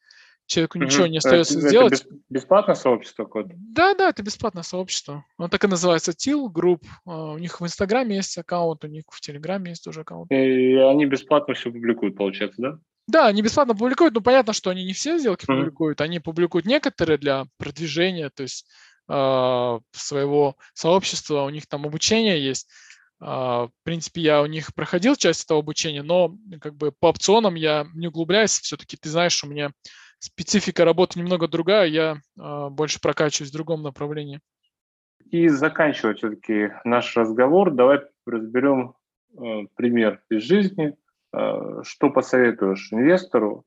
человеку 0.46 0.80
ничего 0.80 1.08
не 1.08 1.18
остается 1.18 1.60
это, 1.60 1.68
сделать. 1.70 1.94
Это 1.94 2.10
бес- 2.10 2.20
бесплатное 2.30 2.76
сообщество 2.76 3.26
какое-то? 3.26 3.52
Да, 3.56 3.94
да, 3.94 4.10
это 4.10 4.24
бесплатное 4.24 4.64
сообщество. 4.64 5.26
Оно 5.38 5.48
так 5.48 5.64
и 5.64 5.68
называется 5.68 6.12
Till 6.12 6.48
Group. 6.52 6.84
А, 7.06 7.34
У 7.34 7.38
них 7.38 7.62
в 7.62 7.66
Инстаграме 7.66 8.18
есть 8.18 8.38
аккаунт, 8.38 8.84
у 8.84 8.88
них 8.88 9.04
в 9.10 9.22
Телеграме 9.22 9.72
есть 9.72 9.84
тоже 9.84 10.02
аккаунт. 10.02 10.32
И 10.32 10.76
они 10.76 11.06
бесплатно 11.06 11.54
все 11.54 11.72
публикуют, 11.72 12.18
получается, 12.18 12.62
да? 12.62 12.80
Да, 13.08 13.28
они 13.28 13.42
бесплатно 13.42 13.76
публикуют, 13.76 14.14
но 14.14 14.22
понятно, 14.22 14.54
что 14.54 14.70
они 14.70 14.86
не 14.86 14.94
все 14.94 15.18
сделки 15.18 15.46
Мгм. 15.48 15.58
публикуют, 15.58 16.02
они 16.02 16.20
публикуют 16.20 16.68
некоторые 16.68 17.18
для 17.18 17.46
продвижения, 17.58 18.30
то 18.30 18.44
есть 18.44 18.68
а, 19.08 19.80
своего 19.92 20.56
сообщества, 20.74 21.42
у 21.42 21.50
них 21.50 21.66
там 21.66 21.86
обучение 21.86 22.44
есть. 22.44 22.70
А, 23.20 23.68
В 23.68 23.72
принципе, 23.84 24.22
я 24.22 24.42
у 24.42 24.46
них 24.46 24.74
проходил 24.74 25.16
часть 25.16 25.46
этого 25.46 25.60
обучения, 25.60 26.04
но 26.04 26.36
как 26.62 26.76
бы 26.76 26.92
по 26.92 27.08
опционам 27.08 27.56
я 27.56 27.88
не 27.94 28.08
углубляюсь. 28.08 28.60
Все-таки 28.60 28.98
ты 28.98 29.10
знаешь, 29.10 29.44
у 29.44 29.48
меня 29.48 29.72
специфика 30.20 30.86
работы 30.86 31.20
немного 31.20 31.48
другая, 31.48 31.88
я 31.88 32.18
а, 32.38 32.70
больше 32.70 33.00
прокачиваюсь 33.02 33.52
в 33.52 33.54
другом 33.54 33.82
направлении. 33.82 34.40
И 35.32 35.48
заканчивая 35.48 36.16
все-таки 36.16 36.72
наш 36.84 37.16
разговор, 37.16 37.72
давай 37.72 38.02
разберем 38.26 38.96
э, 39.38 39.68
пример 39.76 40.24
из 40.30 40.44
жизни. 40.44 40.96
Э, 41.32 41.84
что 41.84 42.10
посоветуешь 42.10 42.92
инвестору, 42.92 43.64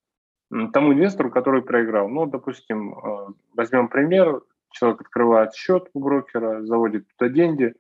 тому 0.72 0.92
инвестору, 0.92 1.30
который 1.30 1.62
проиграл? 1.62 2.08
Ну, 2.08 2.26
допустим, 2.26 2.98
э, 2.98 3.26
возьмем 3.54 3.88
пример. 3.88 4.42
Человек 4.70 5.02
открывает 5.02 5.54
счет 5.54 5.88
у 5.92 6.00
брокера, 6.00 6.64
заводит 6.64 7.06
туда 7.16 7.30
деньги, 7.30 7.74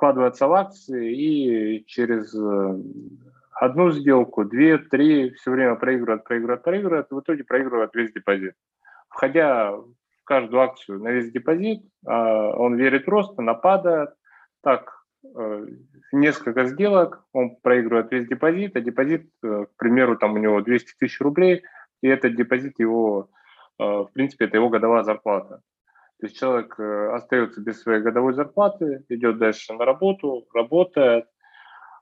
вкладывается 0.00 0.48
в 0.48 0.54
акции 0.54 1.14
и 1.14 1.84
через 1.84 2.34
э, 2.34 2.82
одну 3.52 3.90
сделку, 3.90 4.46
две, 4.46 4.78
три, 4.78 5.30
все 5.34 5.50
время 5.50 5.74
проигрывает, 5.74 6.24
проигрывает, 6.24 7.06
и 7.10 7.14
в 7.14 7.20
итоге 7.20 7.44
проигрывает 7.44 7.90
весь 7.92 8.10
депозит. 8.10 8.54
Входя 9.10 9.72
в 9.72 9.84
каждую 10.24 10.62
акцию 10.62 11.00
на 11.00 11.08
весь 11.10 11.30
депозит, 11.30 11.82
а, 12.06 12.48
он 12.56 12.76
верит 12.76 13.08
рост, 13.08 13.38
она 13.38 13.52
падает. 13.52 14.08
Так, 14.62 14.90
э, 15.22 15.66
несколько 16.12 16.64
сделок, 16.64 17.22
он 17.34 17.56
проигрывает 17.56 18.10
весь 18.10 18.26
депозит, 18.26 18.76
а 18.76 18.80
депозит, 18.80 19.28
э, 19.44 19.66
к 19.66 19.76
примеру, 19.76 20.16
там 20.16 20.32
у 20.32 20.38
него 20.38 20.62
200 20.62 20.94
тысяч 20.98 21.20
рублей, 21.20 21.62
и 22.00 22.08
этот 22.08 22.36
депозит 22.36 22.78
его, 22.78 23.28
в 23.78 24.08
принципе, 24.14 24.46
это 24.46 24.56
его 24.56 24.70
годовая 24.70 25.02
зарплата. 25.02 25.60
То 26.20 26.26
есть 26.26 26.38
человек 26.38 26.74
э, 26.78 27.12
остается 27.14 27.62
без 27.62 27.80
своей 27.80 28.02
годовой 28.02 28.34
зарплаты, 28.34 29.04
идет 29.08 29.38
дальше 29.38 29.72
на 29.72 29.86
работу, 29.86 30.46
работает. 30.54 31.24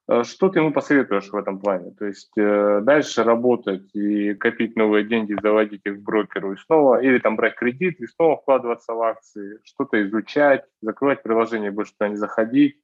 Э, 0.09 0.25
Что 0.25 0.49
ты 0.49 0.59
ему 0.59 0.73
посоветуешь 0.73 1.29
в 1.31 1.37
этом 1.37 1.61
плане? 1.61 1.93
То 1.93 2.07
есть 2.07 2.33
э, 2.37 2.81
дальше 2.83 3.23
работать 3.23 3.95
и 3.95 4.35
копить 4.35 4.75
новые 4.75 5.05
деньги, 5.05 5.37
заводить 5.41 5.83
их 5.85 6.03
брокеру 6.03 6.53
и 6.53 6.57
снова, 6.57 7.01
или 7.01 7.21
там 7.21 7.37
брать 7.37 7.55
кредит 7.55 8.01
и 8.01 8.07
снова 8.07 8.39
вкладываться 8.39 8.93
в 8.93 9.01
акции, 9.03 9.61
что-то 9.63 10.03
изучать, 10.03 10.65
закрывать 10.83 11.23
приложение, 11.23 11.71
больше 11.71 11.93
туда 11.93 12.09
не 12.09 12.17
заходить. 12.17 12.81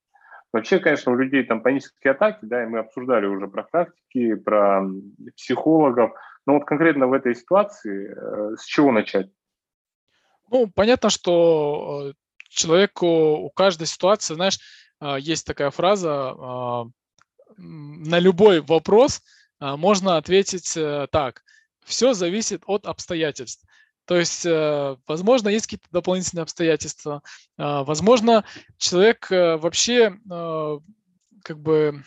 Вообще, 0.53 0.79
конечно, 0.79 1.11
у 1.11 1.17
людей 1.17 1.43
там 1.43 1.63
панические 1.63 2.13
атаки, 2.13 2.39
да, 2.43 2.63
и 2.63 2.69
мы 2.69 2.79
обсуждали 2.79 3.27
уже 3.27 3.49
про 3.49 3.65
практики, 3.65 4.37
про 4.37 4.85
психологов. 5.37 6.13
Но 6.47 6.55
вот 6.55 6.65
конкретно 6.65 7.09
в 7.09 7.13
этой 7.13 7.35
ситуации 7.35 8.15
с 8.57 8.65
чего 8.65 8.93
начать? 8.93 9.31
Ну, 10.51 10.71
понятно, 10.75 11.11
что 11.11 12.11
э, 12.11 12.13
человеку 12.49 13.07
у 13.07 13.51
каждой 13.51 13.87
ситуации, 13.87 14.35
знаешь, 14.35 14.59
а, 15.01 15.19
есть 15.19 15.47
такая 15.47 15.71
фраза, 15.71 16.11
а, 16.13 16.85
на 17.57 18.19
любой 18.19 18.61
вопрос 18.61 19.23
а, 19.61 19.77
можно 19.77 20.17
ответить 20.17 20.77
э, 20.77 21.07
так, 21.13 21.43
все 21.85 22.15
зависит 22.15 22.63
от 22.67 22.87
обстоятельств. 22.87 23.65
То 24.07 24.17
есть, 24.17 24.45
э, 24.47 24.97
возможно, 25.07 25.49
есть 25.49 25.67
какие-то 25.67 25.89
дополнительные 25.91 26.43
обстоятельства, 26.43 27.23
возможно, 27.57 28.45
человек 28.79 29.29
вообще 29.31 30.19
как 31.43 31.59
бы 31.61 32.03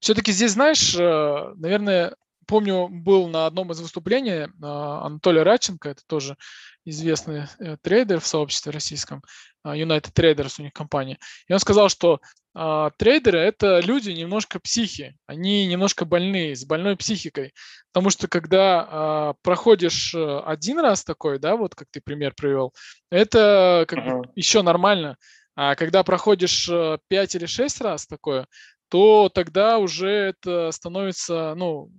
все-таки 0.00 0.32
здесь, 0.32 0.52
знаешь, 0.52 0.94
наверное, 0.94 2.14
помню, 2.46 2.88
был 2.88 3.28
на 3.28 3.46
одном 3.46 3.72
из 3.72 3.80
выступлений 3.80 4.48
Анатолий 4.60 5.40
Радченко, 5.40 5.88
это 5.88 6.02
тоже 6.06 6.36
известный 6.84 7.44
э, 7.58 7.76
трейдер 7.82 8.20
в 8.20 8.26
сообществе 8.26 8.72
российском, 8.72 9.22
а, 9.62 9.76
United 9.76 10.12
Traders 10.12 10.56
у 10.58 10.62
них 10.62 10.72
компания, 10.72 11.18
и 11.48 11.52
он 11.52 11.58
сказал, 11.58 11.88
что 11.88 12.20
а, 12.54 12.90
трейдеры 12.90 13.38
это 13.38 13.80
люди 13.80 14.10
немножко 14.10 14.60
психи, 14.60 15.16
они 15.26 15.66
немножко 15.66 16.04
больные, 16.04 16.54
с 16.54 16.64
больной 16.64 16.96
психикой, 16.96 17.52
потому 17.92 18.10
что 18.10 18.28
когда 18.28 18.86
а, 18.88 19.34
проходишь 19.42 20.14
э, 20.14 20.40
один 20.44 20.80
раз 20.80 21.04
такой, 21.04 21.38
да, 21.38 21.56
вот 21.56 21.74
как 21.74 21.88
ты 21.90 22.00
пример 22.00 22.34
привел, 22.34 22.72
это 23.10 23.84
как 23.88 23.98
Мгм. 23.98 24.32
еще 24.34 24.62
нормально, 24.62 25.16
а 25.54 25.74
когда 25.74 26.02
проходишь 26.02 26.68
э, 26.68 26.98
5 27.08 27.34
или 27.36 27.46
6 27.46 27.80
раз 27.80 28.06
такое, 28.06 28.46
то 28.88 29.30
тогда 29.30 29.78
уже 29.78 30.08
это 30.08 30.70
становится, 30.70 31.54
ну, 31.56 31.90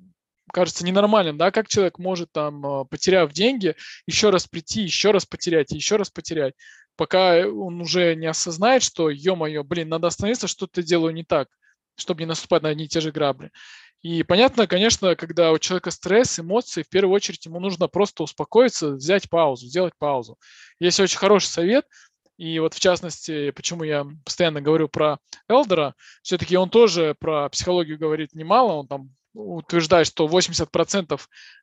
кажется 0.51 0.85
ненормальным, 0.85 1.37
да, 1.37 1.51
как 1.51 1.67
человек 1.67 1.99
может 1.99 2.31
там, 2.31 2.65
э, 2.65 2.85
потеряв 2.85 3.31
деньги, 3.31 3.75
еще 4.07 4.29
раз 4.29 4.47
прийти, 4.47 4.81
еще 4.81 5.11
раз 5.11 5.25
потерять, 5.25 5.71
еще 5.71 5.95
раз 5.95 6.09
потерять, 6.09 6.53
пока 6.95 7.35
э, 7.37 7.47
он 7.47 7.81
уже 7.81 8.15
не 8.15 8.27
осознает, 8.27 8.83
что, 8.83 9.09
ё-моё, 9.09 9.63
блин, 9.63 9.89
надо 9.89 10.07
остановиться, 10.07 10.47
что-то 10.47 10.83
делаю 10.83 11.13
не 11.13 11.23
так, 11.23 11.47
чтобы 11.95 12.21
не 12.21 12.27
наступать 12.27 12.63
на 12.63 12.69
одни 12.69 12.85
и 12.85 12.87
те 12.87 13.01
же 13.01 13.11
грабли. 13.11 13.51
И 14.01 14.23
понятно, 14.23 14.67
конечно, 14.67 15.15
когда 15.15 15.53
у 15.53 15.59
человека 15.59 15.89
стресс, 15.89 16.37
эмоции, 16.37 16.83
в 16.83 16.89
первую 16.89 17.15
очередь 17.15 17.45
ему 17.45 17.61
нужно 17.61 17.87
просто 17.87 18.23
успокоиться, 18.23 18.91
взять 18.91 19.29
паузу, 19.29 19.67
сделать 19.67 19.93
паузу. 19.97 20.37
Есть 20.79 20.99
очень 20.99 21.17
хороший 21.17 21.45
совет, 21.47 21.85
и 22.37 22.59
вот 22.59 22.73
в 22.73 22.79
частности, 22.81 23.51
почему 23.51 23.83
я 23.83 24.05
постоянно 24.25 24.59
говорю 24.61 24.89
про 24.89 25.19
Элдера, 25.47 25.95
все-таки 26.21 26.57
он 26.57 26.69
тоже 26.69 27.15
про 27.17 27.47
психологию 27.47 27.97
говорит 27.97 28.33
немало, 28.33 28.73
он 28.73 28.87
там 28.87 29.09
утверждает, 29.33 30.07
что 30.07 30.27
80% 30.27 31.19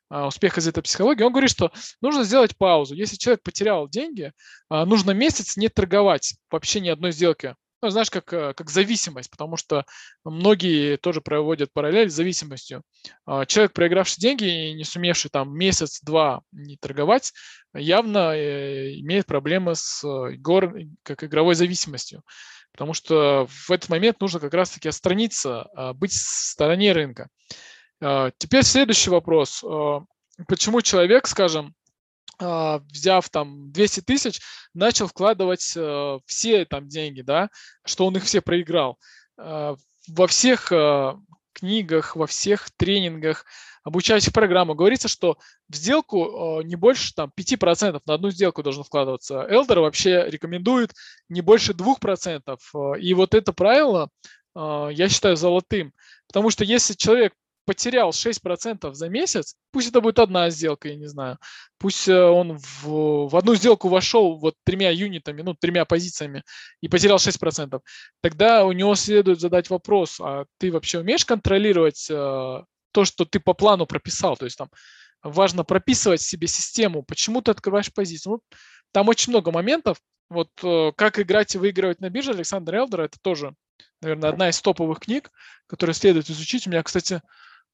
а, 0.09 0.27
успеха 0.27 0.59
из 0.59 0.67
этой 0.67 0.83
психологии, 0.83 1.23
он 1.23 1.31
говорит, 1.31 1.51
что 1.51 1.71
нужно 2.01 2.23
сделать 2.23 2.57
паузу. 2.57 2.95
Если 2.95 3.15
человек 3.15 3.43
потерял 3.43 3.87
деньги, 3.87 4.33
а, 4.69 4.85
нужно 4.85 5.11
месяц 5.11 5.57
не 5.57 5.69
торговать 5.69 6.35
вообще 6.49 6.81
ни 6.81 6.89
одной 6.89 7.11
сделки. 7.11 7.55
Ну, 7.83 7.89
знаешь, 7.89 8.11
как, 8.11 8.31
э, 8.31 8.53
как 8.53 8.69
зависимость, 8.69 9.31
потому 9.31 9.57
что 9.57 9.85
многие 10.23 10.97
тоже 10.97 11.19
проводят 11.19 11.73
параллель 11.73 12.11
с 12.11 12.13
зависимостью. 12.13 12.83
А, 13.25 13.47
Человек, 13.47 13.73
проигравший 13.73 14.21
деньги 14.21 14.69
и 14.69 14.73
не 14.73 14.83
сумевший 14.83 15.31
там 15.31 15.57
месяц-два 15.57 16.41
не 16.51 16.77
торговать, 16.77 17.33
явно 17.73 18.35
э, 18.35 18.99
имеет 18.99 19.25
проблемы 19.25 19.73
с 19.75 20.03
э, 20.03 20.35
игр, 20.35 20.75
как 21.01 21.23
игровой 21.23 21.55
зависимостью. 21.55 22.21
Потому 22.71 22.93
что 22.93 23.47
в 23.47 23.71
этот 23.71 23.89
момент 23.89 24.21
нужно 24.21 24.39
как 24.39 24.53
раз-таки 24.53 24.89
отстраниться, 24.89 25.63
а, 25.75 25.93
быть 25.93 26.13
в 26.13 26.17
стороне 26.17 26.93
рынка. 26.93 27.29
А, 28.01 28.31
Теперь 28.37 28.63
следующий 28.63 29.09
вопрос. 29.09 29.63
А, 29.63 30.01
Почему 30.47 30.81
человек, 30.81 31.27
скажем, 31.27 31.75
взяв 32.39 33.29
там 33.29 33.71
200 33.71 33.99
тысяч, 33.99 34.39
начал 34.73 35.05
вкладывать 35.05 35.61
все 36.25 36.65
там 36.67 36.87
деньги, 36.87 37.21
да, 37.21 37.49
что 37.85 38.07
он 38.07 38.17
их 38.17 38.23
все 38.23 38.41
проиграл. 38.41 38.97
Во 39.37 40.27
всех, 40.27 40.71
книгах, 41.53 42.15
во 42.15 42.27
всех 42.27 42.69
тренингах, 42.77 43.45
обучающих 43.83 44.33
программах 44.33 44.77
говорится, 44.77 45.07
что 45.07 45.37
в 45.69 45.75
сделку 45.75 46.59
э, 46.61 46.63
не 46.63 46.75
больше 46.75 47.13
там, 47.13 47.31
5% 47.35 48.01
на 48.05 48.13
одну 48.13 48.29
сделку 48.29 48.63
должно 48.63 48.83
вкладываться. 48.83 49.45
Элдер 49.49 49.79
вообще 49.79 50.25
рекомендует 50.27 50.93
не 51.29 51.41
больше 51.41 51.73
2%. 51.73 52.57
Э, 52.73 52.99
и 52.99 53.13
вот 53.13 53.33
это 53.33 53.53
правило 53.53 54.09
э, 54.55 54.89
я 54.91 55.09
считаю 55.09 55.35
золотым. 55.35 55.93
Потому 56.27 56.49
что 56.49 56.63
если 56.63 56.93
человек 56.93 57.33
потерял 57.71 58.09
6% 58.09 58.93
за 58.93 59.07
месяц, 59.07 59.55
пусть 59.71 59.87
это 59.87 60.01
будет 60.01 60.19
одна 60.19 60.49
сделка, 60.49 60.89
я 60.89 60.97
не 60.97 61.07
знаю, 61.07 61.37
пусть 61.77 62.09
он 62.09 62.57
в, 62.57 63.29
в 63.29 63.37
одну 63.37 63.55
сделку 63.55 63.87
вошел 63.87 64.37
вот 64.37 64.55
тремя 64.65 64.91
юнитами, 64.91 65.41
ну, 65.41 65.53
тремя 65.53 65.85
позициями 65.85 66.43
и 66.81 66.89
потерял 66.89 67.15
6%, 67.17 67.79
тогда 68.21 68.65
у 68.65 68.73
него 68.73 68.95
следует 68.95 69.39
задать 69.39 69.69
вопрос, 69.69 70.19
а 70.19 70.43
ты 70.57 70.71
вообще 70.71 70.99
умеешь 70.99 71.25
контролировать 71.25 72.09
то, 72.91 73.05
что 73.05 73.25
ты 73.25 73.39
по 73.39 73.53
плану 73.53 73.85
прописал. 73.85 74.37
То 74.37 74.45
есть 74.45 74.57
там 74.57 74.69
важно 75.23 75.63
прописывать 75.63 76.21
себе 76.21 76.47
систему, 76.47 77.03
почему 77.03 77.41
ты 77.41 77.51
открываешь 77.51 77.93
позицию. 77.93 78.33
Ну, 78.33 78.57
там 78.91 79.07
очень 79.07 79.31
много 79.31 79.51
моментов. 79.51 79.97
Вот 80.29 80.49
э, 80.63 80.91
как 80.95 81.19
играть 81.19 81.55
и 81.55 81.57
выигрывать 81.57 81.99
на 81.99 82.09
бирже 82.09 82.31
Александра 82.31 82.77
Элдера, 82.77 83.03
это 83.03 83.17
тоже, 83.21 83.53
наверное, 84.01 84.29
одна 84.29 84.49
из 84.49 84.61
топовых 84.61 84.99
книг, 84.99 85.29
которые 85.67 85.93
следует 85.93 86.29
изучить. 86.29 86.67
У 86.67 86.69
меня, 86.69 86.83
кстати, 86.83 87.21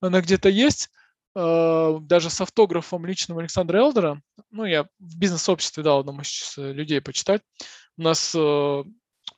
она 0.02 0.22
где-то 0.22 0.50
есть, 0.50 0.90
э, 1.36 1.98
даже 2.02 2.30
с 2.30 2.42
автографом 2.42 3.06
личным 3.06 3.38
Александра 3.38 3.80
Элдера. 3.80 4.22
Ну, 4.52 4.66
я 4.66 4.84
в 5.00 5.18
бизнес-сообществе 5.18 5.84
дал 5.84 6.00
одному 6.00 6.22
из 6.22 6.54
людей 6.58 7.02
почитать. 7.02 7.42
У 7.98 8.02
нас 8.02 8.34
э, 8.36 8.84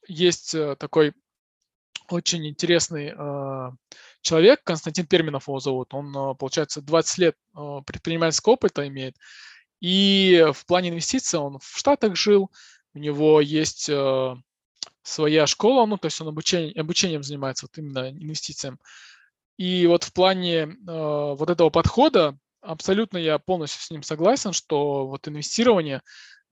есть 0.08 0.56
такой 0.78 1.14
очень 2.10 2.48
интересный 2.48 3.14
человек, 4.22 4.64
Константин 4.64 5.06
Перминов 5.06 5.48
его 5.48 5.60
зовут, 5.60 5.94
он, 5.94 6.16
а, 6.16 6.34
получается, 6.34 6.82
20 6.82 7.18
лет 7.20 7.36
а, 7.54 7.82
предпринимательского 7.82 8.54
опыта 8.54 8.88
имеет, 8.88 9.16
и 9.80 10.46
в 10.54 10.66
плане 10.66 10.90
инвестиций 10.90 11.40
он 11.40 11.60
в 11.60 11.78
Штатах 11.78 12.16
жил, 12.16 12.52
у 12.94 13.00
него 13.00 13.42
есть 13.42 13.90
а, 13.90 14.36
своя 15.04 15.48
школа, 15.48 15.86
ну, 15.86 15.98
то 15.98 16.08
есть 16.08 16.20
он 16.22 16.28
обучение, 16.28 16.74
обучением 16.80 17.24
занимается, 17.24 17.66
вот 17.66 17.78
именно 17.78 18.10
инвестициям. 18.10 18.80
И 19.60 19.88
вот 19.88 20.06
в 20.06 20.14
плане 20.14 20.56
э, 20.58 20.68
вот 20.88 21.50
этого 21.50 21.70
подхода 21.70 22.38
абсолютно 22.62 23.18
я 23.18 23.40
полностью 23.40 23.82
с 23.82 23.92
ним 23.92 24.04
согласен, 24.04 24.54
что 24.54 25.06
вот 25.06 25.28
инвестирование 25.28 26.02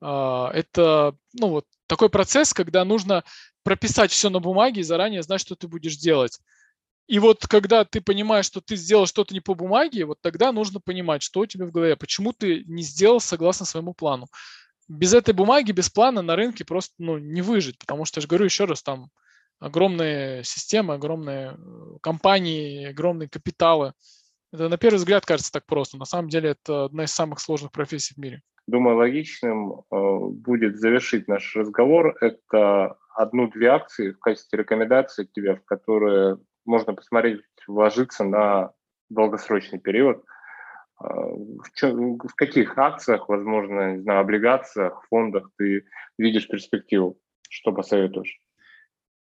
э, 0.01 0.49
это, 0.53 1.15
ну, 1.31 1.47
вот 1.47 1.65
такой 1.87 2.09
процесс, 2.09 2.53
когда 2.53 2.83
нужно 2.83 3.23
прописать 3.63 4.11
все 4.11 4.29
на 4.29 4.41
бумаге 4.41 4.81
и 4.81 4.83
заранее 4.83 5.23
знать, 5.23 5.39
что 5.39 5.55
ты 5.55 5.69
будешь 5.69 5.95
делать. 5.95 6.37
И 7.07 7.19
вот 7.19 7.47
когда 7.47 7.85
ты 7.85 8.01
понимаешь, 8.01 8.45
что 8.45 8.59
ты 8.59 8.75
сделал 8.75 9.05
что-то 9.05 9.33
не 9.33 9.39
по 9.39 9.53
бумаге, 9.53 10.03
вот 10.03 10.19
тогда 10.19 10.51
нужно 10.51 10.81
понимать, 10.81 11.23
что 11.23 11.39
у 11.39 11.45
тебя 11.45 11.65
в 11.65 11.71
голове, 11.71 11.95
почему 11.95 12.33
ты 12.33 12.65
не 12.65 12.83
сделал 12.83 13.21
согласно 13.21 13.65
своему 13.65 13.93
плану. 13.93 14.27
Без 14.89 15.13
этой 15.13 15.33
бумаги, 15.33 15.71
без 15.71 15.89
плана 15.89 16.21
на 16.21 16.35
рынке 16.35 16.65
просто 16.65 16.93
ну, 16.97 17.17
не 17.17 17.41
выжить, 17.41 17.79
потому 17.79 18.03
что, 18.03 18.17
я 18.17 18.23
же 18.23 18.27
говорю 18.27 18.43
еще 18.43 18.65
раз, 18.65 18.83
там 18.83 19.11
огромные 19.59 20.43
системы, 20.43 20.93
огромные 20.93 21.51
э, 21.57 21.97
компании, 22.01 22.85
огромные 22.85 23.29
капиталы. 23.29 23.93
Это 24.53 24.69
на 24.69 24.77
первый 24.77 24.97
взгляд 24.97 25.25
кажется 25.25 25.51
так 25.51 25.65
просто. 25.65 25.97
На 25.97 26.05
самом 26.05 26.29
деле 26.29 26.51
это 26.51 26.85
одна 26.85 27.03
из 27.03 27.11
самых 27.11 27.39
сложных 27.39 27.71
профессий 27.71 28.13
в 28.15 28.17
мире. 28.17 28.41
Думаю, 28.67 28.97
логичным 28.97 29.71
э, 29.73 30.19
будет 30.31 30.77
завершить 30.77 31.27
наш 31.27 31.55
разговор. 31.55 32.15
Это 32.21 32.97
одну-две 33.15 33.69
акции 33.69 34.11
в 34.11 34.19
качестве 34.19 34.59
рекомендации 34.59 35.25
к 35.25 35.31
тебе, 35.31 35.55
в 35.55 35.65
которые 35.65 36.37
можно 36.65 36.93
посмотреть, 36.93 37.41
вложиться 37.67 38.23
на 38.23 38.71
долгосрочный 39.09 39.79
период. 39.79 40.23
А, 40.99 41.07
в, 41.07 41.71
чем, 41.73 42.17
в 42.17 42.35
каких 42.35 42.77
акциях, 42.77 43.29
возможно, 43.29 43.99
знаю, 44.01 44.21
облигациях, 44.21 45.05
фондах 45.09 45.49
ты 45.57 45.85
видишь 46.17 46.47
перспективу? 46.47 47.17
Что 47.49 47.71
посоветуешь? 47.71 48.39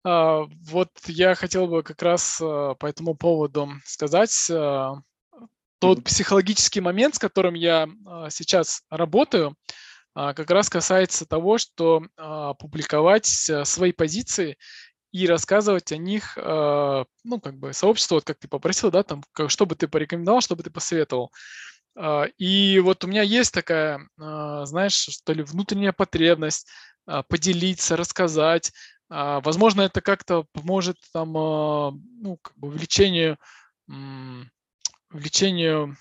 А, 0.03 0.45
вот 0.63 0.89
я 1.07 1.35
хотел 1.35 1.67
бы 1.67 1.83
как 1.83 2.01
раз 2.01 2.39
а, 2.41 2.75
по 2.75 2.87
этому 2.87 3.15
поводу 3.15 3.69
сказать 3.85 4.51
тот 5.79 6.03
психологический 6.03 6.79
момент, 6.79 7.15
с 7.15 7.19
которым 7.19 7.55
я 7.55 7.87
сейчас 8.29 8.83
работаю, 8.91 9.55
как 10.13 10.51
раз 10.51 10.69
касается 10.69 11.25
того, 11.25 11.57
что 11.57 12.03
публиковать 12.59 13.25
свои 13.25 13.91
позиции 13.91 14.57
и 15.11 15.25
рассказывать 15.25 15.91
о 15.91 15.97
них, 15.97 16.37
ну, 16.37 17.39
как 17.41 17.57
бы 17.57 17.73
сообществу, 17.73 18.13
вот 18.17 18.25
как 18.25 18.37
ты 18.37 18.47
попросил, 18.47 18.91
да, 18.91 19.01
там, 19.01 19.23
как, 19.31 19.49
что 19.49 19.65
бы 19.65 19.73
ты 19.73 19.87
порекомендовал, 19.87 20.41
что 20.41 20.55
бы 20.55 20.61
ты 20.61 20.69
посоветовал. 20.69 21.31
И 22.37 22.79
вот 22.83 23.03
у 23.03 23.07
меня 23.07 23.23
есть 23.23 23.51
такая, 23.51 24.07
знаешь, 24.17 24.93
что 24.93 25.33
ли, 25.33 25.41
внутренняя 25.41 25.93
потребность 25.93 26.67
поделиться, 27.27 27.97
рассказать. 27.97 28.71
Э, 29.11 29.41
возможно, 29.43 29.81
это 29.81 30.01
как-то 30.01 30.45
поможет 30.53 30.97
там, 31.13 31.29
э, 31.37 31.91
ну, 32.21 32.37
как 32.41 32.57
бы 32.57 32.69
увеличению 32.69 33.37
влечению 35.11 35.97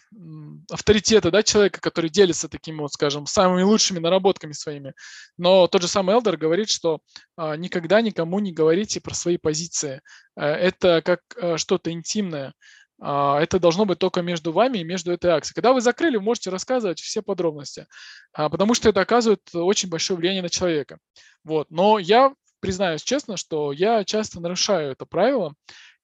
авторитета 0.70 1.30
да, 1.30 1.42
человека, 1.42 1.80
который 1.80 2.10
делится 2.10 2.48
такими 2.48 2.78
вот, 2.78 2.92
скажем, 2.92 3.26
самыми 3.26 3.62
лучшими 3.62 3.98
наработками 3.98 4.52
своими. 4.52 4.94
Но 5.36 5.66
тот 5.66 5.82
же 5.82 5.88
самый 5.88 6.14
Элдер 6.14 6.36
говорит, 6.36 6.70
что 6.70 7.00
а, 7.36 7.56
никогда 7.56 8.00
никому 8.00 8.38
не 8.38 8.52
говорите 8.52 9.00
про 9.00 9.14
свои 9.14 9.36
позиции. 9.36 10.00
А, 10.36 10.46
это 10.46 11.02
как 11.02 11.20
а, 11.36 11.58
что-то 11.58 11.90
интимное. 11.90 12.54
А, 13.00 13.40
это 13.40 13.58
должно 13.58 13.84
быть 13.84 13.98
только 13.98 14.22
между 14.22 14.52
вами 14.52 14.78
и 14.78 14.84
между 14.84 15.12
этой 15.12 15.30
акцией. 15.30 15.54
Когда 15.54 15.72
вы 15.72 15.80
закрыли, 15.80 16.16
вы 16.16 16.22
можете 16.22 16.50
рассказывать 16.50 17.00
все 17.00 17.22
подробности, 17.22 17.86
а, 18.32 18.48
потому 18.48 18.74
что 18.74 18.88
это 18.88 19.00
оказывает 19.00 19.42
очень 19.54 19.88
большое 19.88 20.18
влияние 20.18 20.42
на 20.42 20.50
человека. 20.50 20.98
Вот. 21.42 21.70
Но 21.70 21.98
я 21.98 22.32
признаюсь 22.60 23.02
честно, 23.02 23.36
что 23.36 23.72
я 23.72 24.04
часто 24.04 24.40
нарушаю 24.40 24.92
это 24.92 25.06
правило, 25.06 25.54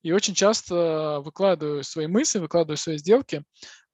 и 0.03 0.13
очень 0.13 0.35
часто 0.35 1.21
выкладываю 1.25 1.85
свои 1.85 2.07
мысли, 2.07 2.39
выкладываю 2.39 2.77
свои 2.77 2.97
сделки 2.99 3.37
э, 3.37 3.43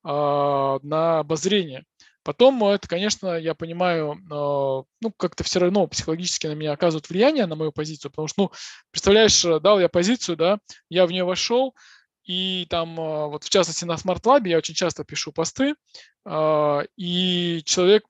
на 0.05 1.19
обозрение. 1.21 1.85
Потом 2.25 2.63
это, 2.65 2.87
конечно, 2.87 3.37
я 3.37 3.55
понимаю, 3.55 4.13
э, 4.15 4.19
ну, 4.31 5.13
как-то 5.17 5.43
все 5.43 5.59
равно 5.59 5.87
психологически 5.89 6.47
на 6.47 6.53
меня 6.53 6.73
оказывает 6.73 7.09
влияние 7.09 7.47
на 7.47 7.57
мою 7.57 7.73
позицию, 7.73 8.11
потому 8.13 8.29
что, 8.29 8.43
ну, 8.43 8.53
представляешь, 8.91 9.43
дал 9.61 9.81
я 9.81 9.89
позицию, 9.89 10.37
да, 10.37 10.59
я 10.89 11.07
в 11.07 11.11
нее 11.11 11.25
вошел, 11.25 11.75
и 12.25 12.67
там, 12.71 12.99
э, 12.99 13.27
вот 13.27 13.45
в 13.45 13.51
частности 13.51 13.85
на 13.85 13.95
Smart 13.95 14.23
Lab 14.23 14.49
я 14.49 14.59
очень 14.59 14.75
часто 14.75 15.05
пишу 15.05 15.33
посты, 15.33 15.75
э, 16.25 16.81
и 16.97 17.63
человек 17.65 18.05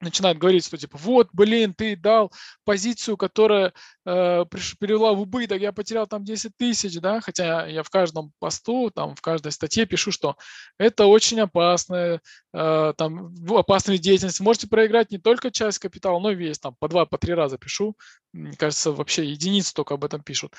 начинает 0.00 0.38
говорить, 0.38 0.66
что 0.66 0.76
типа, 0.76 0.98
вот, 0.98 1.28
блин, 1.32 1.74
ты 1.74 1.96
дал 1.96 2.32
позицию, 2.64 3.16
которая 3.16 3.72
э, 4.06 4.44
перевела 4.78 5.12
в 5.12 5.20
убыток, 5.20 5.60
я 5.60 5.72
потерял 5.72 6.06
там 6.06 6.24
10 6.24 6.56
тысяч, 6.56 6.98
да, 7.00 7.20
хотя 7.20 7.66
я 7.66 7.82
в 7.82 7.90
каждом 7.90 8.32
посту, 8.38 8.90
там, 8.90 9.14
в 9.14 9.20
каждой 9.20 9.52
статье 9.52 9.86
пишу, 9.86 10.12
что 10.12 10.36
это 10.78 11.06
очень 11.06 11.40
опасная, 11.40 12.20
э, 12.52 12.92
там, 12.96 13.34
опасная 13.50 13.98
деятельность. 13.98 14.40
Можете 14.40 14.68
проиграть 14.68 15.10
не 15.10 15.18
только 15.18 15.50
часть 15.50 15.78
капитала, 15.78 16.18
но 16.18 16.30
и 16.30 16.34
весь, 16.34 16.58
там, 16.58 16.74
по 16.78 16.88
два, 16.88 17.06
по 17.06 17.18
три 17.18 17.34
раза 17.34 17.58
пишу. 17.58 17.96
Мне 18.32 18.56
кажется, 18.56 18.92
вообще 18.92 19.24
единицы 19.24 19.74
только 19.74 19.94
об 19.94 20.04
этом 20.04 20.22
пишут. 20.22 20.54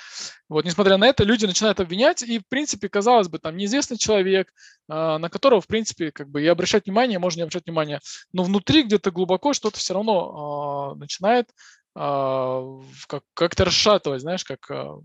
Вот, 0.49 0.65
несмотря 0.65 0.97
на 0.97 1.07
это, 1.07 1.23
люди 1.23 1.45
начинают 1.45 1.79
обвинять, 1.79 2.21
и, 2.21 2.39
в 2.39 2.47
принципе, 2.47 2.89
казалось 2.89 3.29
бы, 3.29 3.39
там, 3.39 3.57
неизвестный 3.57 3.97
человек, 3.97 4.51
э, 4.89 5.17
на 5.17 5.29
которого, 5.29 5.61
в 5.61 5.67
принципе, 5.67 6.11
как 6.11 6.29
бы 6.29 6.41
и 6.41 6.47
обращать 6.47 6.85
внимание, 6.85 7.19
можно 7.19 7.39
не 7.39 7.43
обращать 7.43 7.65
внимание, 7.65 7.99
но 8.33 8.43
внутри 8.43 8.83
где-то 8.83 9.11
глубоко 9.11 9.53
что-то 9.53 9.79
все 9.79 9.93
равно 9.93 10.95
начинает 10.95 11.49
как, 11.93 13.23
как-то 13.33 13.65
расшатывать, 13.65 14.21
знаешь, 14.21 14.43
как 14.45 14.69
а, 14.71 14.99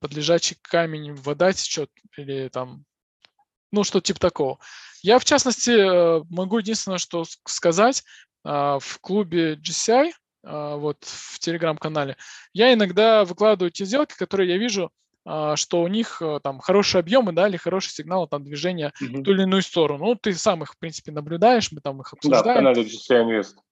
под 0.00 0.14
лежачий 0.14 0.56
камень 0.60 1.14
вода 1.14 1.52
течет 1.52 1.90
или 2.16 2.48
там, 2.48 2.84
ну, 3.72 3.84
что 3.84 4.00
типа 4.00 4.20
такого. 4.20 4.58
Я, 5.02 5.18
в 5.18 5.24
частности, 5.24 5.70
э, 5.70 6.22
могу 6.28 6.58
единственное, 6.58 6.98
что 6.98 7.24
сказать, 7.46 8.04
а, 8.44 8.78
в 8.78 8.98
клубе 9.00 9.54
GCI, 9.54 10.12
вот 10.42 11.04
в 11.04 11.38
телеграм-канале, 11.38 12.16
я 12.54 12.72
иногда 12.72 13.26
выкладываю 13.26 13.70
те 13.70 13.84
сделки, 13.84 14.14
которые 14.16 14.48
я 14.48 14.56
вижу, 14.56 14.84
а, 14.86 14.90
что 15.26 15.82
у 15.82 15.88
них 15.88 16.22
э, 16.22 16.40
там 16.42 16.60
хорошие 16.60 17.00
объемы, 17.00 17.32
да, 17.32 17.46
или 17.46 17.56
хороший 17.56 17.90
сигнал 17.90 18.26
там 18.26 18.42
движения 18.42 18.92
mm-hmm. 19.00 19.20
в 19.20 19.22
ту 19.22 19.32
или 19.32 19.42
иную 19.42 19.62
сторону. 19.62 20.06
Ну, 20.06 20.14
ты 20.14 20.32
сам 20.32 20.62
их, 20.62 20.72
в 20.72 20.78
принципе, 20.78 21.12
наблюдаешь, 21.12 21.70
мы 21.72 21.80
там 21.80 22.00
их 22.00 22.12
обсуждаем. 22.12 22.44
Да, 22.44 22.54
канале. 22.54 22.88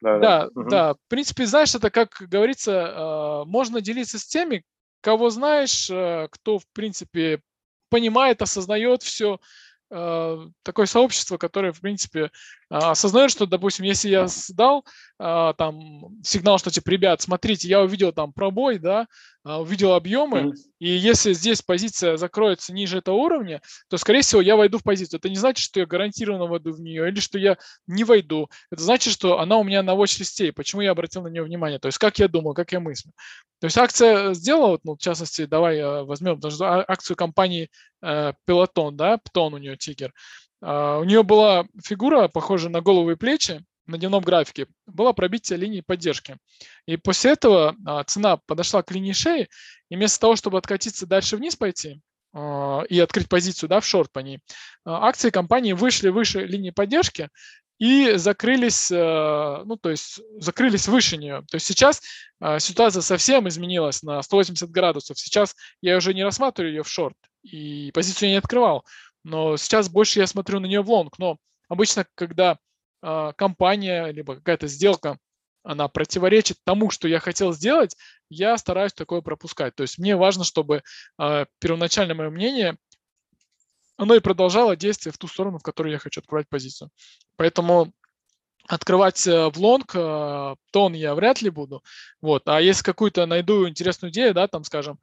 Да, 0.02 0.18
да, 0.18 0.18
да, 0.18 0.48
угу. 0.54 0.68
да. 0.68 0.94
В 0.94 1.08
принципе, 1.08 1.46
знаешь, 1.46 1.74
это, 1.74 1.90
как 1.90 2.16
говорится, 2.20 2.92
а, 2.94 3.44
можно 3.46 3.80
делиться 3.80 4.18
с 4.18 4.26
теми, 4.26 4.62
кого 5.00 5.30
знаешь, 5.30 5.88
э, 5.90 6.28
кто, 6.30 6.58
в 6.58 6.66
принципе, 6.74 7.40
понимает, 7.88 8.42
осознает 8.42 9.02
все, 9.02 9.40
а, 9.90 10.48
такое 10.64 10.86
сообщество, 10.86 11.38
которое, 11.38 11.72
в 11.72 11.80
принципе, 11.80 12.30
осознает, 12.68 13.30
что, 13.30 13.46
допустим, 13.46 13.86
если 13.86 14.10
я 14.10 14.26
сдал 14.26 14.84
а, 15.18 15.54
там 15.54 15.80
сигнал, 16.22 16.58
что 16.58 16.70
типа, 16.70 16.90
ребят, 16.90 17.22
смотрите, 17.22 17.68
я 17.68 17.80
увидел 17.80 18.12
там 18.12 18.32
пробой, 18.32 18.78
да, 18.78 19.06
а, 19.44 19.60
увидел 19.60 19.94
объемы. 19.94 20.54
И 20.78 20.88
если 20.88 21.32
здесь 21.32 21.62
позиция 21.62 22.16
закроется 22.16 22.72
ниже 22.72 22.98
этого 22.98 23.16
уровня, 23.16 23.60
то, 23.88 23.96
скорее 23.98 24.22
всего, 24.22 24.40
я 24.40 24.56
войду 24.56 24.78
в 24.78 24.82
позицию. 24.82 25.18
Это 25.18 25.28
не 25.28 25.36
значит, 25.36 25.64
что 25.64 25.80
я 25.80 25.86
гарантированно 25.86 26.46
войду 26.46 26.72
в 26.72 26.80
нее 26.80 27.08
или 27.08 27.20
что 27.20 27.38
я 27.38 27.56
не 27.86 28.04
войду. 28.04 28.48
Это 28.70 28.82
значит, 28.82 29.12
что 29.12 29.40
она 29.40 29.58
у 29.58 29.64
меня 29.64 29.82
на 29.82 29.94
watch-листе, 29.94 30.52
почему 30.52 30.82
я 30.82 30.92
обратил 30.92 31.22
на 31.22 31.28
нее 31.28 31.42
внимание. 31.42 31.78
То 31.78 31.86
есть 31.86 31.98
как 31.98 32.18
я 32.18 32.28
думал, 32.28 32.54
как 32.54 32.72
я 32.72 32.80
мыслю. 32.80 33.12
То 33.60 33.66
есть 33.66 33.76
акция 33.76 34.34
сделала, 34.34 34.78
ну, 34.84 34.94
в 34.94 34.98
частности, 34.98 35.46
давай 35.46 35.78
э, 35.78 36.04
возьмем 36.04 36.38
даже 36.38 36.64
акцию 36.64 37.16
компании 37.16 37.70
э, 38.02 38.32
Peloton, 38.48 38.92
да, 38.92 39.18
Птон 39.18 39.54
у 39.54 39.58
нее 39.58 39.76
тикер. 39.76 40.12
Uh, 40.60 41.00
у 41.00 41.04
нее 41.04 41.22
была 41.22 41.66
фигура, 41.84 42.26
похожая 42.26 42.70
на 42.70 42.80
голову 42.80 43.12
и 43.12 43.14
плечи, 43.14 43.64
на 43.88 43.98
дневном 43.98 44.22
графике 44.22 44.66
было 44.86 45.12
пробитие 45.12 45.58
линии 45.58 45.80
поддержки. 45.80 46.36
И 46.86 46.96
после 46.96 47.32
этого 47.32 47.74
а, 47.84 48.04
цена 48.04 48.36
подошла 48.36 48.82
к 48.82 48.92
линии 48.92 49.12
шеи, 49.12 49.48
и 49.88 49.96
вместо 49.96 50.20
того, 50.20 50.36
чтобы 50.36 50.58
откатиться 50.58 51.06
дальше 51.06 51.36
вниз 51.36 51.56
пойти 51.56 52.00
а, 52.32 52.82
и 52.88 53.00
открыть 53.00 53.28
позицию 53.28 53.68
да, 53.70 53.80
в 53.80 53.86
шорт 53.86 54.12
по 54.12 54.20
ней, 54.20 54.40
а, 54.84 55.08
акции 55.08 55.30
компании 55.30 55.72
вышли 55.72 56.10
выше 56.10 56.44
линии 56.44 56.70
поддержки 56.70 57.30
и 57.78 58.14
закрылись, 58.16 58.90
ну, 58.90 59.76
то 59.80 59.90
есть 59.90 60.20
закрылись 60.40 60.88
выше 60.88 61.16
нее. 61.16 61.44
То 61.48 61.54
есть 61.54 61.66
сейчас 61.66 62.02
ситуация 62.58 63.02
совсем 63.02 63.46
изменилась 63.46 64.02
на 64.02 64.20
180 64.20 64.68
градусов. 64.68 65.16
Сейчас 65.16 65.54
я 65.80 65.96
уже 65.96 66.12
не 66.12 66.24
рассматриваю 66.24 66.72
ее 66.72 66.82
в 66.82 66.88
шорт 66.88 67.14
и 67.44 67.92
позицию 67.94 68.30
я 68.30 68.34
не 68.34 68.38
открывал. 68.38 68.84
Но 69.22 69.56
сейчас 69.56 69.88
больше 69.88 70.18
я 70.18 70.26
смотрю 70.26 70.58
на 70.58 70.66
нее 70.66 70.82
в 70.82 70.90
лонг. 70.90 71.20
Но 71.20 71.36
обычно, 71.68 72.04
когда 72.16 72.58
компания, 73.00 74.06
либо 74.06 74.34
какая-то 74.34 74.66
сделка, 74.66 75.18
она 75.62 75.88
противоречит 75.88 76.56
тому, 76.64 76.90
что 76.90 77.08
я 77.08 77.20
хотел 77.20 77.52
сделать, 77.52 77.96
я 78.30 78.56
стараюсь 78.56 78.92
такое 78.92 79.20
пропускать. 79.20 79.74
То 79.74 79.82
есть 79.82 79.98
мне 79.98 80.16
важно, 80.16 80.44
чтобы 80.44 80.82
э, 81.20 81.46
первоначальное 81.58 82.14
мое 82.14 82.30
мнение, 82.30 82.78
оно 83.98 84.14
и 84.14 84.20
продолжало 84.20 84.76
действие 84.76 85.12
в 85.12 85.18
ту 85.18 85.26
сторону, 85.26 85.58
в 85.58 85.62
которую 85.62 85.92
я 85.92 85.98
хочу 85.98 86.20
открывать 86.20 86.48
позицию. 86.48 86.90
Поэтому 87.36 87.92
открывать 88.66 89.26
э, 89.26 89.48
в 89.48 89.58
лонг 89.58 89.94
э, 89.94 90.54
тон 90.70 90.92
я 90.94 91.14
вряд 91.14 91.42
ли 91.42 91.50
буду. 91.50 91.82
Вот. 92.20 92.48
А 92.48 92.60
если 92.60 92.82
какую-то 92.84 93.26
найду 93.26 93.68
интересную 93.68 94.10
идею, 94.12 94.34
да, 94.34 94.46
там, 94.46 94.64
скажем, 94.64 94.98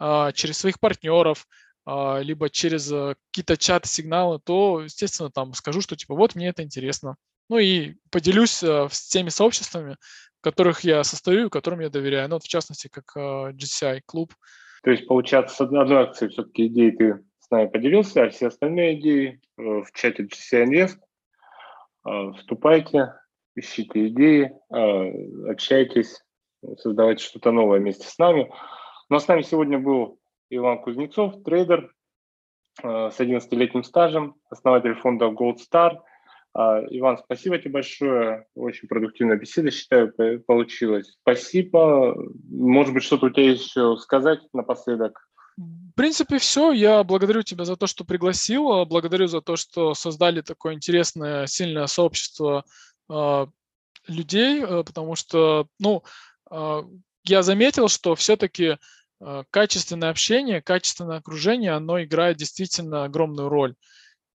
э, 0.00 0.32
через 0.34 0.58
своих 0.58 0.80
партнеров, 0.80 1.46
либо 1.86 2.50
через 2.50 2.88
какие-то 3.30 3.56
чаты, 3.56 3.88
сигналы, 3.88 4.38
то, 4.38 4.82
естественно, 4.82 5.30
там 5.30 5.54
скажу, 5.54 5.80
что 5.80 5.96
типа 5.96 6.14
вот 6.14 6.34
мне 6.34 6.48
это 6.48 6.62
интересно. 6.62 7.16
Ну 7.50 7.58
и 7.58 7.94
поделюсь 8.12 8.62
э, 8.62 8.86
с 8.90 9.08
теми 9.08 9.28
сообществами, 9.28 9.96
в 10.38 10.40
которых 10.40 10.84
я 10.84 11.02
состою, 11.02 11.50
которым 11.50 11.80
я 11.80 11.90
доверяю. 11.90 12.28
Ну, 12.28 12.36
вот 12.36 12.44
в 12.44 12.48
частности, 12.48 12.88
как 12.88 13.16
э, 13.16 13.50
GCI 13.50 14.02
клуб. 14.06 14.32
То 14.84 14.92
есть, 14.92 15.08
получается, 15.08 15.56
с 15.56 15.60
одной 15.60 16.04
акции 16.04 16.28
все-таки 16.28 16.68
идеи 16.68 16.90
ты 16.90 17.24
с 17.40 17.50
нами 17.50 17.66
поделился, 17.66 18.22
а 18.22 18.30
все 18.30 18.46
остальные 18.46 19.00
идеи 19.00 19.40
э, 19.58 19.62
в 19.62 19.86
чате 19.92 20.22
GCI 20.22 20.64
Invest. 20.64 20.96
Вступайте, 22.38 23.12
ищите 23.54 24.06
идеи, 24.06 24.52
общайтесь, 25.46 26.24
создавайте 26.78 27.22
что-то 27.22 27.50
новое 27.50 27.78
вместе 27.78 28.06
с 28.06 28.16
нами. 28.16 28.50
Ну 29.10 29.16
а 29.16 29.20
с 29.20 29.28
нами 29.28 29.42
сегодня 29.42 29.78
был 29.78 30.18
Иван 30.48 30.80
Кузнецов, 30.80 31.42
трейдер 31.44 31.92
с 32.82 33.20
11-летним 33.20 33.84
стажем, 33.84 34.36
основатель 34.48 34.94
фонда 34.94 35.26
Gold 35.26 35.58
Star– 35.58 35.98
Иван, 36.54 37.18
спасибо 37.18 37.58
тебе 37.58 37.70
большое. 37.70 38.46
Очень 38.54 38.88
продуктивная 38.88 39.36
беседа, 39.36 39.70
считаю, 39.70 40.12
получилась. 40.46 41.16
Спасибо. 41.22 42.16
Может 42.50 42.92
быть, 42.92 43.04
что-то 43.04 43.26
у 43.26 43.30
тебя 43.30 43.52
еще 43.52 43.96
сказать 43.98 44.40
напоследок? 44.52 45.28
В 45.56 45.92
принципе, 45.94 46.38
все. 46.38 46.72
Я 46.72 47.04
благодарю 47.04 47.42
тебя 47.42 47.64
за 47.64 47.76
то, 47.76 47.86
что 47.86 48.04
пригласил. 48.04 48.84
Благодарю 48.86 49.26
за 49.26 49.42
то, 49.42 49.56
что 49.56 49.94
создали 49.94 50.40
такое 50.40 50.74
интересное, 50.74 51.46
сильное 51.46 51.86
сообщество 51.86 52.64
э, 53.10 53.46
людей, 54.06 54.62
э, 54.62 54.84
потому 54.84 55.16
что, 55.16 55.66
ну, 55.78 56.02
э, 56.50 56.82
я 57.24 57.42
заметил, 57.42 57.88
что 57.88 58.14
все-таки 58.14 58.78
э, 59.20 59.44
качественное 59.50 60.10
общение, 60.10 60.62
качественное 60.62 61.18
окружение, 61.18 61.72
оно 61.72 62.02
играет 62.02 62.36
действительно 62.38 63.04
огромную 63.04 63.48
роль. 63.48 63.74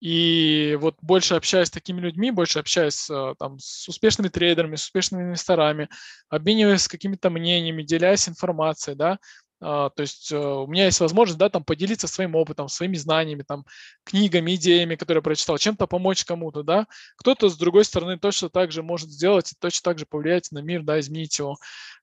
И 0.04 0.76
вот 0.82 0.96
больше 1.00 1.34
общаясь 1.34 1.68
с 1.68 1.70
такими 1.70 1.98
людьми, 1.98 2.30
больше 2.30 2.58
общаясь 2.58 3.08
э, 3.08 3.34
там, 3.38 3.58
с 3.58 3.88
успешными 3.88 4.28
трейдерами, 4.28 4.76
с 4.76 4.82
успешными 4.82 5.22
инвесторами, 5.22 5.88
обмениваясь 6.28 6.88
какими-то 6.88 7.30
мнениями, 7.30 7.82
делясь 7.82 8.28
информацией, 8.28 8.96
да, 8.96 9.18
а, 9.62 9.88
то 9.88 10.02
есть 10.02 10.30
э, 10.30 10.36
у 10.36 10.66
меня 10.66 10.84
есть 10.84 11.00
возможность, 11.00 11.38
да, 11.38 11.48
там 11.48 11.64
поделиться 11.64 12.06
своим 12.06 12.34
опытом, 12.34 12.68
своими 12.68 12.96
знаниями, 12.96 13.44
там, 13.48 13.64
книгами, 14.04 14.56
идеями, 14.56 14.96
которые 14.96 15.20
я 15.20 15.22
прочитал, 15.22 15.56
чем-то 15.56 15.86
помочь 15.86 16.26
кому-то, 16.26 16.62
да. 16.62 16.86
Кто-то, 17.16 17.48
с 17.48 17.56
другой 17.56 17.86
стороны, 17.86 18.18
точно 18.18 18.50
так 18.50 18.72
же 18.72 18.82
может 18.82 19.08
сделать 19.08 19.52
и 19.52 19.56
точно 19.58 19.90
так 19.90 19.98
же 19.98 20.04
повлиять 20.04 20.52
на 20.52 20.58
мир, 20.58 20.82
да, 20.82 21.00
изменить 21.00 21.38
его. 21.38 21.56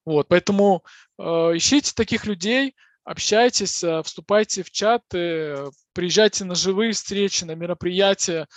Вот, 0.06 0.28
поэтому 0.28 0.84
э, 1.20 1.24
ищите 1.24 1.94
таких 1.94 2.26
людей, 2.26 2.74
общайтесь, 3.04 3.84
э, 3.84 4.02
вступайте 4.04 4.64
в 4.64 4.72
чаты, 4.72 5.72
приезжайте 5.94 6.46
на 6.46 6.56
живые 6.56 6.94
встречи, 6.94 7.44
на 7.44 7.56
мероприятия, 7.56 8.48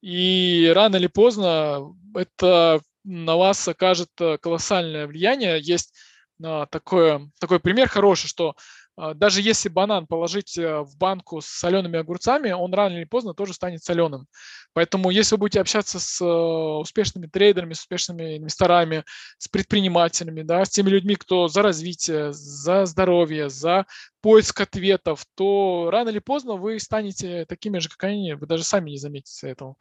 и 0.00 0.70
рано 0.74 0.96
или 0.96 1.06
поздно 1.06 1.94
это 2.14 2.80
на 3.04 3.36
вас 3.36 3.66
окажет 3.68 4.10
э, 4.20 4.38
колоссальное 4.38 5.06
влияние. 5.06 5.58
Есть 5.60 5.94
а, 6.42 6.66
такое, 6.66 7.30
такой 7.38 7.60
пример 7.60 7.88
хороший, 7.88 8.28
что 8.28 8.54
даже 8.96 9.42
если 9.42 9.68
банан 9.68 10.06
положить 10.06 10.56
э, 10.56 10.80
в 10.80 10.96
банку 10.96 11.40
с 11.40 11.46
солеными 11.46 11.98
огурцами, 11.98 12.52
он 12.52 12.72
рано 12.72 12.96
или 12.96 13.04
поздно 13.04 13.34
тоже 13.34 13.52
станет 13.52 13.82
соленым. 13.82 14.28
Поэтому 14.72 15.10
если 15.10 15.34
вы 15.34 15.40
будете 15.40 15.60
общаться 15.60 15.98
с 15.98 16.20
э, 16.20 16.24
успешными 16.24 17.26
трейдерами, 17.26 17.72
с 17.72 17.80
успешными 17.80 18.36
инвесторами, 18.36 19.04
с 19.38 19.48
предпринимателями, 19.48 20.42
да, 20.42 20.64
с 20.64 20.70
теми 20.70 20.90
людьми, 20.90 21.16
кто 21.16 21.48
за 21.48 21.62
развитие, 21.62 22.32
за 22.32 22.86
здоровье, 22.86 23.48
за 23.48 23.86
поиск 24.20 24.60
ответов, 24.60 25.24
то 25.34 25.88
рано 25.90 26.10
или 26.10 26.20
поздно 26.20 26.54
вы 26.54 26.78
станете 26.78 27.46
такими 27.46 27.78
же, 27.78 27.88
как 27.88 28.04
они, 28.04 28.34
вы 28.34 28.46
даже 28.46 28.62
сами 28.62 28.90
не 28.90 28.98
заметите 28.98 29.48
этого. 29.48 29.74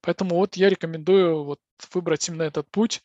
Поэтому 0.00 0.36
вот 0.36 0.56
я 0.56 0.68
рекомендую 0.68 1.42
вот 1.42 1.58
выбрать 1.92 2.28
именно 2.28 2.44
этот 2.44 2.70
путь 2.70 3.02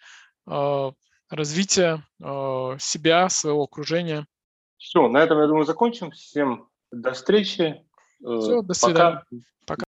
э, 0.47 0.91
развития 1.30 2.03
себя, 2.20 3.30
своего 3.30 3.63
окружения– 3.63 4.28
все, 4.78 5.08
на 5.08 5.20
этом, 5.20 5.40
я 5.40 5.48
думаю, 5.48 5.66
закончим. 5.66 6.12
Всем 6.12 6.70
до 6.92 7.14
встречи. 7.14 7.86
Все, 8.20 8.62
до 8.62 8.74
свидания. 8.74 9.24
Пока. 9.30 9.44
Пока. 9.66 9.85